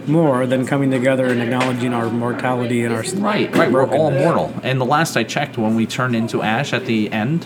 more 0.07 0.45
than 0.45 0.65
coming 0.65 0.91
together 0.91 1.25
and 1.25 1.41
acknowledging 1.41 1.93
our 1.93 2.09
mortality 2.09 2.83
and 2.83 2.93
our 2.93 3.03
Right, 3.15 3.53
right. 3.55 3.71
We're 3.71 3.87
all 3.87 4.11
mortal. 4.11 4.53
And 4.63 4.79
the 4.79 4.85
last 4.85 5.17
I 5.17 5.23
checked, 5.23 5.57
when 5.57 5.75
we 5.75 5.85
turn 5.85 6.15
into 6.15 6.41
ash 6.41 6.73
at 6.73 6.85
the 6.85 7.11
end, 7.11 7.45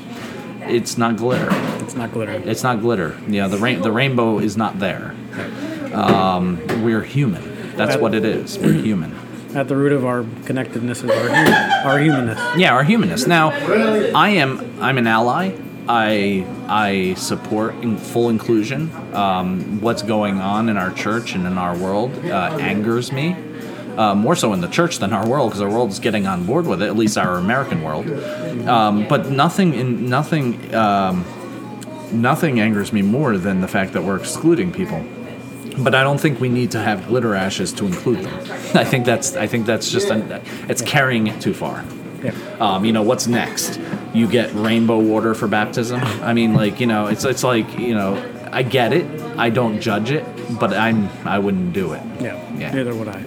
it's 0.62 0.98
not 0.98 1.18
glitter. 1.18 1.50
It's 1.84 1.96
not 1.96 2.12
glitter. 2.12 2.34
It's 2.46 2.64
not 2.64 2.80
glitter. 2.80 3.18
Yeah, 3.28 3.48
the 3.48 3.58
rain, 3.58 3.82
the 3.82 3.92
rainbow 3.92 4.40
is 4.40 4.56
not 4.58 4.80
there. 4.80 5.16
Um, 5.94 6.60
we're 6.84 7.04
human. 7.04 7.76
That's 7.76 7.98
what 7.98 8.14
it 8.16 8.26
is. 8.26 8.58
We're 8.58 8.74
human. 8.74 9.16
At 9.56 9.68
the 9.68 9.76
root 9.76 9.92
of 9.92 10.04
our 10.06 10.26
connectedness 10.46 11.04
is 11.04 11.12
our, 11.12 11.92
our 11.92 12.00
humanness. 12.00 12.40
Yeah, 12.58 12.74
our 12.74 12.84
humanness. 12.84 13.28
Now, 13.28 13.50
I 13.52 14.30
am. 14.30 14.82
I'm 14.82 14.98
an 14.98 15.06
ally. 15.06 15.56
I 15.88 16.46
I 16.68 17.14
support 17.16 17.76
in 17.76 17.98
full 17.98 18.30
inclusion. 18.30 18.92
Um, 19.14 19.82
what's 19.82 20.02
going 20.02 20.40
on 20.40 20.70
in 20.70 20.78
our 20.78 20.92
church 20.92 21.36
and 21.36 21.46
in 21.46 21.58
our 21.58 21.78
world 21.78 22.14
uh, 22.26 22.58
angers 22.60 23.12
me. 23.12 23.36
Uh, 23.98 24.16
more 24.16 24.36
so 24.36 24.54
in 24.54 24.62
the 24.62 24.68
church 24.68 24.98
than 24.98 25.14
our 25.14 25.28
world, 25.28 25.52
because 25.52 25.62
our 25.62 25.70
world 25.70 25.92
is 25.92 26.00
getting 26.00 26.26
on 26.26 26.46
board 26.46 26.66
with 26.66 26.82
it. 26.82 26.88
At 26.88 26.96
least 26.96 27.18
our 27.18 27.38
American 27.38 27.84
world. 27.84 28.10
Um, 28.68 29.08
but 29.08 29.30
nothing 29.30 29.74
in 29.74 30.10
nothing. 30.10 30.74
Um, 30.74 31.26
nothing 32.12 32.60
angers 32.60 32.94
me 32.94 33.02
more 33.02 33.38
than 33.38 33.62
the 33.62 33.68
fact 33.68 33.94
that 33.94 34.04
we're 34.04 34.18
excluding 34.18 34.72
people. 34.72 35.04
But 35.78 35.96
I 35.96 36.04
don't 36.04 36.20
think 36.20 36.40
we 36.40 36.50
need 36.50 36.72
to 36.72 36.80
have 36.80 37.08
glitter 37.08 37.34
ashes 37.34 37.74
to 37.74 37.86
include 37.86 38.24
them. 38.24 38.34
I 38.76 38.84
think 38.84 39.06
that's 39.06 39.36
I 39.36 39.48
think 39.48 39.66
that's 39.66 39.92
just 39.92 40.10
an, 40.10 40.42
it's 40.70 40.82
carrying 40.82 41.28
it 41.28 41.42
too 41.42 41.54
far. 41.54 41.84
Yeah. 42.24 42.34
Um, 42.60 42.86
you 42.86 42.94
know 42.94 43.02
what's 43.02 43.28
next? 43.28 43.80
You 44.14 44.28
get 44.28 44.54
rainbow 44.54 45.00
water 45.00 45.34
for 45.34 45.48
baptism. 45.48 46.00
I 46.02 46.34
mean, 46.34 46.54
like 46.54 46.80
you 46.80 46.88
know, 46.88 47.08
it's 47.08 47.26
it's 47.26 47.44
like 47.44 47.80
you 47.80 47.96
know, 47.96 48.16
I 48.52 48.64
get 48.64 48.94
it. 48.94 49.06
I 49.38 49.50
don't 49.50 49.82
judge 49.82 50.12
it, 50.12 50.24
but 50.60 50.74
I'm 50.74 51.10
I 51.26 51.40
wouldn't 51.40 51.74
do 51.74 51.94
it. 51.94 52.04
Yeah. 52.22 52.40
Yeah. 52.58 52.74
Neither 52.74 52.94
would 52.96 53.08
I. 53.08 53.24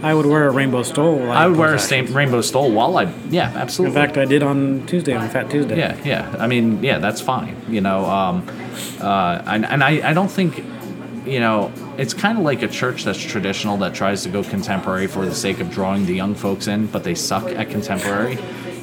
I 0.00 0.14
would 0.14 0.26
wear 0.26 0.46
a 0.46 0.50
rainbow 0.50 0.84
stole. 0.84 1.16
while 1.18 1.32
I 1.32 1.46
would 1.46 1.58
wear 1.58 1.74
a 1.74 1.78
same 1.78 2.06
rainbow 2.14 2.40
stole 2.40 2.70
while 2.70 2.96
I 2.96 3.12
yeah 3.30 3.52
absolutely. 3.56 4.00
In 4.00 4.06
fact, 4.06 4.16
I 4.16 4.24
did 4.24 4.42
on 4.42 4.86
Tuesday, 4.86 5.14
on 5.14 5.28
Fat 5.28 5.50
Tuesday. 5.50 5.76
Yeah, 5.76 5.96
yeah. 6.04 6.36
I 6.38 6.46
mean, 6.46 6.82
yeah, 6.82 6.98
that's 6.98 7.20
fine. 7.20 7.56
You 7.68 7.80
know, 7.80 8.04
um, 8.04 8.46
uh, 9.00 9.42
and, 9.46 9.66
and 9.66 9.82
I, 9.82 10.10
I 10.10 10.12
don't 10.14 10.30
think, 10.30 10.64
you 11.26 11.40
know, 11.40 11.72
it's 11.96 12.14
kind 12.14 12.38
of 12.38 12.44
like 12.44 12.62
a 12.62 12.68
church 12.68 13.04
that's 13.04 13.18
traditional 13.18 13.76
that 13.78 13.94
tries 13.94 14.22
to 14.22 14.28
go 14.28 14.44
contemporary 14.44 15.08
for 15.08 15.26
the 15.26 15.34
sake 15.34 15.58
of 15.58 15.70
drawing 15.70 16.06
the 16.06 16.14
young 16.14 16.34
folks 16.34 16.68
in, 16.68 16.86
but 16.86 17.02
they 17.02 17.16
suck 17.16 17.44
at 17.50 17.70
contemporary. 17.70 18.38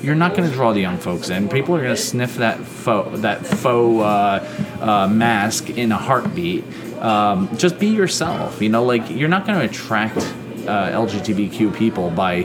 You're 0.06 0.14
not 0.14 0.36
going 0.36 0.47
to 0.47 0.53
draw 0.53 0.72
the 0.72 0.82
young 0.82 0.99
folks 0.99 1.30
in. 1.30 1.49
People 1.49 1.76
are 1.76 1.82
going 1.82 1.95
to 1.95 1.99
sniff 1.99 2.36
that 2.36 2.60
faux 2.60 3.22
that 3.22 3.43
faux 3.43 4.03
uh, 4.03 4.78
uh, 4.80 5.08
mask 5.08 5.72
in 5.72 5.91
a 5.91 5.97
heartbeat. 5.97 6.64
Um, 7.01 7.49
just 7.58 7.80
be 7.80 7.88
yourself. 7.88 8.62
You 8.62 8.70
know, 8.70 8.84
like 8.84 9.10
you're 9.10 9.30
not 9.30 9.47
going 9.47 9.58
to 9.58 9.66
attract 9.66 10.18
uh, 10.18 10.91
LGBTQ 10.91 11.76
people 11.76 12.12
by 12.12 12.43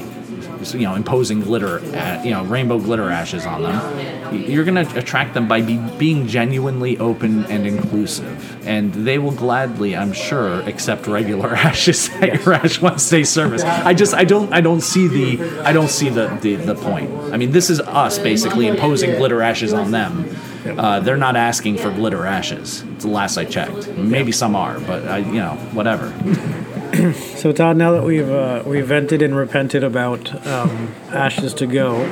you 0.75 0.81
know 0.81 0.95
imposing 0.95 1.41
glitter, 1.41 1.81
uh, 1.97 2.23
you 2.23 2.31
know 2.31 2.45
rainbow 2.45 2.79
glitter 2.79 3.11
ashes 3.11 3.47
on 3.47 3.63
them. 3.63 4.35
You're 4.35 4.65
going 4.65 4.87
to 4.87 4.99
attract 4.99 5.35
them 5.35 5.49
by 5.49 5.61
be, 5.61 5.77
being 5.99 6.29
genuinely 6.29 6.99
open 6.99 7.45
and 7.47 7.67
inclusive, 7.67 8.67
and 8.67 8.93
they 8.93 9.19
will 9.19 9.33
gladly, 9.33 9.97
I'm 9.97 10.13
sure, 10.13 10.61
accept 10.61 11.07
regular 11.07 11.55
ashes 11.57 12.09
at 12.15 12.45
your 12.45 12.55
Ash 12.55 12.81
Wednesday 12.81 13.25
service. 13.25 13.63
I 13.63 13.95
just 13.95 14.15
I 14.15 14.25
don't 14.25 14.53
I 14.53 14.61
don't 14.61 14.83
see 14.83 15.09
the 15.09 15.63
I 15.63 15.73
don't 15.73 15.91
see 15.91 16.09
the, 16.09 16.29
the 16.41 16.57
the 16.57 16.75
point. 16.75 17.11
I 17.33 17.37
mean, 17.37 17.53
this 17.53 17.71
is 17.71 17.81
us 17.81 18.19
basically 18.19 18.67
imposing 18.67 19.17
glitter 19.17 19.43
ashes 19.43 19.73
on 19.73 19.91
them. 19.91 20.37
Uh, 20.65 21.01
they're 21.01 21.17
not 21.17 21.37
asking 21.37 21.79
for 21.79 21.91
glitter 21.91 22.27
ashes. 22.27 22.83
It's 22.95 23.05
the 23.05 23.11
last 23.11 23.39
I 23.39 23.45
checked. 23.47 23.89
Maybe 23.97 24.31
some 24.31 24.55
are, 24.55 24.79
but 24.81 25.07
I, 25.09 25.19
you 25.19 25.41
know, 25.41 25.55
whatever. 25.73 26.11
So 27.01 27.51
Todd, 27.53 27.79
now 27.79 27.93
that 27.93 28.05
we've 28.05 28.29
uh, 28.29 28.63
we've 28.67 28.87
vented 28.87 29.23
and 29.23 29.35
repented 29.35 29.83
about 29.83 30.47
um, 30.47 30.95
ashes 31.09 31.55
to 31.55 31.67
go, 31.67 32.05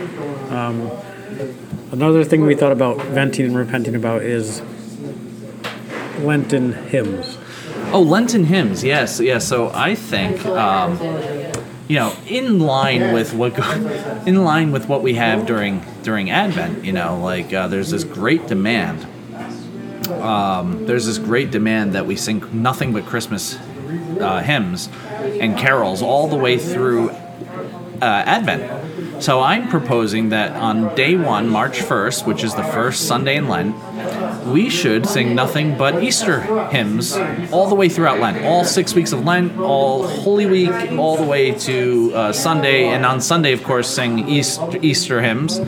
um, 0.49 0.91
another 1.93 2.25
thing 2.25 2.47
we 2.47 2.55
thought 2.55 2.73
about 2.73 2.97
venting 3.09 3.45
and 3.45 3.57
repenting 3.57 3.95
about 3.95 4.23
is 4.23 4.63
Lenten 6.21 6.73
hymns. 6.73 7.37
Oh, 7.93 8.01
Lenten 8.01 8.45
hymns, 8.45 8.83
yes, 8.83 9.21
yes. 9.21 9.47
So 9.47 9.71
I 9.75 9.95
think, 9.95 10.47
um, 10.47 10.99
you 11.87 11.97
know, 11.97 12.15
in 12.27 12.59
line 12.59 13.13
with 13.13 13.35
what, 13.35 13.59
in 14.27 14.43
line 14.43 14.73
with 14.73 14.89
what 14.89 15.03
we 15.03 15.15
have 15.15 15.45
during 15.45 15.85
during 16.03 16.31
Advent, 16.31 16.87
you 16.87 16.93
know, 16.93 17.21
like 17.21 17.53
uh, 17.53 17.69
there's 17.69 17.91
this 17.91 18.05
great 18.05 18.47
demand. 18.47 19.07
Um, 20.09 20.87
there's 20.87 21.05
this 21.05 21.19
great 21.19 21.51
demand 21.51 21.93
that 21.93 22.07
we 22.07 22.17
sing 22.17 22.43
nothing 22.63 22.95
but 22.95 23.05
Christmas 23.05 23.59
uh, 24.21 24.43
hymns 24.43 24.89
and 25.41 25.57
carols 25.59 26.03
all 26.03 26.29
the 26.29 26.37
way 26.37 26.59
through 26.59 27.11
uh, 27.11 27.17
Advent. 28.03 29.23
So 29.23 29.41
I'm 29.41 29.69
proposing 29.69 30.29
that 30.29 30.53
on 30.53 30.95
day 30.95 31.17
one, 31.17 31.49
March 31.49 31.81
1st, 31.81 32.25
which 32.27 32.45
is 32.45 32.55
the 32.55 32.63
first 32.63 33.09
Sunday 33.09 33.37
in 33.37 33.49
Lent, 33.49 33.75
we 34.47 34.71
should 34.71 35.07
sing 35.07 35.35
nothing 35.35 35.77
but 35.77 36.03
Easter 36.03 36.41
hymns 36.69 37.17
all 37.53 37.69
the 37.69 37.75
way 37.75 37.89
throughout 37.89 38.21
Lent, 38.21 38.45
all 38.45 38.65
six 38.65 38.95
weeks 38.95 39.13
of 39.13 39.25
Lent, 39.25 39.59
all 39.59 40.07
Holy 40.07 40.47
Week, 40.47 40.71
all 40.93 41.17
the 41.17 41.25
way 41.25 41.53
to 41.53 42.13
uh, 42.15 42.33
Sunday, 42.33 42.87
and 42.87 43.05
on 43.05 43.21
Sunday, 43.21 43.53
of 43.53 43.63
course, 43.63 43.89
sing 43.89 44.29
East, 44.29 44.61
Easter 44.83 45.21
hymns. 45.21 45.59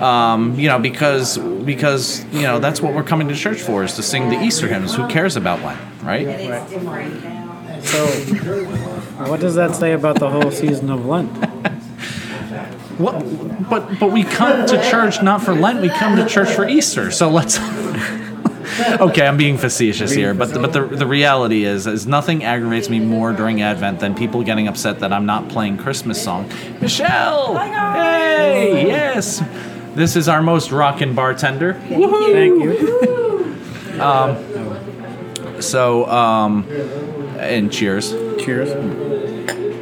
Um, 0.00 0.58
you 0.58 0.68
know, 0.68 0.78
because 0.78 1.38
because 1.38 2.24
you 2.26 2.42
know 2.42 2.60
that's 2.60 2.80
what 2.80 2.94
we're 2.94 3.02
coming 3.02 3.26
to 3.28 3.34
church 3.34 3.60
for 3.60 3.82
is 3.82 3.94
to 3.94 4.02
sing 4.02 4.28
the 4.28 4.40
Easter 4.40 4.68
hymns. 4.68 4.94
Who 4.94 5.08
cares 5.08 5.34
about 5.34 5.60
Lent, 5.62 5.80
right? 6.02 7.37
So, 7.88 8.06
what 9.30 9.40
does 9.40 9.54
that 9.54 9.74
say 9.74 9.92
about 9.92 10.18
the 10.18 10.28
whole 10.28 10.50
season 10.50 10.90
of 10.90 11.06
Lent? 11.06 11.30
What? 12.98 13.70
But 13.70 13.98
but 13.98 14.12
we 14.12 14.24
come 14.24 14.66
to 14.66 14.90
church 14.90 15.22
not 15.22 15.42
for 15.42 15.54
Lent. 15.54 15.80
We 15.80 15.88
come 15.88 16.16
to 16.16 16.26
church 16.26 16.50
for 16.50 16.68
Easter. 16.68 17.10
So 17.10 17.30
let's. 17.30 17.58
okay, 19.00 19.26
I'm 19.26 19.36
being 19.36 19.56
facetious 19.56 20.10
here, 20.10 20.34
but 20.34 20.52
the, 20.52 20.60
but 20.60 20.72
the 20.72 20.84
the 20.84 21.06
reality 21.06 21.64
is 21.64 21.86
is 21.86 22.06
nothing 22.06 22.44
aggravates 22.44 22.90
me 22.90 23.00
more 23.00 23.32
during 23.32 23.62
Advent 23.62 24.00
than 24.00 24.14
people 24.14 24.42
getting 24.42 24.68
upset 24.68 24.98
that 25.00 25.12
I'm 25.12 25.26
not 25.26 25.48
playing 25.48 25.78
Christmas 25.78 26.22
song. 26.22 26.52
Michelle, 26.80 27.56
hey, 27.56 28.86
yes, 28.86 29.42
this 29.94 30.14
is 30.14 30.28
our 30.28 30.42
most 30.42 30.72
rockin' 30.72 31.14
bartender. 31.14 31.74
Thank 31.74 32.62
you. 32.62 34.00
Um. 34.00 34.44
So 35.60 36.06
um, 36.06 36.64
and 37.38 37.72
cheers. 37.72 38.12
Cheers. 38.38 38.70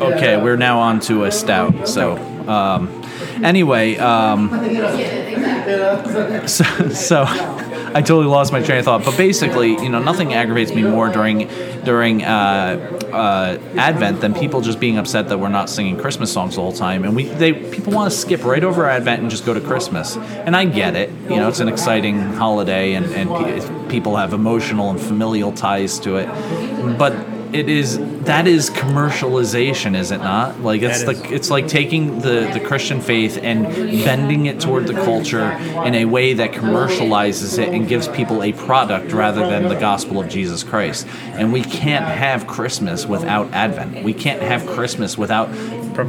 Okay, 0.00 0.40
we're 0.40 0.56
now 0.56 0.78
on 0.80 1.00
to 1.00 1.24
a 1.24 1.32
stout. 1.32 1.88
So, 1.88 2.16
um, 2.46 3.02
anyway, 3.42 3.96
um, 3.96 4.50
so, 6.46 6.64
so 6.90 7.24
I 7.26 8.02
totally 8.02 8.26
lost 8.26 8.52
my 8.52 8.62
train 8.62 8.78
of 8.80 8.84
thought. 8.84 9.04
But 9.06 9.16
basically, 9.16 9.70
you 9.70 9.88
know, 9.88 10.02
nothing 10.02 10.34
aggravates 10.34 10.74
me 10.74 10.82
more 10.82 11.08
during 11.08 11.48
during 11.82 12.22
uh, 12.22 13.00
uh, 13.10 13.58
Advent 13.76 14.20
than 14.20 14.34
people 14.34 14.60
just 14.60 14.78
being 14.78 14.98
upset 14.98 15.30
that 15.30 15.38
we're 15.38 15.48
not 15.48 15.70
singing 15.70 15.96
Christmas 15.96 16.30
songs 16.30 16.56
the 16.56 16.60
whole 16.60 16.72
time. 16.72 17.04
And 17.04 17.16
we 17.16 17.24
they 17.24 17.54
people 17.54 17.94
want 17.94 18.12
to 18.12 18.16
skip 18.16 18.44
right 18.44 18.62
over 18.62 18.86
Advent 18.86 19.22
and 19.22 19.30
just 19.30 19.46
go 19.46 19.54
to 19.54 19.62
Christmas. 19.62 20.16
And 20.18 20.54
I 20.54 20.66
get 20.66 20.94
it. 20.94 21.10
You 21.30 21.36
know, 21.36 21.48
it's 21.48 21.60
an 21.60 21.68
exciting 21.68 22.18
holiday, 22.20 22.92
and 22.94 23.06
and 23.06 23.30
pe- 23.30 23.88
people 23.88 24.16
have 24.16 24.34
emotional 24.34 24.90
and 24.90 25.00
familial 25.00 25.52
ties 25.52 25.98
to 26.00 26.16
it. 26.16 26.98
But 26.98 27.35
it 27.52 27.68
is 27.68 27.98
that 28.24 28.46
is 28.46 28.70
commercialization, 28.70 29.96
is 29.96 30.10
it 30.10 30.18
not? 30.18 30.60
Like 30.60 30.82
it's 30.82 31.04
That 31.04 31.12
is. 31.14 31.20
like 31.22 31.32
it's 31.32 31.50
like 31.50 31.68
taking 31.68 32.20
the 32.20 32.50
the 32.52 32.60
Christian 32.60 33.00
faith 33.00 33.38
and 33.42 33.64
bending 34.04 34.46
it 34.46 34.60
toward 34.60 34.86
the 34.86 34.94
culture 34.94 35.50
in 35.84 35.94
a 35.94 36.04
way 36.04 36.34
that 36.34 36.52
commercializes 36.52 37.58
it 37.58 37.68
and 37.68 37.88
gives 37.88 38.08
people 38.08 38.42
a 38.42 38.52
product 38.52 39.12
rather 39.12 39.46
than 39.46 39.68
the 39.68 39.78
gospel 39.78 40.20
of 40.20 40.28
Jesus 40.28 40.62
Christ. 40.62 41.06
And 41.24 41.52
we 41.52 41.62
can't 41.62 42.04
have 42.04 42.46
Christmas 42.46 43.06
without 43.06 43.52
Advent. 43.52 44.04
We 44.04 44.14
can't 44.14 44.42
have 44.42 44.66
Christmas 44.66 45.16
without 45.18 45.50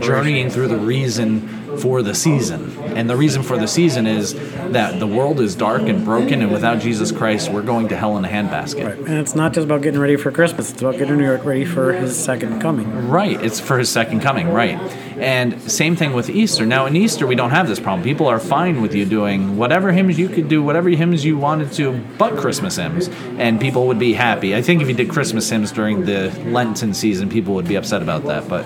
journeying 0.01 0.49
through 0.49 0.67
the 0.67 0.77
reason 0.77 1.47
for 1.77 2.01
the 2.01 2.15
season. 2.15 2.76
And 2.97 3.07
the 3.07 3.15
reason 3.15 3.43
for 3.43 3.59
the 3.59 3.67
season 3.67 4.07
is 4.07 4.33
that 4.33 4.99
the 4.99 5.05
world 5.05 5.39
is 5.39 5.55
dark 5.55 5.83
and 5.83 6.03
broken, 6.03 6.41
and 6.41 6.51
without 6.51 6.79
Jesus 6.79 7.11
Christ, 7.11 7.51
we're 7.51 7.61
going 7.61 7.89
to 7.89 7.95
hell 7.95 8.17
in 8.17 8.25
a 8.25 8.27
handbasket. 8.27 8.85
Right. 8.87 8.97
And 8.97 9.19
it's 9.19 9.35
not 9.35 9.53
just 9.53 9.65
about 9.65 9.83
getting 9.83 9.99
ready 9.99 10.15
for 10.15 10.31
Christmas, 10.31 10.71
it's 10.71 10.81
about 10.81 10.97
getting 10.97 11.17
New 11.17 11.25
York 11.25 11.45
ready 11.45 11.63
for 11.63 11.93
his 11.93 12.17
second 12.17 12.59
coming. 12.59 13.07
Right, 13.07 13.39
it's 13.43 13.59
for 13.59 13.77
his 13.77 13.89
second 13.89 14.21
coming, 14.21 14.49
right. 14.49 14.79
And 15.19 15.61
same 15.71 15.95
thing 15.95 16.13
with 16.13 16.27
Easter. 16.29 16.65
Now, 16.65 16.87
in 16.87 16.95
Easter, 16.95 17.27
we 17.27 17.35
don't 17.35 17.51
have 17.51 17.67
this 17.67 17.79
problem. 17.79 18.03
People 18.03 18.25
are 18.25 18.39
fine 18.39 18.81
with 18.81 18.95
you 18.95 19.05
doing 19.05 19.57
whatever 19.57 19.91
hymns 19.91 20.17
you 20.17 20.27
could 20.27 20.47
do, 20.47 20.63
whatever 20.63 20.89
hymns 20.89 21.23
you 21.23 21.37
wanted 21.37 21.71
to, 21.73 22.03
but 22.17 22.35
Christmas 22.35 22.77
hymns. 22.77 23.09
And 23.37 23.61
people 23.61 23.85
would 23.87 23.99
be 23.99 24.13
happy. 24.13 24.55
I 24.55 24.63
think 24.63 24.81
if 24.81 24.87
you 24.87 24.95
did 24.95 25.09
Christmas 25.09 25.47
hymns 25.49 25.71
during 25.71 26.05
the 26.05 26.31
Lenten 26.47 26.95
season, 26.95 27.29
people 27.29 27.53
would 27.53 27.67
be 27.67 27.75
upset 27.75 28.01
about 28.01 28.25
that. 28.25 28.47
But, 28.47 28.65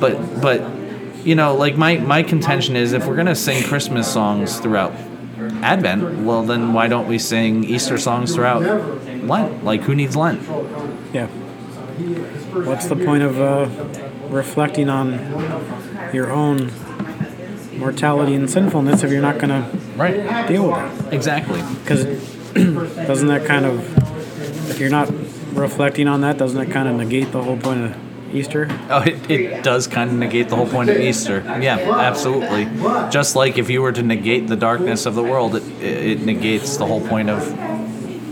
but, 0.00 0.40
but, 0.40 0.85
you 1.26 1.34
know, 1.34 1.54
like 1.56 1.76
my, 1.76 1.96
my 1.98 2.22
contention 2.22 2.76
is 2.76 2.92
if 2.92 3.06
we're 3.06 3.16
going 3.16 3.26
to 3.26 3.34
sing 3.34 3.64
Christmas 3.64 4.10
songs 4.10 4.60
throughout 4.60 4.92
Advent, 5.62 6.20
well, 6.24 6.42
then 6.44 6.72
why 6.72 6.86
don't 6.86 7.08
we 7.08 7.18
sing 7.18 7.64
Easter 7.64 7.98
songs 7.98 8.34
throughout 8.34 8.62
Lent? 9.24 9.64
Like, 9.64 9.82
who 9.82 9.94
needs 9.94 10.14
Lent? 10.16 10.40
Yeah. 11.12 11.26
What's 11.26 12.86
the 12.86 12.96
point 12.96 13.22
of 13.24 13.40
uh, 13.40 13.68
reflecting 14.28 14.88
on 14.88 15.14
your 16.14 16.30
own 16.30 16.70
mortality 17.76 18.34
and 18.34 18.48
sinfulness 18.48 19.02
if 19.02 19.10
you're 19.10 19.20
not 19.20 19.38
going 19.38 19.48
to 19.50 19.78
Right. 19.96 20.46
deal 20.46 20.70
with 20.70 21.06
it? 21.08 21.14
Exactly. 21.14 21.62
Because 21.82 22.04
doesn't 22.54 23.28
that 23.28 23.46
kind 23.46 23.64
of, 23.66 24.70
if 24.70 24.78
you're 24.78 24.90
not 24.90 25.10
reflecting 25.54 26.06
on 26.06 26.20
that, 26.20 26.38
doesn't 26.38 26.58
that 26.58 26.72
kind 26.72 26.88
of 26.88 26.96
negate 26.96 27.32
the 27.32 27.42
whole 27.42 27.56
point 27.56 27.84
of 27.84 28.05
Easter? 28.32 28.68
Oh, 28.90 29.02
it, 29.02 29.30
it 29.30 29.64
does 29.64 29.86
kind 29.86 30.10
of 30.10 30.16
negate 30.16 30.48
the 30.48 30.56
whole 30.56 30.68
point 30.68 30.90
of 30.90 30.96
Easter. 30.96 31.42
Yeah, 31.60 31.78
absolutely. 31.78 32.64
Just 33.10 33.36
like 33.36 33.58
if 33.58 33.70
you 33.70 33.82
were 33.82 33.92
to 33.92 34.02
negate 34.02 34.46
the 34.46 34.56
darkness 34.56 35.06
of 35.06 35.14
the 35.14 35.22
world, 35.22 35.56
it, 35.56 35.62
it 35.82 36.20
negates 36.20 36.76
the 36.76 36.86
whole 36.86 37.06
point 37.06 37.30
of 37.30 37.42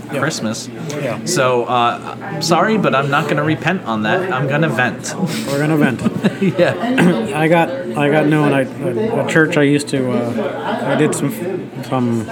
Christmas. 0.09 0.67
Yeah. 0.67 1.23
So, 1.25 1.65
uh, 1.65 2.41
sorry, 2.41 2.77
but 2.77 2.95
I'm 2.95 3.09
not 3.09 3.25
going 3.25 3.37
to 3.37 3.43
repent 3.43 3.83
on 3.83 4.03
that. 4.03 4.31
I'm 4.31 4.47
going 4.47 4.61
to 4.61 4.69
vent. 4.69 5.13
We're 5.47 5.59
gonna 5.59 5.77
vent. 5.77 6.01
yeah. 6.59 6.73
I 7.35 7.47
got 7.47 7.69
I 7.69 8.09
got 8.09 8.27
known 8.27 8.53
I 8.53 8.61
a, 8.61 9.25
a 9.25 9.29
church 9.29 9.57
I 9.57 9.63
used 9.63 9.87
to 9.89 10.11
uh, 10.11 10.85
I 10.85 10.95
did 10.95 11.15
some 11.15 11.31
some 11.83 12.25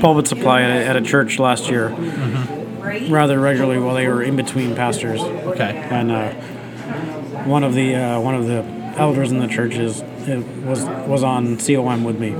pulpit 0.00 0.26
supply 0.26 0.62
at 0.62 0.70
a, 0.70 0.86
at 0.86 0.96
a 0.96 1.00
church 1.00 1.38
last 1.38 1.68
year 1.70 1.88
rather 3.10 3.38
regularly 3.38 3.78
while 3.78 3.94
they 3.94 4.08
were 4.08 4.22
in 4.22 4.36
between 4.36 4.74
pastors. 4.74 5.20
Okay. 5.20 5.76
and 5.90 6.10
uh, 6.10 6.32
one 7.44 7.64
of 7.64 7.74
the 7.74 7.94
uh, 7.94 8.20
one 8.20 8.34
of 8.34 8.46
the 8.46 8.62
elders 8.96 9.30
in 9.32 9.38
the 9.40 9.48
church 9.48 9.74
is 9.74 10.02
it 10.26 10.44
was 10.64 10.84
was 10.84 11.22
on 11.22 11.58
COM 11.58 12.04
with 12.04 12.18
me 12.18 12.30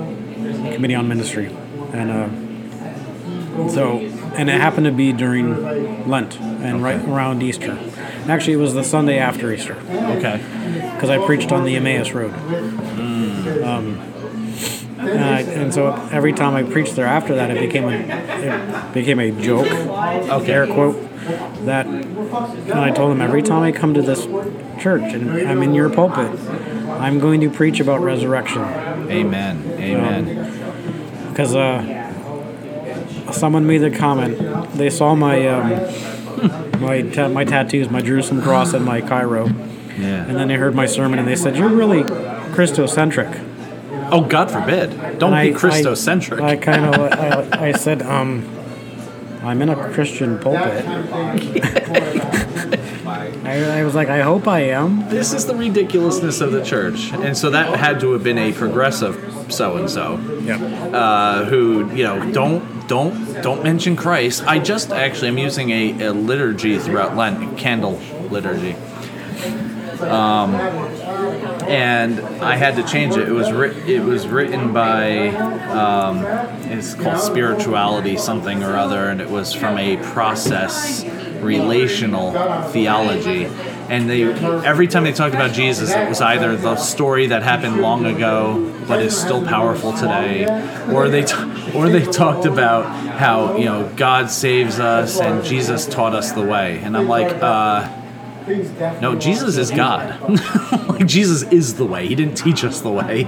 committee 0.75 0.95
on 0.95 1.09
ministry. 1.09 1.47
And 1.93 2.11
uh, 2.11 3.69
so 3.69 3.99
and 4.37 4.49
it 4.51 4.61
happened 4.61 4.87
to 4.87 4.93
be 4.93 5.13
during 5.13 6.09
Lent 6.09 6.41
and 6.41 6.83
right 6.83 7.01
around 7.07 7.43
Easter. 7.43 7.79
Actually 8.29 8.55
it 8.55 8.59
was 8.59 8.75
the 8.75 8.85
Sunday 8.85 9.19
after 9.19 9.53
Easter. 9.53 9.75
Okay. 9.75 10.39
because 10.95 11.11
I 11.11 11.25
preached 11.25 11.53
on 11.53 11.65
the 11.65 11.77
Emmaus 11.77 12.13
Road. 12.13 12.33
Um, 13.65 14.14
and, 14.99 15.49
and 15.49 15.75
so 15.75 15.93
every 16.11 16.33
time 16.33 16.55
I 16.55 16.63
preached 16.63 16.97
there 16.97 17.07
after 17.07 17.35
that, 17.35 17.51
it 17.51 17.61
became 17.61 17.85
a 17.85 17.95
it 17.95 18.95
became 18.95 19.19
a 19.19 19.31
joke, 19.31 19.67
air 20.49 20.67
quote. 20.67 21.11
That 21.65 21.87
and 21.87 22.73
I 22.73 22.91
told 22.91 23.11
them 23.11 23.23
every 23.23 23.43
time 23.43 23.63
I 23.63 23.73
come 23.73 23.95
to 23.95 24.03
this 24.03 24.27
church 24.79 25.15
and 25.15 25.31
I'm 25.49 25.63
in 25.63 25.75
your 25.75 25.89
pulpit, 25.89 26.39
I'm 27.01 27.19
going 27.19 27.41
to 27.41 27.51
preach 27.51 27.81
about 27.81 28.03
resurrection 28.03 28.63
Amen. 28.63 29.63
Amen. 29.79 31.29
because 31.31 31.55
uh, 31.55 33.33
someone 33.33 33.67
made 33.67 33.79
the 33.79 33.91
comment. 33.91 34.73
They 34.73 34.91
saw 34.91 35.15
my 35.15 35.47
um, 35.49 36.81
my 36.81 37.03
ta- 37.03 37.29
my 37.29 37.45
tattoos, 37.45 37.89
my 37.91 38.03
Jerusalem 38.03 38.43
cross, 38.43 38.75
and 38.75 38.85
my 38.85 39.01
Chi 39.01 39.23
Rho. 39.23 39.47
Yeah. 39.99 40.27
And 40.27 40.37
then 40.37 40.49
they 40.49 40.57
heard 40.57 40.75
my 40.75 40.87
sermon 40.87 41.19
and 41.19 41.29
they 41.29 41.37
said, 41.37 41.57
You're 41.57 41.69
really 41.69 42.03
Christocentric. 42.03 43.54
Oh, 44.13 44.23
God 44.23 44.51
forbid! 44.51 45.19
Don't 45.19 45.35
And 45.35 45.55
be 45.55 45.59
Christocentric. 45.59 46.41
I, 46.41 46.51
I 46.51 46.57
kind 46.57 46.85
of 46.85 47.01
I, 47.53 47.69
I 47.69 47.73
said, 47.73 48.03
um, 48.03 48.49
I'm 49.43 49.61
in 49.63 49.69
a 49.69 49.93
Christian 49.93 50.39
pulpit. 50.39 50.85
I, 53.07 53.81
I 53.81 53.85
was 53.85 53.95
like, 53.95 54.09
I 54.09 54.23
hope 54.23 54.49
I 54.49 54.61
am. 54.61 55.09
this 55.11 55.33
is 55.33 55.47
the 55.47 55.55
ridiculousness 55.55 56.41
of 56.41 56.53
the 56.53 56.65
church, 56.65 57.13
and 57.13 57.37
so 57.37 57.51
that 57.51 57.79
had 57.79 58.01
to 58.01 58.13
have 58.13 58.25
been 58.25 58.39
a 58.39 58.53
progressive 58.53 59.53
so 59.53 59.77
and 59.77 59.91
so. 59.91 60.19
Yeah. 60.43 60.57
uh, 60.57 61.45
who 61.45 61.91
you 61.95 62.05
know 62.05 62.33
don't 62.33 62.89
don't 62.89 63.43
don't 63.43 63.63
mention 63.63 63.97
Christ. 63.97 64.45
I 64.47 64.59
just 64.59 64.91
actually 64.91 65.29
I'm 65.29 65.39
using 65.39 65.71
a, 65.71 66.07
a 66.07 66.13
liturgy 66.13 66.79
throughout 66.79 67.17
Lent, 67.17 67.59
candle 67.59 68.01
liturgy. 68.31 68.77
Um, 70.05 70.55
and 71.69 72.21
I 72.43 72.57
had 72.57 72.77
to 72.77 72.83
change 72.83 73.17
it. 73.17 73.29
It 73.29 73.33
was 73.33 73.51
writ- 73.53 73.89
it 73.89 74.01
was 74.01 74.27
written 74.27 74.73
by 74.73 75.29
um, 75.29 76.25
it's 76.71 76.95
called 76.95 77.21
spirituality 77.21 78.17
something 78.17 78.63
or 78.63 78.77
other, 78.77 79.09
and 79.09 79.21
it 79.21 79.31
was 79.31 79.53
from 79.53 79.79
a 79.79 79.97
process 79.97 81.05
relational 81.41 82.33
theology. 82.71 83.47
And 83.89 84.09
they 84.09 84.25
every 84.25 84.89
time 84.89 85.05
they 85.05 85.13
talked 85.13 85.35
about 85.35 85.53
Jesus, 85.53 85.91
it 85.91 86.09
was 86.09 86.21
either 86.21 86.57
the 86.57 86.77
story 86.77 87.27
that 87.29 87.43
happened 87.43 87.81
long 87.81 88.07
ago 88.07 88.73
but 88.87 89.03
is 89.03 89.19
still 89.19 89.45
powerful 89.45 89.93
today, 89.93 90.45
or 90.93 91.09
they 91.09 91.25
t- 91.25 91.35
or 91.75 91.89
they 91.89 92.05
talked 92.05 92.47
about 92.47 92.85
how 93.19 93.57
you 93.57 93.67
know 93.67 93.91
God 93.97 94.31
saves 94.31 94.79
us 94.79 95.21
and 95.21 95.45
Jesus 95.45 95.87
taught 95.87 96.15
us 96.15 96.33
the 96.33 96.43
way. 96.45 96.79
And 96.79 96.97
I'm 96.97 97.09
like, 97.09 97.43
uh, 97.43 97.89
no, 99.01 99.15
Jesus 99.15 99.57
is 99.57 99.71
God. 99.71 100.21
like 100.89 101.07
Jesus 101.07 101.43
is 101.45 101.75
the 101.75 101.85
way. 101.85 102.07
He 102.07 102.15
didn't 102.15 102.35
teach 102.35 102.65
us 102.65 102.81
the 102.81 102.91
way. 102.91 103.25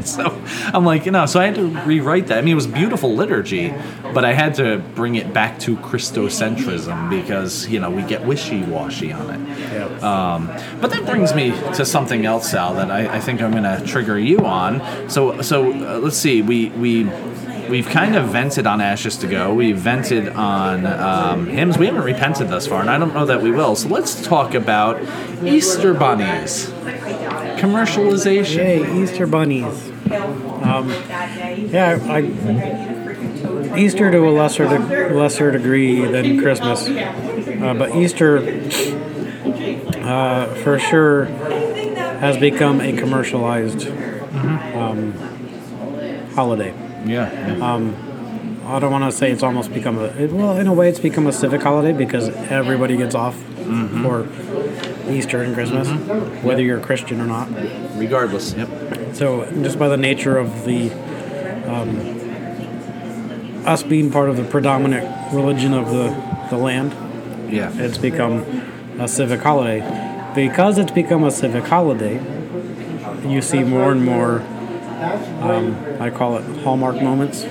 so 0.04 0.42
I'm 0.72 0.84
like, 0.84 1.06
you 1.06 1.12
know, 1.12 1.26
so 1.26 1.40
I 1.40 1.46
had 1.46 1.54
to 1.56 1.66
rewrite 1.82 2.28
that. 2.28 2.38
I 2.38 2.40
mean, 2.40 2.52
it 2.52 2.56
was 2.56 2.66
beautiful 2.66 3.14
liturgy, 3.14 3.74
but 4.14 4.24
I 4.24 4.32
had 4.32 4.54
to 4.56 4.78
bring 4.94 5.14
it 5.14 5.32
back 5.32 5.58
to 5.60 5.76
Christocentrism 5.76 7.10
because 7.10 7.68
you 7.68 7.80
know 7.80 7.90
we 7.90 8.02
get 8.02 8.24
wishy-washy 8.24 9.12
on 9.12 9.30
it. 9.30 10.02
Um, 10.02 10.46
but 10.80 10.90
that 10.90 11.06
brings 11.06 11.34
me 11.34 11.50
to 11.74 11.84
something 11.84 12.26
else, 12.26 12.50
Sal, 12.50 12.74
that 12.74 12.90
I, 12.90 13.16
I 13.16 13.20
think 13.20 13.40
I'm 13.42 13.52
going 13.52 13.64
to 13.64 13.84
trigger 13.86 14.18
you 14.18 14.38
on. 14.40 15.08
So, 15.08 15.42
so 15.42 15.72
uh, 15.72 15.98
let's 15.98 16.16
see. 16.16 16.42
We 16.42 16.70
we 16.70 17.04
we've 17.70 17.88
kind 17.88 18.16
of 18.16 18.28
vented 18.28 18.66
on 18.66 18.80
Ashes 18.80 19.16
to 19.18 19.26
Go. 19.26 19.54
We've 19.54 19.78
vented 19.78 20.28
on 20.28 20.84
um, 20.84 21.46
hymns. 21.46 21.78
We 21.78 21.86
haven't 21.86 22.02
repented 22.02 22.48
thus 22.48 22.66
far, 22.66 22.80
and 22.80 22.90
I 22.90 22.98
don't 22.98 23.14
know 23.14 23.26
that 23.26 23.40
we 23.40 23.50
will. 23.50 23.76
So 23.76 23.88
let's 23.88 24.20
talk 24.26 24.54
about 24.54 25.00
Easter 25.42 25.94
bunnies, 25.94 26.66
commercialization. 27.60 28.56
Yay, 28.56 29.02
Easter 29.02 29.26
bunnies. 29.26 29.90
Um, 30.62 30.90
yeah, 31.70 31.98
I, 32.02 33.78
Easter 33.78 34.10
to 34.10 34.28
a 34.28 34.30
lesser 34.30 34.66
de- 34.66 35.14
lesser 35.14 35.52
degree 35.52 36.04
than 36.04 36.40
Christmas, 36.40 36.88
uh, 36.88 37.74
but 37.78 37.94
Easter 37.94 38.38
uh, 39.98 40.54
for 40.56 40.78
sure 40.78 41.26
has 41.26 42.36
become 42.36 42.80
a 42.80 42.92
commercialized 42.92 43.86
um, 43.88 45.12
holiday. 46.34 46.89
Yeah, 47.04 47.56
yeah. 47.56 47.72
Um, 47.74 47.96
I 48.66 48.78
don't 48.78 48.92
want 48.92 49.10
to 49.10 49.16
say 49.16 49.30
it's 49.32 49.42
almost 49.42 49.72
become 49.72 49.98
a 49.98 50.04
it, 50.04 50.30
well, 50.32 50.56
in 50.58 50.66
a 50.66 50.72
way, 50.72 50.88
it's 50.88 51.00
become 51.00 51.26
a 51.26 51.32
civic 51.32 51.62
holiday 51.62 51.92
because 51.92 52.28
everybody 52.28 52.96
gets 52.96 53.14
off 53.14 53.36
mm-hmm. 53.36 54.04
for 54.04 55.10
Easter 55.10 55.42
and 55.42 55.54
Christmas, 55.54 55.88
mm-hmm. 55.88 56.46
whether 56.46 56.62
you're 56.62 56.78
a 56.78 56.82
Christian 56.82 57.20
or 57.20 57.26
not. 57.26 57.48
regardless. 57.96 58.54
Yep. 58.54 59.14
So 59.14 59.50
just 59.62 59.78
by 59.78 59.88
the 59.88 59.96
nature 59.96 60.36
of 60.38 60.64
the 60.64 60.90
um, 61.66 62.20
us 63.66 63.82
being 63.82 64.10
part 64.10 64.28
of 64.28 64.36
the 64.36 64.44
predominant 64.44 65.34
religion 65.34 65.74
of 65.74 65.90
the, 65.90 66.08
the 66.50 66.56
land, 66.56 66.92
Yeah. 67.52 67.70
it's 67.74 67.98
become 67.98 68.42
a 68.98 69.08
civic 69.08 69.40
holiday. 69.40 69.80
Because 70.34 70.78
it's 70.78 70.92
become 70.92 71.24
a 71.24 71.30
civic 71.30 71.64
holiday, 71.64 72.14
you 73.26 73.42
see 73.42 73.62
more 73.62 73.92
and 73.92 74.04
more. 74.04 74.44
Um, 75.00 75.76
I 76.00 76.10
call 76.10 76.36
it 76.38 76.62
hallmark 76.62 77.00
moments 77.00 77.42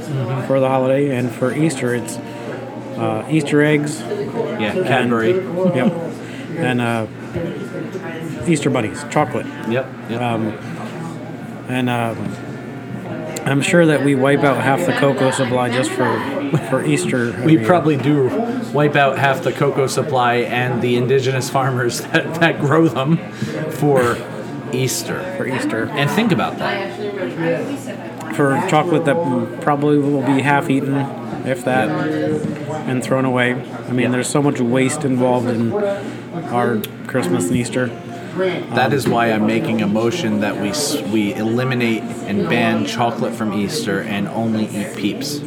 for 0.47 0.59
the 0.59 0.67
holiday, 0.67 1.15
and 1.15 1.31
for 1.31 1.53
Easter, 1.53 1.95
it's 1.95 2.17
uh, 2.17 3.27
Easter 3.29 3.61
eggs. 3.61 3.99
Yeah. 4.01 4.73
Cadbury. 4.73 5.33
Yep, 5.33 5.93
and 6.57 6.81
uh, 6.81 7.07
Easter 8.47 8.69
bunnies, 8.69 9.03
chocolate. 9.09 9.45
Yep. 9.69 9.87
Yep. 10.09 10.21
And 11.69 11.89
um, 11.89 12.17
I'm 13.45 13.61
sure 13.61 13.85
that 13.85 14.03
we 14.03 14.15
wipe 14.15 14.43
out 14.43 14.61
half 14.61 14.85
the 14.85 14.93
cocoa 14.93 15.31
supply 15.31 15.69
just 15.69 15.91
for 15.91 16.19
for 16.69 16.83
Easter. 16.83 17.31
we 17.43 17.57
year. 17.57 17.65
probably 17.65 17.97
do 17.97 18.27
wipe 18.73 18.95
out 18.95 19.17
half 19.17 19.43
the 19.43 19.51
cocoa 19.51 19.87
supply 19.87 20.35
and 20.35 20.81
the 20.81 20.95
indigenous 20.97 21.49
farmers 21.49 22.01
that, 22.11 22.39
that 22.39 22.59
grow 22.59 22.87
them 22.87 23.17
for 23.71 24.15
Easter. 24.73 25.35
for 25.37 25.47
Easter 25.47 25.85
And 25.89 26.09
think 26.09 26.31
about 26.31 26.57
that. 26.57 28.35
for 28.35 28.61
chocolate 28.69 29.05
that 29.05 29.61
probably 29.61 29.97
will 29.97 30.21
be 30.21 30.41
half 30.41 30.69
eaten, 30.69 30.95
if 31.45 31.65
that, 31.65 31.89
and 32.87 33.03
thrown 33.03 33.25
away. 33.25 33.53
I 33.53 33.91
mean, 33.91 34.11
there's 34.11 34.29
so 34.29 34.41
much 34.41 34.59
waste 34.59 35.03
involved 35.03 35.47
in 35.47 35.73
our 35.73 36.81
Christmas 37.07 37.47
and 37.47 37.55
Easter. 37.55 37.87
That 38.37 38.87
um, 38.87 38.93
is 38.93 39.07
why 39.07 39.31
I'm 39.31 39.45
making 39.45 39.81
a 39.81 39.87
motion 39.87 40.41
that 40.41 40.55
we 40.55 40.71
we 41.11 41.33
eliminate 41.33 42.03
and 42.03 42.47
ban 42.47 42.85
chocolate 42.85 43.33
from 43.33 43.53
Easter 43.53 44.01
and 44.01 44.27
only 44.27 44.65
eat 44.65 44.95
Peeps. 44.95 45.39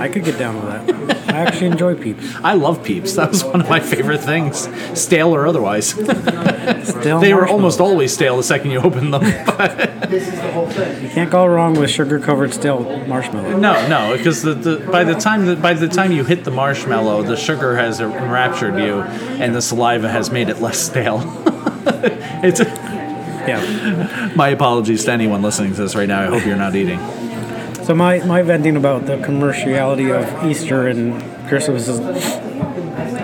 I 0.00 0.08
could 0.08 0.24
get 0.24 0.38
down 0.38 0.56
with 0.56 0.64
that. 0.86 1.28
I 1.34 1.38
actually 1.38 1.66
enjoy 1.68 1.94
Peeps. 1.96 2.34
I 2.36 2.54
love 2.54 2.82
Peeps. 2.84 3.14
That 3.14 3.30
was 3.30 3.42
one 3.44 3.60
of 3.60 3.68
my 3.68 3.80
favorite 3.80 4.20
things, 4.20 4.68
stale 4.98 5.34
or 5.34 5.46
otherwise. 5.46 5.88
Still, 5.88 7.20
they 7.20 7.34
were 7.34 7.46
almost 7.46 7.80
always 7.80 8.12
stale 8.12 8.36
the 8.36 8.42
second 8.42 8.70
you 8.70 8.80
opened 8.80 9.12
them. 9.14 9.22
You 10.14 11.08
can't 11.10 11.30
go 11.30 11.44
wrong 11.46 11.74
with 11.74 11.90
sugar-covered 11.90 12.52
stale 12.54 13.04
marshmallow. 13.06 13.56
no, 13.58 13.88
no, 13.88 14.16
because 14.16 14.42
the, 14.42 14.54
the 14.54 14.76
by 14.92 15.02
the 15.02 15.14
time 15.14 15.46
that 15.46 15.60
by 15.60 15.74
the 15.74 15.88
time 15.88 16.12
you 16.12 16.24
hit 16.24 16.44
the 16.44 16.50
marshmallow, 16.52 17.22
the 17.22 17.36
sugar 17.36 17.74
has 17.76 18.00
enraptured 18.00 18.78
you, 18.78 19.00
and 19.00 19.54
the 19.54 19.62
saliva 19.62 20.08
has 20.08 20.30
made 20.30 20.48
it 20.48 20.60
less 20.60 20.78
stale. 20.78 21.20
it's 22.44 22.60
Yeah. 22.60 24.32
my 24.36 24.50
apologies 24.50 25.04
to 25.06 25.12
anyone 25.12 25.42
listening 25.42 25.74
to 25.74 25.82
this 25.82 25.94
right 25.96 26.08
now. 26.08 26.22
I 26.22 26.26
hope 26.26 26.46
you're 26.46 26.56
not 26.56 26.74
eating. 26.76 26.98
So 27.84 27.94
my, 27.94 28.24
my 28.24 28.40
venting 28.40 28.76
about 28.76 29.04
the 29.04 29.18
commerciality 29.18 30.10
of 30.10 30.50
Easter 30.50 30.88
and 30.88 31.20
Christmas 31.48 31.86
is, 31.86 31.98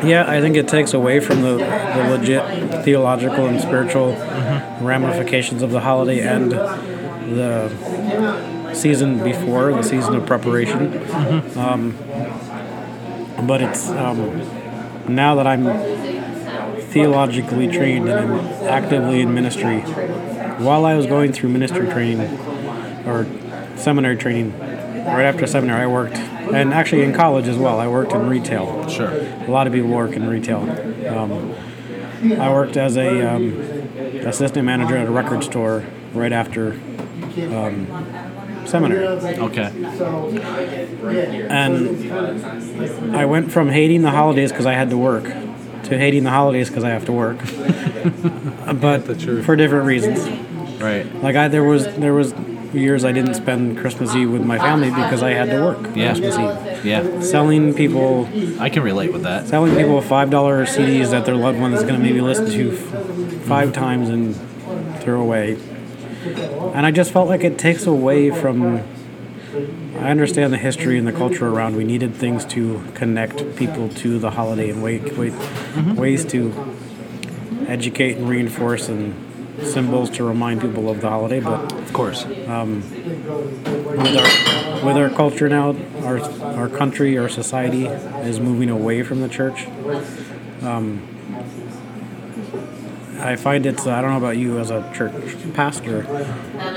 yeah, 0.04 0.26
I 0.28 0.42
think 0.42 0.56
it 0.56 0.68
takes 0.68 0.92
away 0.92 1.18
from 1.18 1.40
the, 1.40 1.56
the 1.56 2.08
legit 2.10 2.84
theological 2.84 3.46
and 3.46 3.58
spiritual 3.58 4.12
ramifications 4.82 5.62
of 5.62 5.70
the 5.70 5.80
holiday 5.80 6.20
and 6.20 6.52
the 6.52 7.70
season 8.74 9.24
before, 9.24 9.72
the 9.72 9.82
season 9.82 10.14
of 10.14 10.26
preparation. 10.26 10.92
Um, 11.56 11.96
but 13.46 13.62
it's 13.62 13.88
um, 13.88 14.42
now 15.08 15.36
that 15.36 15.46
I'm 15.46 15.64
theologically 16.90 17.68
trained 17.68 18.10
and 18.10 18.30
I'm 18.30 18.40
actively 18.68 19.22
in 19.22 19.32
ministry, 19.32 19.80
while 19.80 20.84
I 20.84 20.96
was 20.96 21.06
going 21.06 21.32
through 21.32 21.48
ministry 21.48 21.88
training 21.88 22.28
or 23.06 23.26
seminary 23.80 24.16
training, 24.16 24.58
right 24.58 25.24
after 25.24 25.46
seminary, 25.46 25.82
I 25.82 25.86
worked, 25.86 26.16
and 26.16 26.72
actually 26.72 27.02
in 27.02 27.12
college 27.12 27.48
as 27.48 27.56
well, 27.56 27.80
I 27.80 27.88
worked 27.88 28.12
in 28.12 28.28
retail. 28.28 28.88
Sure. 28.88 29.10
A 29.10 29.50
lot 29.50 29.66
of 29.66 29.72
people 29.72 29.90
work 29.90 30.12
in 30.12 30.28
retail. 30.28 30.60
Um, 31.08 31.54
I 32.38 32.50
worked 32.50 32.76
as 32.76 32.96
a 32.96 33.34
um, 33.34 33.52
assistant 34.26 34.66
manager 34.66 34.96
at 34.96 35.06
a 35.06 35.10
record 35.10 35.42
store 35.42 35.84
right 36.12 36.32
after 36.32 36.72
um, 36.72 37.86
seminary. 38.66 39.06
Okay. 39.06 39.72
And 41.48 43.16
I 43.16 43.24
went 43.24 43.50
from 43.50 43.68
hating 43.68 44.02
the 44.02 44.10
holidays 44.10 44.52
because 44.52 44.66
I 44.66 44.74
had 44.74 44.90
to 44.90 44.98
work 44.98 45.24
to 45.84 45.98
hating 45.98 46.24
the 46.24 46.30
holidays 46.30 46.68
because 46.68 46.84
I 46.84 46.90
have 46.90 47.06
to 47.06 47.12
work. 47.12 47.38
but 48.80 49.00
for 49.44 49.56
different 49.56 49.86
reasons. 49.86 50.28
Right. 50.80 51.12
Like 51.16 51.36
I, 51.36 51.48
there 51.48 51.64
was 51.64 51.84
there 51.96 52.14
was 52.14 52.32
years 52.72 53.04
I 53.04 53.12
didn't 53.12 53.34
spend 53.34 53.78
Christmas 53.78 54.14
Eve 54.14 54.30
with 54.30 54.44
my 54.44 54.58
family 54.58 54.90
because 54.90 55.22
I 55.22 55.30
had 55.30 55.50
to 55.50 55.60
work 55.62 55.78
Yeah. 55.94 56.08
Christmas 56.14 56.38
Eve. 56.38 56.84
Yeah. 56.84 57.20
Selling 57.20 57.74
people, 57.74 58.28
I 58.60 58.68
can 58.70 58.82
relate 58.82 59.12
with 59.12 59.22
that. 59.22 59.48
selling 59.48 59.74
people 59.76 60.00
five 60.00 60.30
dollar 60.30 60.64
CDs 60.66 61.10
that 61.10 61.24
their 61.24 61.36
loved 61.36 61.58
one 61.58 61.72
is 61.72 61.82
going 61.82 61.94
to 61.94 62.00
maybe 62.00 62.20
listen 62.20 62.46
to 62.50 62.72
f- 62.72 63.42
five 63.44 63.72
times 63.72 64.08
and 64.08 64.36
throw 65.00 65.20
away. 65.20 65.58
And 66.74 66.86
I 66.86 66.90
just 66.90 67.12
felt 67.12 67.28
like 67.28 67.42
it 67.44 67.58
takes 67.58 67.86
away 67.86 68.30
from. 68.30 68.82
I 69.98 70.10
understand 70.10 70.52
the 70.52 70.58
history 70.58 70.96
and 70.96 71.06
the 71.06 71.12
culture 71.12 71.46
around. 71.48 71.76
We 71.76 71.84
needed 71.84 72.14
things 72.14 72.44
to 72.46 72.82
connect 72.94 73.56
people 73.56 73.88
to 73.88 74.18
the 74.18 74.30
holiday 74.30 74.70
and 74.70 74.82
way, 74.82 74.98
way, 74.98 75.30
mm-hmm. 75.30 75.94
ways 75.96 76.24
to 76.26 76.54
educate 77.66 78.16
and 78.16 78.28
reinforce 78.28 78.88
and 78.88 79.14
symbols 79.62 80.10
to 80.10 80.24
remind 80.24 80.60
people 80.60 80.88
of 80.88 81.00
the 81.00 81.08
holiday, 81.08 81.40
but 81.40 81.72
Of 81.72 81.92
course. 81.92 82.24
with 82.24 84.16
our, 84.16 84.86
with 84.86 84.96
our 84.96 85.10
culture 85.10 85.48
now, 85.48 85.76
our 86.02 86.20
our 86.42 86.68
country, 86.68 87.18
our 87.18 87.28
society 87.28 87.86
is 87.86 88.40
moving 88.40 88.70
away 88.70 89.02
from 89.02 89.20
the 89.20 89.28
church. 89.28 89.66
Um, 90.62 91.02
I 93.18 93.36
find 93.36 93.66
it's 93.66 93.86
I 93.86 94.00
don't 94.00 94.10
know 94.12 94.16
about 94.16 94.38
you 94.38 94.58
as 94.58 94.70
a 94.70 94.90
church 94.94 95.12
pastor, 95.54 96.02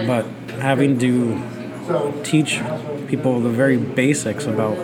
but 0.06 0.26
having 0.60 1.00
to 1.00 1.42
teach 2.24 2.62
people 3.08 3.40
the 3.40 3.50
very 3.50 3.78
basics 3.78 4.46
about 4.46 4.78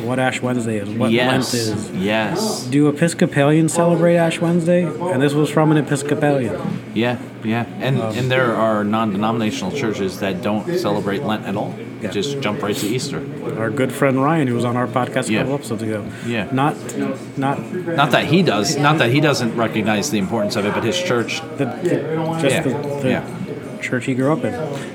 what 0.00 0.18
Ash 0.18 0.40
Wednesday 0.40 0.78
is, 0.78 0.88
what 0.90 1.10
yes. 1.10 1.52
Lent 1.52 1.78
is. 1.78 1.90
Yes. 1.92 2.64
Do 2.66 2.88
Episcopalians 2.88 3.72
celebrate 3.72 4.16
Ash 4.16 4.40
Wednesday? 4.40 4.84
And 4.84 5.20
this 5.22 5.32
was 5.34 5.50
from 5.50 5.70
an 5.72 5.76
Episcopalian. 5.78 6.82
Yeah, 6.94 7.18
yeah, 7.42 7.64
and 7.78 8.00
um, 8.00 8.16
and 8.16 8.30
there 8.30 8.54
are 8.54 8.84
non-denominational 8.84 9.72
churches 9.72 10.20
that 10.20 10.42
don't 10.42 10.78
celebrate 10.78 11.22
Lent 11.22 11.44
at 11.46 11.56
all. 11.56 11.74
Yeah. 12.00 12.10
Just 12.10 12.40
jump 12.40 12.62
right 12.62 12.76
to 12.76 12.86
Easter. 12.86 13.18
Our 13.58 13.70
good 13.70 13.90
friend 13.90 14.22
Ryan, 14.22 14.46
who 14.46 14.54
was 14.54 14.64
on 14.66 14.76
our 14.76 14.86
podcast 14.86 15.28
a 15.30 15.32
Yeah. 15.32 15.38
couple 15.40 15.54
episodes 15.54 15.82
ago. 15.82 16.04
Yeah. 16.26 16.48
Not, 16.52 16.76
not 17.38 17.58
Not 17.72 18.10
that 18.10 18.26
he 18.26 18.42
does, 18.42 18.76
not 18.76 18.98
that 18.98 19.10
he 19.10 19.20
doesn't 19.20 19.56
recognize 19.56 20.10
the 20.10 20.18
importance 20.18 20.54
of 20.56 20.66
it, 20.66 20.74
but 20.74 20.84
his 20.84 21.00
church. 21.02 21.40
the, 21.56 21.64
the 21.64 22.38
just 22.42 22.54
Yeah. 22.56 22.60
the, 22.62 23.00
the 23.00 23.08
Yeah. 23.08 23.78
church 23.80 24.04
he 24.04 24.14
grew 24.14 24.32
up 24.32 24.44
in. 24.44 24.52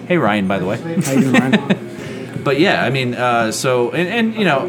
Hey, 0.08 0.18
Ryan, 0.18 0.48
by 0.48 0.60
the 0.60 0.66
way. 0.68 0.78
How 0.78 1.14
you 1.14 1.22
doing, 1.22 1.34
Ryan? 1.34 1.78
but 2.44 2.60
yeah, 2.60 2.84
I 2.84 2.90
mean, 2.90 3.14
uh, 3.14 3.52
so 3.52 3.92
and, 3.92 4.08
and 4.08 4.36
you 4.36 4.46
know, 4.46 4.68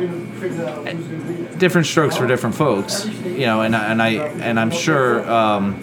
different 1.59 1.87
strokes 1.87 2.17
for 2.17 2.27
different 2.27 2.57
folks, 2.57 3.07
you 3.07 3.47
know, 3.47 3.63
and 3.63 3.75
and 3.75 4.03
I 4.03 4.11
and 4.11 4.59
I'm 4.59 4.71
sure 4.71 5.29
um, 5.31 5.83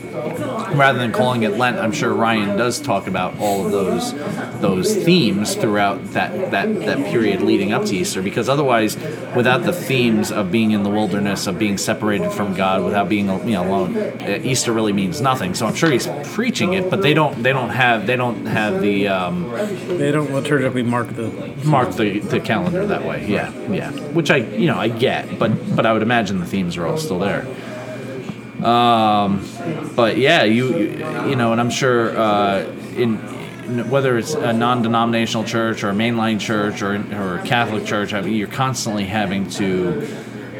rather 0.75 0.99
than 0.99 1.11
calling 1.11 1.43
it 1.43 1.57
Lent, 1.57 1.77
I'm 1.77 1.91
sure 1.91 2.13
Ryan 2.13 2.57
does 2.57 2.79
talk 2.79 3.07
about 3.07 3.37
all 3.39 3.65
of 3.65 3.71
those 3.71 4.13
those 4.61 4.95
themes 4.95 5.55
throughout 5.55 6.03
that 6.13 6.51
that 6.51 6.79
that 6.81 6.97
period 7.05 7.41
leading 7.41 7.73
up 7.73 7.85
to 7.85 7.95
Easter, 7.95 8.21
because 8.21 8.49
otherwise, 8.49 8.97
without 9.35 9.63
the 9.63 9.73
themes 9.73 10.31
of 10.31 10.51
being 10.51 10.71
in 10.71 10.83
the 10.83 10.89
wilderness, 10.89 11.47
of 11.47 11.57
being 11.59 11.77
separated 11.77 12.31
from 12.31 12.53
God, 12.55 12.83
without 12.83 13.09
being 13.09 13.27
you 13.27 13.53
know 13.53 13.63
alone, 13.63 13.97
uh, 13.97 14.39
Easter 14.43 14.71
really 14.73 14.93
means 14.93 15.21
nothing. 15.21 15.53
So 15.53 15.65
I'm 15.65 15.75
sure 15.75 15.91
he's 15.91 16.07
preaching 16.33 16.73
it, 16.73 16.89
but 16.89 17.01
they 17.01 17.13
don't 17.13 17.41
they 17.43 17.53
don't 17.53 17.69
have 17.69 18.07
they 18.07 18.15
don't 18.15 18.45
have 18.45 18.81
the 18.81 19.07
um, 19.07 19.49
they 19.87 20.11
don't 20.11 20.29
liturgically 20.29 20.85
mark 20.85 21.09
the. 21.09 21.27
mark 21.63 21.91
the, 21.95 22.19
the 22.19 22.39
calendar 22.39 22.85
that 22.85 23.05
way. 23.05 23.25
Yeah, 23.27 23.51
yeah. 23.69 23.91
Which 23.91 24.31
I, 24.31 24.37
you 24.37 24.67
know, 24.67 24.77
I 24.77 24.87
get, 24.87 25.37
but 25.39 25.75
but 25.75 25.85
I 25.85 25.93
would 25.93 26.01
imagine 26.01 26.39
the 26.39 26.45
themes 26.45 26.77
are 26.77 26.87
all 26.87 26.97
still 26.97 27.19
there. 27.19 27.45
Um, 28.63 29.47
but 29.95 30.17
yeah, 30.17 30.43
you 30.43 30.77
you, 30.77 31.35
know, 31.35 31.51
and 31.51 31.61
I'm 31.61 31.69
sure 31.69 32.17
uh, 32.17 32.63
in, 32.95 33.19
in 33.65 33.89
whether 33.89 34.17
it's 34.17 34.33
a 34.33 34.53
non-denominational 34.53 35.45
church 35.45 35.83
or 35.83 35.89
a 35.89 35.93
mainline 35.93 36.39
church 36.39 36.81
or 36.81 36.95
or 37.15 37.39
a 37.39 37.43
Catholic 37.45 37.85
church, 37.85 38.13
I 38.13 38.21
mean, 38.21 38.35
you're 38.35 38.47
constantly 38.47 39.05
having 39.05 39.49
to 39.51 40.07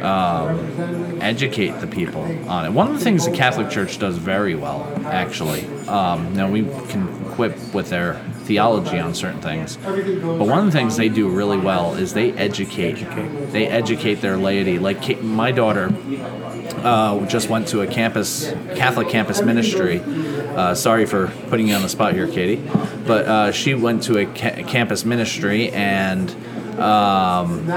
um, 0.01 1.21
educate 1.21 1.79
the 1.79 1.87
people 1.87 2.21
on 2.47 2.65
it. 2.65 2.71
One 2.71 2.87
of 2.89 2.93
the 2.97 3.03
things 3.03 3.25
the 3.25 3.31
Catholic 3.31 3.69
Church 3.69 3.97
does 3.99 4.17
very 4.17 4.55
well, 4.55 4.83
actually, 5.05 5.65
um, 5.87 6.35
now 6.35 6.49
we 6.49 6.63
can 6.89 7.07
quip 7.31 7.73
with 7.73 7.89
their 7.89 8.15
theology 8.43 8.99
on 8.99 9.13
certain 9.13 9.41
things, 9.41 9.77
but 9.77 10.45
one 10.45 10.59
of 10.59 10.65
the 10.65 10.71
things 10.71 10.97
they 10.97 11.09
do 11.09 11.29
really 11.29 11.57
well 11.57 11.95
is 11.95 12.13
they 12.13 12.31
educate. 12.33 12.95
They 13.51 13.67
educate 13.67 14.15
their 14.15 14.37
laity. 14.37 14.79
Like 14.79 15.21
my 15.21 15.51
daughter 15.51 15.89
uh, 16.87 17.25
just 17.25 17.49
went 17.49 17.67
to 17.69 17.81
a 17.81 17.87
campus 17.87 18.49
Catholic 18.75 19.09
campus 19.09 19.41
ministry. 19.41 19.99
Uh, 19.99 20.73
sorry 20.73 21.05
for 21.05 21.27
putting 21.49 21.67
you 21.67 21.75
on 21.75 21.81
the 21.81 21.89
spot 21.89 22.13
here, 22.13 22.27
Katie, 22.27 22.63
but 23.05 23.27
uh, 23.27 23.51
she 23.51 23.73
went 23.73 24.03
to 24.03 24.17
a 24.17 24.25
ca- 24.25 24.63
campus 24.63 25.05
ministry 25.05 25.69
and 25.71 26.31
um, 26.79 27.69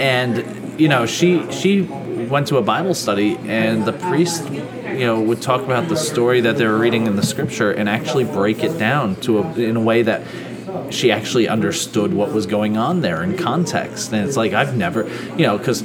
and 0.00 0.80
you 0.80 0.88
know 0.88 1.06
she 1.06 1.50
she 1.52 1.82
went 1.82 2.48
to 2.48 2.56
a 2.56 2.62
Bible 2.62 2.94
study 2.94 3.36
and 3.44 3.84
the 3.84 3.92
priest 3.92 4.50
you 4.50 5.06
know 5.06 5.20
would 5.20 5.40
talk 5.40 5.62
about 5.62 5.88
the 5.88 5.96
story 5.96 6.40
that 6.40 6.56
they 6.56 6.66
were 6.66 6.78
reading 6.78 7.06
in 7.06 7.16
the 7.16 7.22
scripture 7.22 7.70
and 7.70 7.88
actually 7.88 8.24
break 8.24 8.64
it 8.64 8.76
down 8.78 9.16
to 9.16 9.38
a, 9.38 9.52
in 9.54 9.76
a 9.76 9.80
way 9.80 10.02
that 10.02 10.22
she 10.90 11.12
actually 11.12 11.48
understood 11.48 12.12
what 12.12 12.32
was 12.32 12.46
going 12.46 12.76
on 12.76 13.00
there 13.00 13.22
in 13.22 13.36
context 13.36 14.12
and 14.12 14.26
it's 14.26 14.36
like 14.36 14.52
I've 14.52 14.76
never 14.76 15.08
you 15.36 15.46
know 15.46 15.56
because 15.56 15.84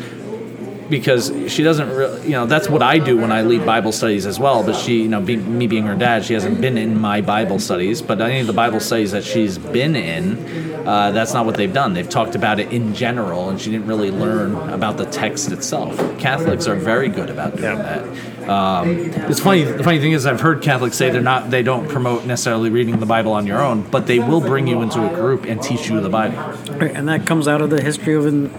because 0.90 1.32
she 1.52 1.64
doesn't 1.64 1.90
really, 1.90 2.24
you 2.24 2.32
know, 2.32 2.46
that's 2.46 2.70
what 2.70 2.82
I 2.82 3.00
do 3.00 3.18
when 3.18 3.32
I 3.32 3.42
lead 3.42 3.66
Bible 3.66 3.92
studies 3.92 4.26
as 4.26 4.40
well. 4.40 4.64
But 4.64 4.76
she, 4.76 5.02
you 5.04 5.08
know, 5.08 5.22
be, 5.22 5.38
me 5.38 5.68
being 5.68 5.84
her 5.84 5.96
dad, 5.96 6.26
she 6.26 6.34
hasn't 6.34 6.62
been 6.62 6.78
in 6.78 7.00
my 7.00 7.22
Bible 7.22 7.60
studies. 7.60 8.02
But 8.02 8.22
any 8.22 8.40
of 8.40 8.48
the 8.48 8.54
Bible 8.54 8.80
studies 8.80 9.12
that 9.12 9.24
she's 9.24 9.58
been 9.58 9.96
in, 9.96 10.66
uh, 10.88 11.12
that's 11.12 11.34
not 11.34 11.46
what 11.46 11.56
they've 11.56 11.74
done. 11.74 11.94
They've 11.94 12.08
talked 12.08 12.36
about 12.36 12.60
it 12.60 12.72
in 12.72 12.94
general, 12.94 13.50
and 13.50 13.60
she 13.60 13.72
didn't 13.72 13.88
really 13.88 14.12
learn 14.12 14.56
about 14.70 14.98
the 14.98 15.06
text 15.06 15.52
itself. 15.52 15.98
Catholics 16.20 16.68
are 16.68 16.76
very 16.76 17.10
good 17.10 17.30
about 17.30 17.56
doing 17.56 17.80
that. 17.80 18.04
Um, 18.48 18.90
it's 19.30 19.40
funny. 19.40 19.64
The 19.64 19.84
funny 19.84 20.00
thing 20.00 20.12
is, 20.12 20.28
I've 20.28 20.42
heard 20.42 20.62
Catholics 20.62 20.96
say 20.96 21.10
they're 21.10 21.22
not, 21.22 21.50
they 21.50 21.64
don't 21.64 21.90
promote 21.90 22.26
necessarily 22.26 22.70
reading 22.70 23.00
the 23.00 23.08
Bible 23.08 23.32
on 23.32 23.48
your 23.48 23.60
own, 23.60 23.82
but 23.82 24.06
they 24.06 24.20
will 24.20 24.42
bring 24.42 24.68
you 24.68 24.84
into 24.84 25.04
a 25.04 25.16
group 25.16 25.46
and 25.46 25.60
teach 25.60 25.90
you 25.90 26.00
the 26.00 26.10
Bible. 26.10 26.38
Right, 26.74 26.92
and 26.96 27.08
that 27.10 27.26
comes 27.26 27.48
out 27.48 27.62
of 27.62 27.72
the 27.72 27.82
history 27.82 28.14
of 28.14 28.28
in, 28.28 28.52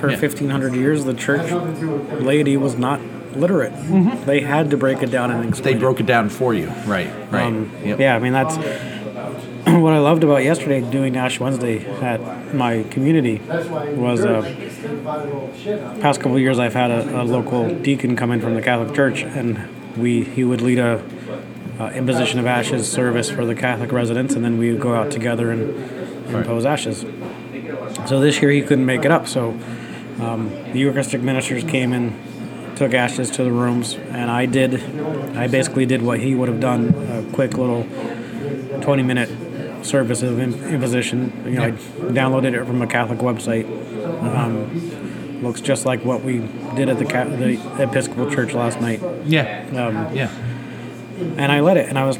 for 0.00 0.08
Yeah. 0.10 0.16
1500 0.16 0.74
years, 0.74 1.04
the 1.04 1.14
church 1.14 1.50
laity 2.20 2.56
was 2.56 2.76
not 2.76 3.00
literate. 3.36 3.72
They 4.26 4.40
had 4.40 4.70
to 4.70 4.76
break 4.76 5.02
it 5.02 5.10
down 5.10 5.30
and 5.30 5.48
explain. 5.48 5.76
it. 5.76 5.80
broke 5.80 6.00
it 6.00 6.06
down 6.06 6.28
for 6.30 6.52
you, 6.54 6.66
right? 6.86 7.10
Right. 7.30 7.44
Um, 7.44 7.70
Yep. 7.84 8.00
Yeah, 8.00 8.16
I 8.16 8.18
mean 8.18 8.32
that's 8.32 8.56
what 9.66 9.92
I 9.92 9.98
loved 9.98 10.24
about 10.24 10.42
yesterday 10.42 10.80
doing 10.80 11.16
Ash 11.16 11.38
Wednesday 11.38 11.84
at 12.02 12.54
my 12.54 12.82
community 12.84 13.40
was 13.94 14.24
uh, 14.24 14.42
past 16.00 16.20
couple 16.20 16.34
of 16.36 16.40
years 16.40 16.58
I've 16.58 16.74
had 16.74 16.90
a, 16.90 17.22
a 17.22 17.24
local 17.24 17.72
deacon 17.76 18.16
come 18.16 18.32
in 18.32 18.40
from 18.40 18.54
the 18.54 18.62
Catholic 18.62 18.94
Church 18.96 19.22
and 19.22 19.68
we 19.96 20.24
he 20.24 20.42
would 20.44 20.60
lead 20.60 20.78
a 20.78 21.02
uh, 21.78 21.90
imposition 21.90 22.38
of 22.40 22.46
ashes 22.46 22.90
service 22.90 23.30
for 23.30 23.44
the 23.44 23.54
Catholic 23.54 23.92
residents 23.92 24.34
and 24.34 24.44
then 24.44 24.58
we 24.58 24.72
would 24.72 24.80
go 24.80 24.94
out 24.94 25.10
together 25.10 25.50
and 25.50 25.70
impose 26.34 26.64
ashes. 26.66 27.04
So 28.06 28.18
this 28.20 28.40
year 28.42 28.50
he 28.50 28.62
couldn't 28.62 28.86
make 28.86 29.04
it 29.04 29.10
up, 29.10 29.28
so 29.28 29.52
um, 30.20 30.50
the 30.72 30.78
Eucharistic 30.78 31.20
ministers 31.22 31.64
came 31.64 31.92
and 31.92 32.76
took 32.76 32.94
ashes 32.94 33.30
to 33.32 33.44
the 33.44 33.52
rooms, 33.52 33.94
and 33.94 34.30
I 34.30 34.46
did. 34.46 34.74
I 35.36 35.46
basically 35.48 35.86
did 35.86 36.02
what 36.02 36.20
he 36.20 36.34
would 36.34 36.48
have 36.48 36.60
done: 36.60 36.88
a 37.10 37.32
quick 37.34 37.56
little 37.58 37.84
twenty-minute 38.80 39.84
service 39.84 40.22
of 40.22 40.38
imposition. 40.38 41.32
You 41.44 41.50
know, 41.52 41.64
I 41.64 41.70
downloaded 41.70 42.54
it 42.60 42.64
from 42.66 42.82
a 42.82 42.86
Catholic 42.86 43.18
website. 43.20 43.66
Um, 44.22 45.42
looks 45.42 45.60
just 45.62 45.86
like 45.86 46.04
what 46.04 46.22
we 46.22 46.38
did 46.76 46.88
at 46.88 46.98
the 46.98 47.04
the 47.04 47.82
Episcopal 47.82 48.30
Church 48.30 48.52
last 48.52 48.80
night. 48.80 49.00
Yeah. 49.24 49.64
Um, 49.70 50.14
Yeah. 50.14 50.30
and 51.36 51.50
I 51.52 51.60
let 51.60 51.76
it. 51.76 51.88
And 51.88 51.98
I 51.98 52.04
was 52.06 52.18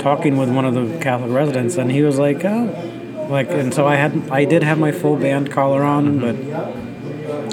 talking 0.00 0.36
with 0.36 0.48
one 0.50 0.64
of 0.64 0.74
the 0.74 0.98
Catholic 1.00 1.30
residents, 1.32 1.76
and 1.76 1.90
he 1.90 2.02
was 2.02 2.18
like, 2.18 2.44
"Oh, 2.44 3.26
like." 3.28 3.50
And 3.50 3.72
so 3.74 3.86
I 3.86 3.96
had, 3.96 4.28
I 4.30 4.44
did 4.44 4.62
have 4.62 4.78
my 4.78 4.92
full 4.92 5.16
band 5.16 5.50
collar 5.50 5.82
on, 5.82 6.18
but 6.20 6.36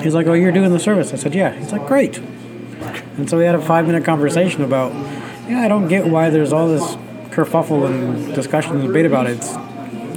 he's 0.08 0.16
like, 0.16 0.28
"Oh, 0.28 0.34
you're 0.34 0.52
doing 0.52 0.72
the 0.72 0.80
service." 0.80 1.14
I 1.14 1.18
said, 1.18 1.36
"Yeah." 1.36 1.52
He's 1.54 1.72
like, 1.72 1.86
"Great." 1.88 2.18
And 3.18 3.30
so 3.30 3.38
we 3.38 3.46
had 3.46 3.56
a 3.56 3.62
five 3.62 3.86
minute 3.88 4.06
conversation 4.06 4.62
about, 4.64 4.94
yeah, 5.50 5.62
I 5.62 5.68
don't 5.68 5.88
get 5.88 6.06
why 6.08 6.30
there's 6.30 6.54
all 6.54 6.68
this 6.68 6.96
kerfuffle 7.32 7.88
and 7.88 8.34
discussion 8.36 8.76
and 8.78 8.88
debate 8.88 9.06
about 9.06 9.26
it. 9.28 9.38
It's, 9.38 9.54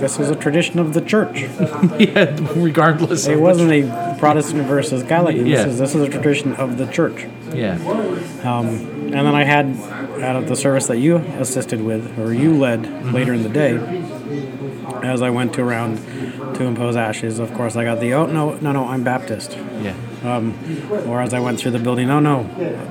this 0.00 0.18
is 0.20 0.30
a 0.30 0.36
tradition 0.36 0.78
of 0.78 0.94
the 0.94 1.00
church. 1.00 1.40
yeah, 1.98 2.36
regardless. 2.54 3.26
It 3.26 3.38
wasn't 3.38 3.72
a 3.72 4.16
Protestant 4.18 4.66
versus 4.66 5.02
Catholic. 5.02 5.36
This 5.36 5.66
is 5.66 5.78
this 5.78 5.94
is 5.94 6.02
a 6.02 6.08
tradition 6.08 6.54
of 6.54 6.76
the 6.78 6.86
church. 6.86 7.26
yeah, 7.54 7.76
um, 8.44 8.66
And 8.68 9.12
then 9.12 9.34
I 9.34 9.44
had 9.44 9.66
out 10.22 10.36
of 10.36 10.48
the 10.48 10.56
service 10.56 10.86
that 10.86 10.98
you 10.98 11.16
assisted 11.16 11.82
with, 11.82 12.18
or 12.18 12.32
you 12.32 12.54
led 12.56 13.12
later 13.12 13.32
in 13.32 13.42
the 13.42 13.48
day, 13.48 13.76
as 15.02 15.22
I 15.22 15.30
went 15.30 15.54
to 15.54 15.62
around 15.62 15.98
to 16.54 16.64
impose 16.64 16.96
ashes. 16.96 17.38
Of 17.38 17.52
course, 17.54 17.76
I 17.76 17.84
got 17.84 18.00
the 18.00 18.14
oh 18.14 18.26
no 18.26 18.54
no 18.56 18.72
no 18.72 18.88
I'm 18.88 19.04
Baptist, 19.04 19.56
yeah. 19.82 19.94
Um, 20.24 20.54
or 21.06 21.22
as 21.22 21.32
I 21.32 21.40
went 21.40 21.58
through 21.58 21.70
the 21.70 21.78
building, 21.78 22.10
oh 22.10 22.20
no, 22.20 22.40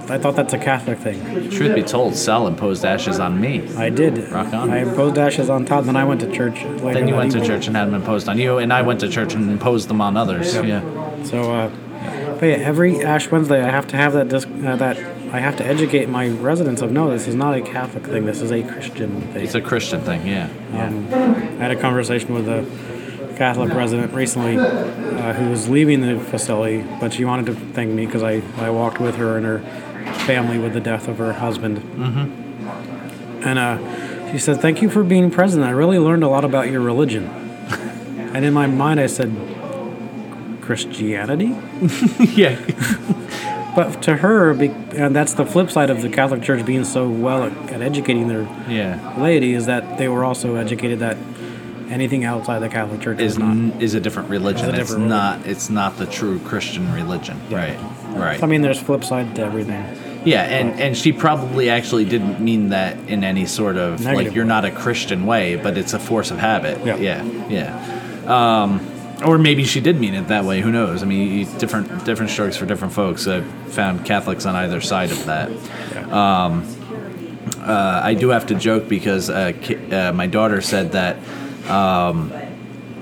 I 0.09 0.17
thought 0.17 0.35
that's 0.35 0.53
a 0.53 0.57
Catholic 0.57 0.97
thing. 0.99 1.49
Truth 1.51 1.75
be 1.75 1.83
told, 1.83 2.15
Sal 2.15 2.47
imposed 2.47 2.83
ashes 2.83 3.19
on 3.19 3.39
me. 3.39 3.67
I 3.75 3.89
did. 3.89 4.17
Rock 4.31 4.53
on. 4.53 4.71
I 4.71 4.79
imposed 4.79 5.17
ashes 5.17 5.49
on 5.49 5.65
Todd. 5.65 5.85
Then 5.85 5.95
I 5.95 6.05
went 6.05 6.21
to 6.21 6.31
church. 6.31 6.63
Later 6.63 6.93
Then 6.93 7.07
you 7.07 7.15
went 7.15 7.31
to 7.33 7.45
church 7.45 7.67
and 7.67 7.75
had 7.75 7.85
them 7.85 7.95
imposed 7.95 8.27
on 8.27 8.37
you, 8.37 8.57
and 8.57 8.73
I 8.73 8.81
went 8.81 8.99
to 9.01 9.09
church 9.09 9.33
and 9.33 9.49
imposed 9.49 9.89
them 9.89 10.01
on 10.01 10.17
others. 10.17 10.55
Yeah. 10.55 10.81
So, 11.23 11.51
uh, 11.53 11.69
but 12.39 12.45
yeah, 12.45 12.55
every 12.55 13.03
Ash 13.03 13.29
Wednesday, 13.29 13.61
I 13.61 13.69
have 13.69 13.87
to 13.87 13.97
have 13.97 14.13
that 14.13 14.29
disc, 14.29 14.47
uh, 14.47 14.75
that 14.77 14.97
I 15.31 15.39
have 15.39 15.57
to 15.57 15.65
educate 15.65 16.09
my 16.09 16.29
residents 16.29 16.81
of 16.81 16.91
no, 16.91 17.11
this 17.11 17.27
is 17.27 17.35
not 17.35 17.53
a 17.53 17.61
Catholic 17.61 18.05
thing. 18.05 18.25
This 18.25 18.41
is 18.41 18.51
a 18.51 18.63
Christian 18.63 19.21
thing. 19.33 19.43
It's 19.43 19.53
a 19.53 19.61
Christian 19.61 20.01
thing. 20.01 20.25
Yeah. 20.25 20.49
Yeah. 20.73 20.87
Um, 20.87 21.13
I 21.13 21.63
had 21.63 21.71
a 21.71 21.75
conversation 21.75 22.33
with 22.33 22.47
a 22.47 22.65
Catholic 23.39 23.73
resident 23.73 24.13
recently 24.13 24.57
uh, 24.57 25.31
who 25.33 25.49
was 25.49 25.69
leaving 25.69 26.01
the 26.01 26.19
facility, 26.19 26.83
but 26.99 27.13
she 27.13 27.23
wanted 27.23 27.45
to 27.45 27.55
thank 27.55 27.89
me 27.89 28.05
because 28.05 28.21
I, 28.21 28.41
I 28.57 28.69
walked 28.69 28.99
with 28.99 29.15
her 29.15 29.37
and 29.37 29.45
her 29.45 29.59
family 30.25 30.59
with 30.59 30.73
the 30.73 30.81
death 30.81 31.07
of 31.07 31.19
her 31.19 31.31
husband. 31.31 31.77
Mm-hmm. 31.77 33.47
And 33.47 33.57
uh, 33.57 34.31
She 34.33 34.39
said, 34.39 34.59
"Thank 34.61 34.81
you 34.81 34.89
for 34.89 35.05
being 35.05 35.31
present. 35.31 35.63
I 35.63 35.69
really 35.69 35.97
learned 35.99 36.23
a 36.23 36.27
lot 36.27 36.43
about 36.43 36.69
your 36.69 36.81
religion." 36.81 37.27
and 38.33 38.43
in 38.43 38.53
my 38.53 38.67
mind, 38.67 38.99
I 38.99 39.07
said, 39.07 39.31
"Christianity." 40.61 41.55
yeah. 42.35 42.59
But 43.75 44.01
to 44.01 44.17
her, 44.17 44.49
and 44.51 45.15
that's 45.15 45.35
the 45.35 45.45
flip 45.45 45.69
side 45.69 45.89
of 45.91 46.01
the 46.01 46.09
Catholic 46.09 46.41
Church 46.41 46.65
being 46.65 46.83
so 46.83 47.07
well 47.07 47.43
at, 47.43 47.53
at 47.71 47.81
educating 47.81 48.27
their 48.27 48.41
Yeah. 48.67 49.13
laity, 49.17 49.53
is 49.53 49.67
that 49.67 49.97
they 49.99 50.09
were 50.09 50.25
also 50.25 50.55
educated 50.55 50.99
that 50.99 51.17
anything 51.89 52.23
outside 52.23 52.59
the 52.59 52.69
Catholic 52.69 53.01
Church 53.01 53.19
Is 53.19 53.33
is 53.33 53.39
not. 53.39 53.81
is 53.81 53.93
a 53.93 53.99
different 53.99 54.29
religion. 54.29 54.65
A 54.65 54.69
it's 54.69 54.77
different 54.77 55.07
not. 55.07 55.45
It's 55.45 55.69
not 55.69 55.97
the 55.97 56.05
true 56.05 56.39
Christian 56.39 56.91
religion. 56.93 57.39
Right. 57.49 57.77
Right. 58.09 58.41
I 58.41 58.47
mean, 58.47 58.61
there's 58.61 58.79
flip 58.79 59.03
side 59.03 59.35
to 59.35 59.43
everything. 59.43 59.83
Yeah, 60.25 60.43
and, 60.43 60.79
and 60.81 60.97
she 60.97 61.13
probably 61.13 61.69
actually 61.69 62.03
didn't 62.03 62.41
mean 62.41 62.69
that 62.69 62.97
in 63.07 63.23
any 63.23 63.45
sort 63.45 63.77
of 63.77 64.03
like 64.03 64.33
you're 64.33 64.43
not 64.43 64.65
a 64.65 64.71
Christian 64.71 65.25
way, 65.25 65.55
but 65.55 65.77
it's 65.77 65.93
a 65.93 65.99
force 65.99 66.29
of 66.29 66.37
habit. 66.37 66.85
Yeah. 66.85 66.97
yeah, 66.97 67.47
yeah. 67.47 68.63
Um, 68.63 68.85
or 69.25 69.37
maybe 69.37 69.63
she 69.63 69.79
did 69.79 69.99
mean 69.99 70.13
it 70.13 70.27
that 70.27 70.43
way. 70.43 70.59
Who 70.61 70.71
knows? 70.71 71.03
I 71.03 71.05
mean, 71.05 71.47
different 71.57 72.03
different 72.05 72.31
strokes 72.31 72.57
for 72.57 72.65
different 72.65 72.93
folks. 72.93 73.27
I've 73.27 73.45
found 73.73 74.05
Catholics 74.05 74.45
on 74.45 74.55
either 74.55 74.81
side 74.81 75.11
of 75.11 75.25
that. 75.25 75.49
Um, 76.11 76.65
uh, 77.59 78.01
I 78.03 78.13
do 78.13 78.29
have 78.29 78.47
to 78.47 78.55
joke 78.55 78.87
because 78.87 79.29
uh, 79.29 79.53
uh, 79.91 80.11
my 80.13 80.27
daughter 80.27 80.59
said 80.61 80.93
that 80.93 81.17
um, 81.67 82.29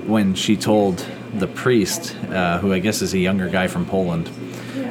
when 0.06 0.34
she 0.34 0.56
told 0.56 1.04
the 1.34 1.46
priest, 1.46 2.16
uh, 2.30 2.58
who 2.58 2.72
I 2.72 2.78
guess 2.78 3.02
is 3.02 3.14
a 3.14 3.18
younger 3.18 3.48
guy 3.48 3.66
from 3.66 3.86
Poland, 3.86 4.30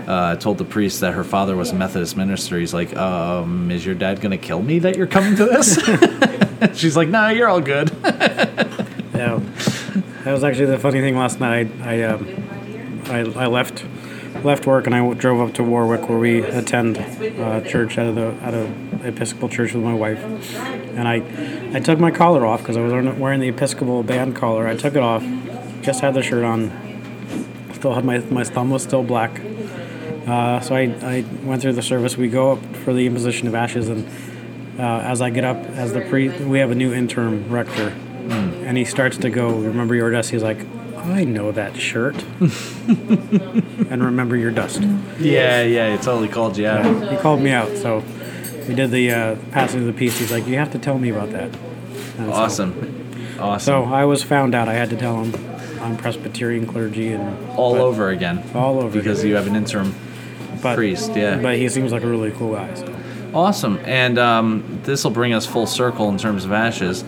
uh, 0.08 0.36
told 0.36 0.58
the 0.58 0.66
priest 0.66 1.02
that 1.02 1.14
her 1.14 1.24
father 1.24 1.56
was 1.56 1.72
a 1.72 1.76
Methodist 1.76 2.16
minister. 2.16 2.60
He's 2.60 2.74
like, 2.74 2.96
um, 2.96 3.72
"Is 3.72 3.86
your 3.86 3.96
dad 3.96 4.22
going 4.22 4.32
to 4.32 4.38
kill 4.38 4.62
me 4.62 4.80
that 4.80 4.96
you're 4.96 5.08
coming 5.08 5.36
to 5.36 5.46
this?" 5.46 5.80
She's 6.80 6.96
like, 6.96 7.10
"No, 7.10 7.30
you're 7.30 7.48
all 7.48 7.62
good." 7.62 7.92
Yeah, 9.18 9.40
that 10.24 10.32
was 10.32 10.44
actually 10.44 10.68
the 10.68 10.78
funny 10.78 11.02
thing 11.02 11.18
last 11.18 11.40
night. 11.40 11.70
I 11.82 12.04
I, 12.04 12.04
um, 12.04 13.04
I, 13.08 13.20
I 13.20 13.48
left 13.48 13.84
left 14.44 14.66
work 14.68 14.86
and 14.86 14.96
I 14.96 15.14
drove 15.14 15.42
up 15.42 15.56
to 15.56 15.64
Warwick 15.64 16.08
where 16.08 16.20
we 16.20 16.44
attend 16.44 16.98
uh, 16.98 17.62
church 17.62 17.98
out 17.98 18.08
of 18.08 18.16
the 18.16 18.28
out 18.46 18.54
of 18.54 19.06
Episcopal 19.06 19.50
church 19.50 19.74
with 19.74 19.84
my 19.84 19.94
wife, 19.94 20.20
and 20.98 21.08
I 21.08 21.22
I 21.74 21.80
took 21.80 22.00
my 22.00 22.12
collar 22.12 22.46
off 22.46 22.62
because 22.62 22.76
I 22.76 22.82
was 22.82 22.92
wearing- 23.18 23.40
the 23.40 23.48
Episcopal 23.50 24.04
band 24.04 24.36
collar. 24.36 24.68
I 24.68 24.76
took 24.76 24.96
it 24.96 25.02
off, 25.04 25.24
just 25.82 26.02
had 26.02 26.14
the 26.16 26.22
shirt 26.24 26.44
on, 26.44 26.72
still 27.74 27.94
had 27.94 28.04
my 28.04 28.20
my 28.30 28.44
thumb 28.44 28.70
was 28.70 28.84
still 28.84 29.04
black. 29.04 29.40
Uh, 30.28 30.60
so 30.60 30.76
I, 30.76 30.82
I 31.04 31.26
went 31.46 31.62
through 31.62 31.74
the 31.74 31.82
service. 31.82 32.18
We 32.18 32.28
go 32.28 32.52
up 32.54 32.76
for 32.84 32.92
the 32.94 33.06
imposition 33.06 33.48
of 33.48 33.56
ashes, 33.56 33.88
and 33.88 34.06
uh, 34.78 35.00
as 35.00 35.22
I 35.22 35.30
get 35.30 35.46
up, 35.46 35.56
as 35.56 35.94
the 35.94 36.02
pre, 36.02 36.28
we 36.44 36.60
have 36.60 36.70
a 36.72 36.76
new 36.76 36.94
interim 36.94 37.48
rector, 37.50 37.94
and 38.30 38.76
he 38.78 38.84
starts 38.84 39.16
to 39.20 39.30
go. 39.30 39.52
Remember 39.58 39.96
your 39.96 40.12
dust? 40.12 40.30
He's 40.32 40.44
like, 40.44 40.66
I 40.98 41.24
know 41.24 41.54
that 41.54 41.78
shirt, 41.78 42.16
and 42.90 44.04
remember 44.04 44.36
your 44.36 44.52
dust. 44.52 44.82
yeah, 45.20 45.64
yeah, 45.64 45.94
it 45.94 46.02
totally 46.02 46.28
called 46.28 46.58
you 46.58 46.68
out. 46.68 47.10
He 47.12 47.18
called 47.18 47.40
me 47.42 47.52
out, 47.52 47.76
so 47.78 48.04
we 48.68 48.76
did 48.76 48.92
the 48.92 49.12
uh, 49.12 49.36
passing 49.52 49.82
of 49.82 49.86
the 49.88 49.94
peace. 49.94 50.18
He's 50.20 50.32
like, 50.32 50.48
you 50.48 50.56
have 50.56 50.72
to 50.72 50.80
tell 50.80 50.98
me 50.98 51.10
about 51.10 51.32
that. 51.32 51.56
And 52.18 52.28
so- 52.28 52.32
Awesome, 52.32 53.14
awesome. 53.40 53.66
So 53.66 53.84
I 53.94 54.06
was 54.06 54.24
found 54.24 54.56
out. 54.56 54.68
I 54.68 54.74
had 54.74 54.90
to 54.90 54.96
tell 54.98 55.24
him 55.24 55.34
I'm 55.82 55.98
Presbyterian 55.98 56.66
clergy 56.68 57.14
and 57.14 57.50
all 57.52 57.74
but- 57.74 57.82
over 57.82 58.10
again. 58.10 58.44
all 58.54 58.80
over 58.80 58.90
because 58.98 59.20
again. 59.20 59.30
you 59.30 59.36
have 59.36 59.48
an 59.48 59.56
interim 59.56 59.94
but, 60.62 60.76
priest. 60.76 61.12
Yeah. 61.16 61.38
But 61.42 61.58
he 61.58 61.70
seems 61.70 61.92
like 61.92 62.04
a 62.04 62.08
really 62.08 62.32
cool 62.32 62.56
guy. 62.56 62.74
So. 62.74 62.94
Awesome. 63.34 63.80
And 63.86 64.18
um, 64.18 64.80
this 64.84 65.04
will 65.04 65.12
bring 65.12 65.34
us 65.34 65.46
full 65.46 65.68
circle 65.68 66.10
in 66.10 66.18
terms 66.18 66.46
of 66.46 66.52
ashes. 66.52 67.04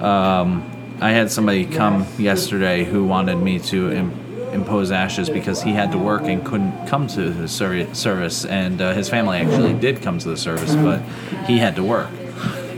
Um, 0.00 0.68
I 1.00 1.10
had 1.12 1.30
somebody 1.30 1.64
come 1.64 2.06
yesterday 2.18 2.84
who 2.84 3.04
wanted 3.04 3.36
me 3.36 3.58
to 3.60 3.90
Im- 3.92 4.29
impose 4.52 4.90
ashes 4.90 5.30
because 5.30 5.62
he 5.62 5.72
had 5.72 5.92
to 5.92 5.98
work 5.98 6.22
and 6.22 6.44
couldn't 6.44 6.86
come 6.86 7.06
to 7.08 7.30
the 7.30 7.48
ser- 7.48 7.92
service. 7.94 8.44
And 8.44 8.80
uh, 8.80 8.94
his 8.94 9.08
family 9.08 9.38
actually 9.38 9.74
did 9.74 10.02
come 10.02 10.18
to 10.18 10.28
the 10.28 10.36
service, 10.36 10.74
but 10.74 11.00
he 11.46 11.58
had 11.58 11.76
to 11.76 11.84
work. 11.84 12.08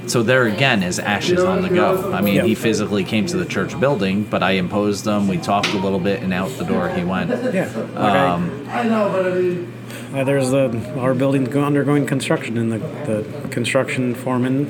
So 0.07 0.23
there 0.23 0.47
again 0.47 0.83
is 0.83 0.99
ashes 0.99 1.43
on 1.45 1.63
the 1.63 1.69
go. 1.69 2.13
I 2.13 2.21
mean, 2.21 2.35
Yep. 2.35 2.45
he 2.47 2.55
physically 2.55 3.05
came 3.05 3.27
to 3.27 3.37
the 3.37 3.45
church 3.45 3.79
building, 3.79 4.25
but 4.25 4.43
I 4.43 4.53
imposed 4.53 5.05
them. 5.05 5.29
We 5.29 5.39
talked 5.39 5.69
a 5.69 5.79
little 5.79 6.01
bit, 6.01 6.23
and 6.23 6.33
out 6.33 6.51
the 6.59 6.65
door 6.65 6.89
he 6.89 7.05
went. 7.05 7.31
Yeah. 7.55 7.71
Like 7.95 8.69
I, 8.69 8.83
know, 8.89 9.67
uh, 10.13 10.25
there's 10.25 10.51
the 10.51 10.99
our 10.99 11.15
building 11.15 11.57
undergoing 11.57 12.07
construction, 12.07 12.59
and 12.59 12.73
the, 12.73 12.79
the 12.79 13.49
construction 13.51 14.15
foreman 14.15 14.67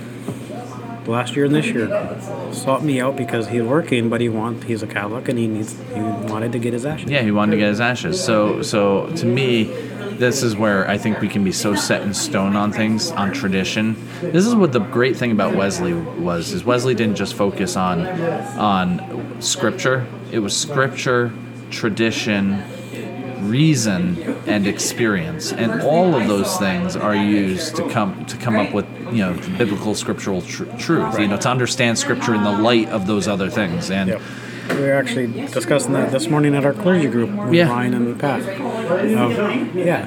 last 1.06 1.36
year 1.36 1.44
and 1.46 1.54
this 1.54 1.66
year 1.66 1.88
sought 2.52 2.82
me 2.82 3.00
out 3.00 3.16
because 3.16 3.48
he's 3.48 3.62
working, 3.62 4.08
but 4.08 4.20
he 4.20 4.28
want 4.28 4.64
he's 4.64 4.82
a 4.82 4.86
Catholic 4.86 5.28
and 5.28 5.38
he 5.38 5.46
needs 5.46 5.78
he 5.94 6.00
wanted 6.00 6.52
to 6.52 6.58
get 6.58 6.72
his 6.72 6.86
ashes. 6.86 7.10
Yeah, 7.10 7.22
he 7.22 7.30
wanted 7.30 7.52
to 7.52 7.56
get 7.58 7.68
his 7.68 7.80
ashes. 7.80 8.22
So, 8.22 8.62
so 8.62 9.08
to 9.16 9.26
me, 9.26 9.64
this 10.18 10.42
is 10.42 10.54
where 10.56 10.88
I 10.88 10.98
think 10.98 11.20
we 11.20 11.28
can 11.28 11.42
be 11.42 11.52
so 11.52 11.74
set 11.74 12.02
in 12.02 12.14
stone 12.14 12.54
on 12.54 12.72
things, 12.72 13.10
on 13.10 13.32
tradition. 13.32 13.96
This 14.20 14.46
is 14.46 14.54
what 14.54 14.72
the 14.72 14.80
great 14.80 15.16
thing 15.16 15.32
about 15.32 15.56
Wesley 15.56 15.94
was: 15.94 16.52
is 16.52 16.64
Wesley 16.64 16.94
didn't 16.94 17.16
just 17.16 17.34
focus 17.34 17.76
on 17.76 18.06
on 18.58 19.40
scripture. 19.40 20.06
It 20.30 20.38
was 20.38 20.56
scripture, 20.56 21.32
tradition, 21.70 22.62
reason, 23.48 24.22
and 24.46 24.66
experience, 24.66 25.52
and 25.52 25.82
all 25.82 26.14
of 26.14 26.28
those 26.28 26.56
things 26.58 26.94
are 26.94 27.16
used 27.16 27.76
to 27.76 27.88
come 27.88 28.24
to 28.26 28.36
come 28.36 28.56
up 28.56 28.72
with 28.72 28.86
you 29.12 29.18
know 29.18 29.34
biblical 29.58 29.94
scriptural 29.94 30.42
tr- 30.42 30.64
truth. 30.78 31.18
You 31.18 31.28
know, 31.28 31.36
to 31.36 31.48
understand 31.50 31.98
scripture 31.98 32.34
in 32.34 32.42
the 32.42 32.52
light 32.52 32.88
of 32.88 33.06
those 33.06 33.28
other 33.28 33.50
things, 33.50 33.90
and. 33.90 34.08
Yep. 34.10 34.22
We 34.70 34.76
were 34.78 34.92
actually 34.92 35.26
discussing 35.48 35.92
that 35.94 36.12
this 36.12 36.28
morning 36.28 36.54
at 36.54 36.64
our 36.64 36.72
clergy 36.72 37.08
group 37.08 37.30
with 37.30 37.52
Yeah. 37.52 37.68
Ryan 37.68 37.94
and 37.94 38.18
Pat. 38.18 38.40
Of, 38.42 39.74
yeah. 39.74 40.06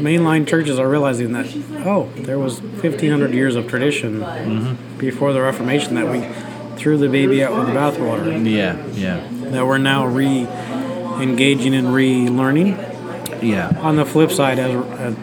Mainline 0.00 0.46
churches 0.48 0.78
are 0.78 0.88
realizing 0.88 1.32
that, 1.32 1.46
oh, 1.86 2.08
there 2.16 2.38
was 2.38 2.60
1,500 2.62 3.32
years 3.32 3.54
of 3.54 3.68
tradition 3.68 4.20
Mm-hmm. 4.20 4.98
before 4.98 5.32
the 5.34 5.42
Reformation 5.42 5.94
that 5.96 6.10
we 6.10 6.26
threw 6.78 6.96
the 6.96 7.08
baby 7.08 7.44
out 7.44 7.54
with 7.56 7.66
the 7.66 7.72
bathwater. 7.74 8.32
Yeah, 8.50 8.82
yeah, 8.94 9.26
that 9.50 9.66
we're 9.66 9.78
now 9.78 10.06
re 10.06 10.46
engaging 11.22 11.74
and 11.74 11.88
relearning. 11.88 13.42
yeah. 13.42 13.78
On 13.80 13.96
the 13.96 14.06
flip 14.06 14.30
side, 14.32 14.58
as, 14.58 14.74
as 14.98 15.14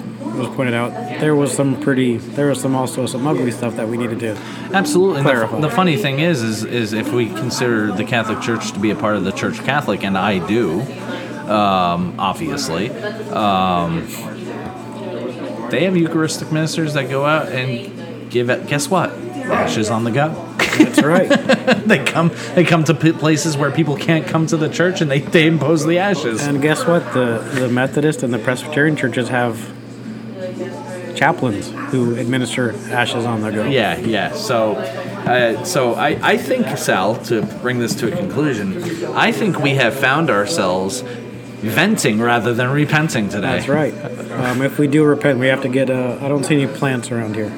was 0.41 0.55
pointed 0.55 0.73
out, 0.73 0.91
there 1.19 1.35
was 1.35 1.53
some 1.53 1.79
pretty, 1.79 2.17
there 2.17 2.47
was 2.47 2.59
some 2.59 2.75
also 2.75 3.05
some 3.05 3.25
ugly 3.27 3.51
stuff 3.51 3.75
that 3.75 3.87
we 3.87 3.97
needed 3.97 4.19
to. 4.19 4.33
Do. 4.35 4.41
Absolutely. 4.73 5.21
Clarify. 5.21 5.55
The, 5.55 5.67
the 5.67 5.73
funny 5.73 5.97
thing 5.97 6.19
is, 6.19 6.41
is, 6.41 6.63
is 6.63 6.93
if 6.93 7.11
we 7.11 7.27
consider 7.27 7.91
the 7.91 8.03
Catholic 8.03 8.41
Church 8.41 8.71
to 8.73 8.79
be 8.79 8.91
a 8.91 8.95
part 8.95 9.15
of 9.15 9.23
the 9.23 9.31
Church 9.31 9.59
Catholic, 9.63 10.03
and 10.03 10.17
I 10.17 10.45
do, 10.45 10.81
um, 11.51 12.15
obviously, 12.19 12.89
um, 13.29 14.07
they 15.69 15.85
have 15.85 15.95
Eucharistic 15.95 16.51
ministers 16.51 16.93
that 16.93 17.09
go 17.09 17.25
out 17.25 17.49
and 17.49 18.29
give 18.29 18.49
it. 18.49 18.67
Guess 18.67 18.89
what? 18.89 19.11
Ashes 19.11 19.89
on 19.89 20.03
the 20.03 20.11
go. 20.11 20.29
That's 20.77 21.01
right. 21.01 21.29
they 21.85 22.03
come. 22.03 22.31
They 22.55 22.63
come 22.63 22.83
to 22.85 22.93
places 22.93 23.57
where 23.57 23.71
people 23.71 23.95
can't 23.97 24.25
come 24.25 24.47
to 24.47 24.57
the 24.57 24.69
church, 24.69 25.01
and 25.01 25.11
they, 25.11 25.19
they 25.19 25.47
impose 25.47 25.85
the 25.85 25.99
ashes. 25.99 26.45
and 26.45 26.61
guess 26.61 26.85
what? 26.85 27.13
The 27.13 27.39
the 27.53 27.69
Methodist 27.69 28.23
and 28.23 28.33
the 28.33 28.39
Presbyterian 28.39 28.95
churches 28.95 29.29
have 29.29 29.57
chaplains 31.21 31.69
who 31.91 32.15
administer 32.15 32.73
ashes 32.89 33.25
on 33.25 33.41
the 33.41 33.51
go. 33.51 33.65
Yeah, 33.65 33.95
yeah. 33.99 34.33
So, 34.33 34.73
uh, 34.73 35.63
so 35.63 35.93
I, 35.93 36.17
I 36.23 36.37
think 36.37 36.75
Sal, 36.79 37.15
to 37.25 37.43
bring 37.61 37.77
this 37.77 37.93
to 37.97 38.11
a 38.11 38.17
conclusion, 38.17 38.83
I 39.13 39.31
think 39.31 39.59
we 39.59 39.75
have 39.75 39.93
found 39.93 40.31
ourselves 40.31 41.01
venting 41.61 42.19
rather 42.19 42.55
than 42.55 42.71
repenting 42.71 43.29
today. 43.29 43.59
That's 43.59 43.67
right. 43.67 43.93
Um, 44.31 44.63
if 44.63 44.79
we 44.79 44.87
do 44.87 45.03
repent, 45.03 45.37
we 45.37 45.45
have 45.45 45.61
to 45.61 45.69
get. 45.69 45.91
Uh, 45.91 46.17
I 46.19 46.27
don't 46.27 46.43
see 46.43 46.59
any 46.59 46.73
plants 46.73 47.11
around 47.11 47.35
here. 47.35 47.51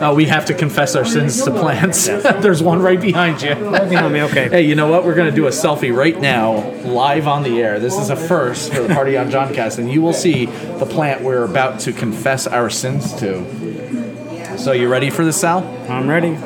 Oh, 0.00 0.14
we 0.14 0.26
have 0.26 0.46
to 0.46 0.54
confess 0.54 0.96
our 0.96 1.04
sins 1.04 1.42
to 1.44 1.50
plants. 1.50 2.06
There's 2.06 2.62
one 2.62 2.82
right 2.82 3.00
behind 3.00 3.42
you. 3.42 3.52
Right 3.52 3.88
behind 3.88 4.12
me. 4.12 4.22
Okay. 4.22 4.48
Hey, 4.48 4.62
you 4.62 4.74
know 4.74 4.88
what? 4.88 5.04
We're 5.04 5.14
going 5.14 5.30
to 5.30 5.36
do 5.36 5.46
a 5.46 5.50
selfie 5.50 5.94
right 5.94 6.20
now, 6.20 6.70
live 6.82 7.28
on 7.28 7.42
the 7.42 7.60
air. 7.62 7.78
This 7.78 7.96
is 7.96 8.10
a 8.10 8.16
first 8.16 8.72
for 8.72 8.82
the 8.82 8.92
party 8.92 9.16
on 9.16 9.30
Johncast, 9.30 9.78
and 9.78 9.90
you 9.90 10.02
will 10.02 10.12
see 10.12 10.46
the 10.46 10.86
plant 10.86 11.22
we're 11.22 11.44
about 11.44 11.80
to 11.80 11.92
confess 11.92 12.46
our 12.46 12.70
sins 12.70 13.14
to. 13.14 14.58
So, 14.58 14.72
you 14.72 14.88
ready 14.88 15.10
for 15.10 15.24
this, 15.24 15.40
Sal? 15.40 15.64
I'm 15.88 16.08
ready. 16.08 16.36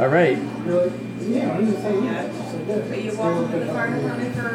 All 0.00 0.08
right. 0.08 0.38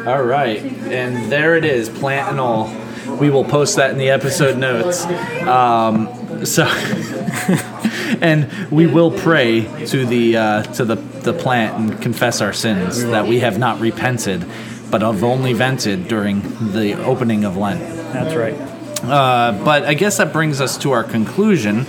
All 0.06 0.22
right, 0.22 0.62
and 0.62 1.30
there 1.30 1.56
it 1.56 1.64
is, 1.64 1.88
plant 1.88 2.30
and 2.30 2.40
all. 2.40 2.74
We 3.18 3.30
will 3.30 3.44
post 3.44 3.76
that 3.76 3.90
in 3.90 3.98
the 3.98 4.10
episode 4.10 4.56
notes. 4.56 5.04
Um, 5.46 6.44
so, 6.44 6.64
and 8.22 8.70
we 8.70 8.86
will 8.86 9.10
pray 9.10 9.62
to 9.86 10.06
the 10.06 10.36
uh, 10.36 10.62
to 10.74 10.84
the 10.84 10.96
the 10.96 11.32
plant 11.32 11.78
and 11.78 12.02
confess 12.02 12.40
our 12.40 12.52
sins 12.52 13.02
that 13.04 13.26
we 13.26 13.40
have 13.40 13.58
not 13.58 13.80
repented, 13.80 14.46
but 14.90 15.02
have 15.02 15.24
only 15.24 15.52
vented 15.52 16.08
during 16.08 16.40
the 16.72 16.94
opening 17.04 17.44
of 17.44 17.56
Lent. 17.56 17.80
That's 18.12 18.34
right. 18.34 18.54
Uh, 19.02 19.52
but 19.64 19.84
I 19.84 19.94
guess 19.94 20.16
that 20.16 20.32
brings 20.32 20.60
us 20.60 20.78
to 20.78 20.92
our 20.92 21.04
conclusion. 21.04 21.80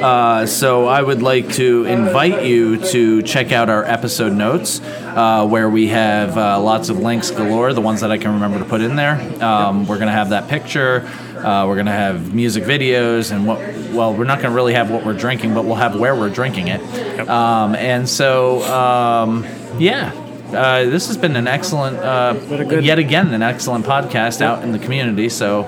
Uh, 0.00 0.46
so 0.46 0.86
I 0.86 1.02
would 1.02 1.22
like 1.22 1.52
to 1.54 1.84
invite 1.84 2.44
you 2.44 2.76
to 2.90 3.22
check 3.22 3.50
out 3.50 3.68
our 3.68 3.84
episode 3.84 4.32
notes, 4.32 4.80
uh, 4.80 5.46
where 5.48 5.68
we 5.68 5.88
have 5.88 6.36
uh, 6.36 6.60
lots 6.60 6.88
of 6.88 6.98
links 6.98 7.30
galore, 7.30 7.72
the 7.72 7.80
ones 7.80 8.02
that 8.02 8.12
I 8.12 8.18
can 8.18 8.34
remember 8.34 8.58
to 8.58 8.64
put 8.64 8.82
in 8.82 8.94
there. 8.94 9.20
Um, 9.42 9.86
we're 9.86 9.96
going 9.96 10.08
to 10.08 10.12
have 10.12 10.30
that 10.30 10.48
picture. 10.48 11.08
Uh, 11.44 11.66
we're 11.66 11.74
going 11.74 11.86
to 11.86 11.92
have 11.92 12.34
music 12.34 12.64
videos 12.64 13.32
and 13.32 13.46
what. 13.46 13.58
Well, 13.94 14.14
we're 14.14 14.24
not 14.24 14.38
going 14.40 14.50
to 14.50 14.54
really 14.56 14.74
have 14.74 14.90
what 14.90 15.04
we're 15.04 15.14
drinking, 15.14 15.52
but 15.54 15.64
we'll 15.64 15.74
have 15.74 15.98
where 15.98 16.14
we're 16.14 16.30
drinking 16.30 16.68
it. 16.68 16.80
Um, 17.28 17.74
and 17.74 18.08
so, 18.08 18.62
um, 18.64 19.44
yeah. 19.78 20.12
Uh, 20.50 20.84
this 20.84 21.06
has 21.06 21.16
been 21.16 21.36
an 21.36 21.46
excellent, 21.46 21.96
uh, 21.98 22.32
good- 22.34 22.84
yet 22.84 22.98
again, 22.98 23.32
an 23.34 23.42
excellent 23.42 23.84
podcast 23.86 24.40
out 24.40 24.62
in 24.64 24.72
the 24.72 24.78
community. 24.80 25.28
So 25.28 25.64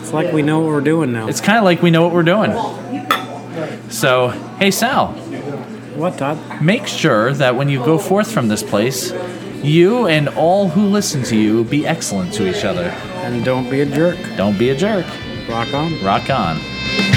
It's 0.00 0.12
like 0.12 0.32
we 0.32 0.42
know 0.42 0.60
what 0.60 0.68
we're 0.68 0.80
doing 0.82 1.12
now. 1.12 1.26
it's 1.26 1.40
kind 1.40 1.56
of 1.58 1.64
like 1.64 1.80
we 1.82 1.90
know 1.90 2.02
what 2.02 2.12
we're 2.12 2.22
doing. 2.22 2.52
So, 3.88 4.28
hey 4.58 4.70
Sal, 4.70 5.08
what, 5.96 6.18
Todd? 6.18 6.38
make 6.62 6.86
sure 6.86 7.32
that 7.32 7.56
when 7.56 7.68
you 7.70 7.78
go 7.84 7.96
forth 7.98 8.30
from 8.30 8.48
this 8.48 8.62
place, 8.62 9.12
you 9.62 10.06
and 10.06 10.28
all 10.28 10.68
who 10.68 10.82
listen 10.86 11.22
to 11.24 11.36
you 11.36 11.64
be 11.64 11.86
excellent 11.86 12.34
to 12.34 12.46
each 12.48 12.64
other. 12.64 12.90
And 13.26 13.44
don't 13.44 13.68
be 13.68 13.80
a 13.80 13.86
jerk. 13.86 14.16
Don't 14.36 14.56
be 14.56 14.70
a 14.70 14.76
jerk. 14.76 15.04
Rock 15.48 15.74
on. 15.74 16.00
Rock 16.00 16.30
on. 16.30 17.15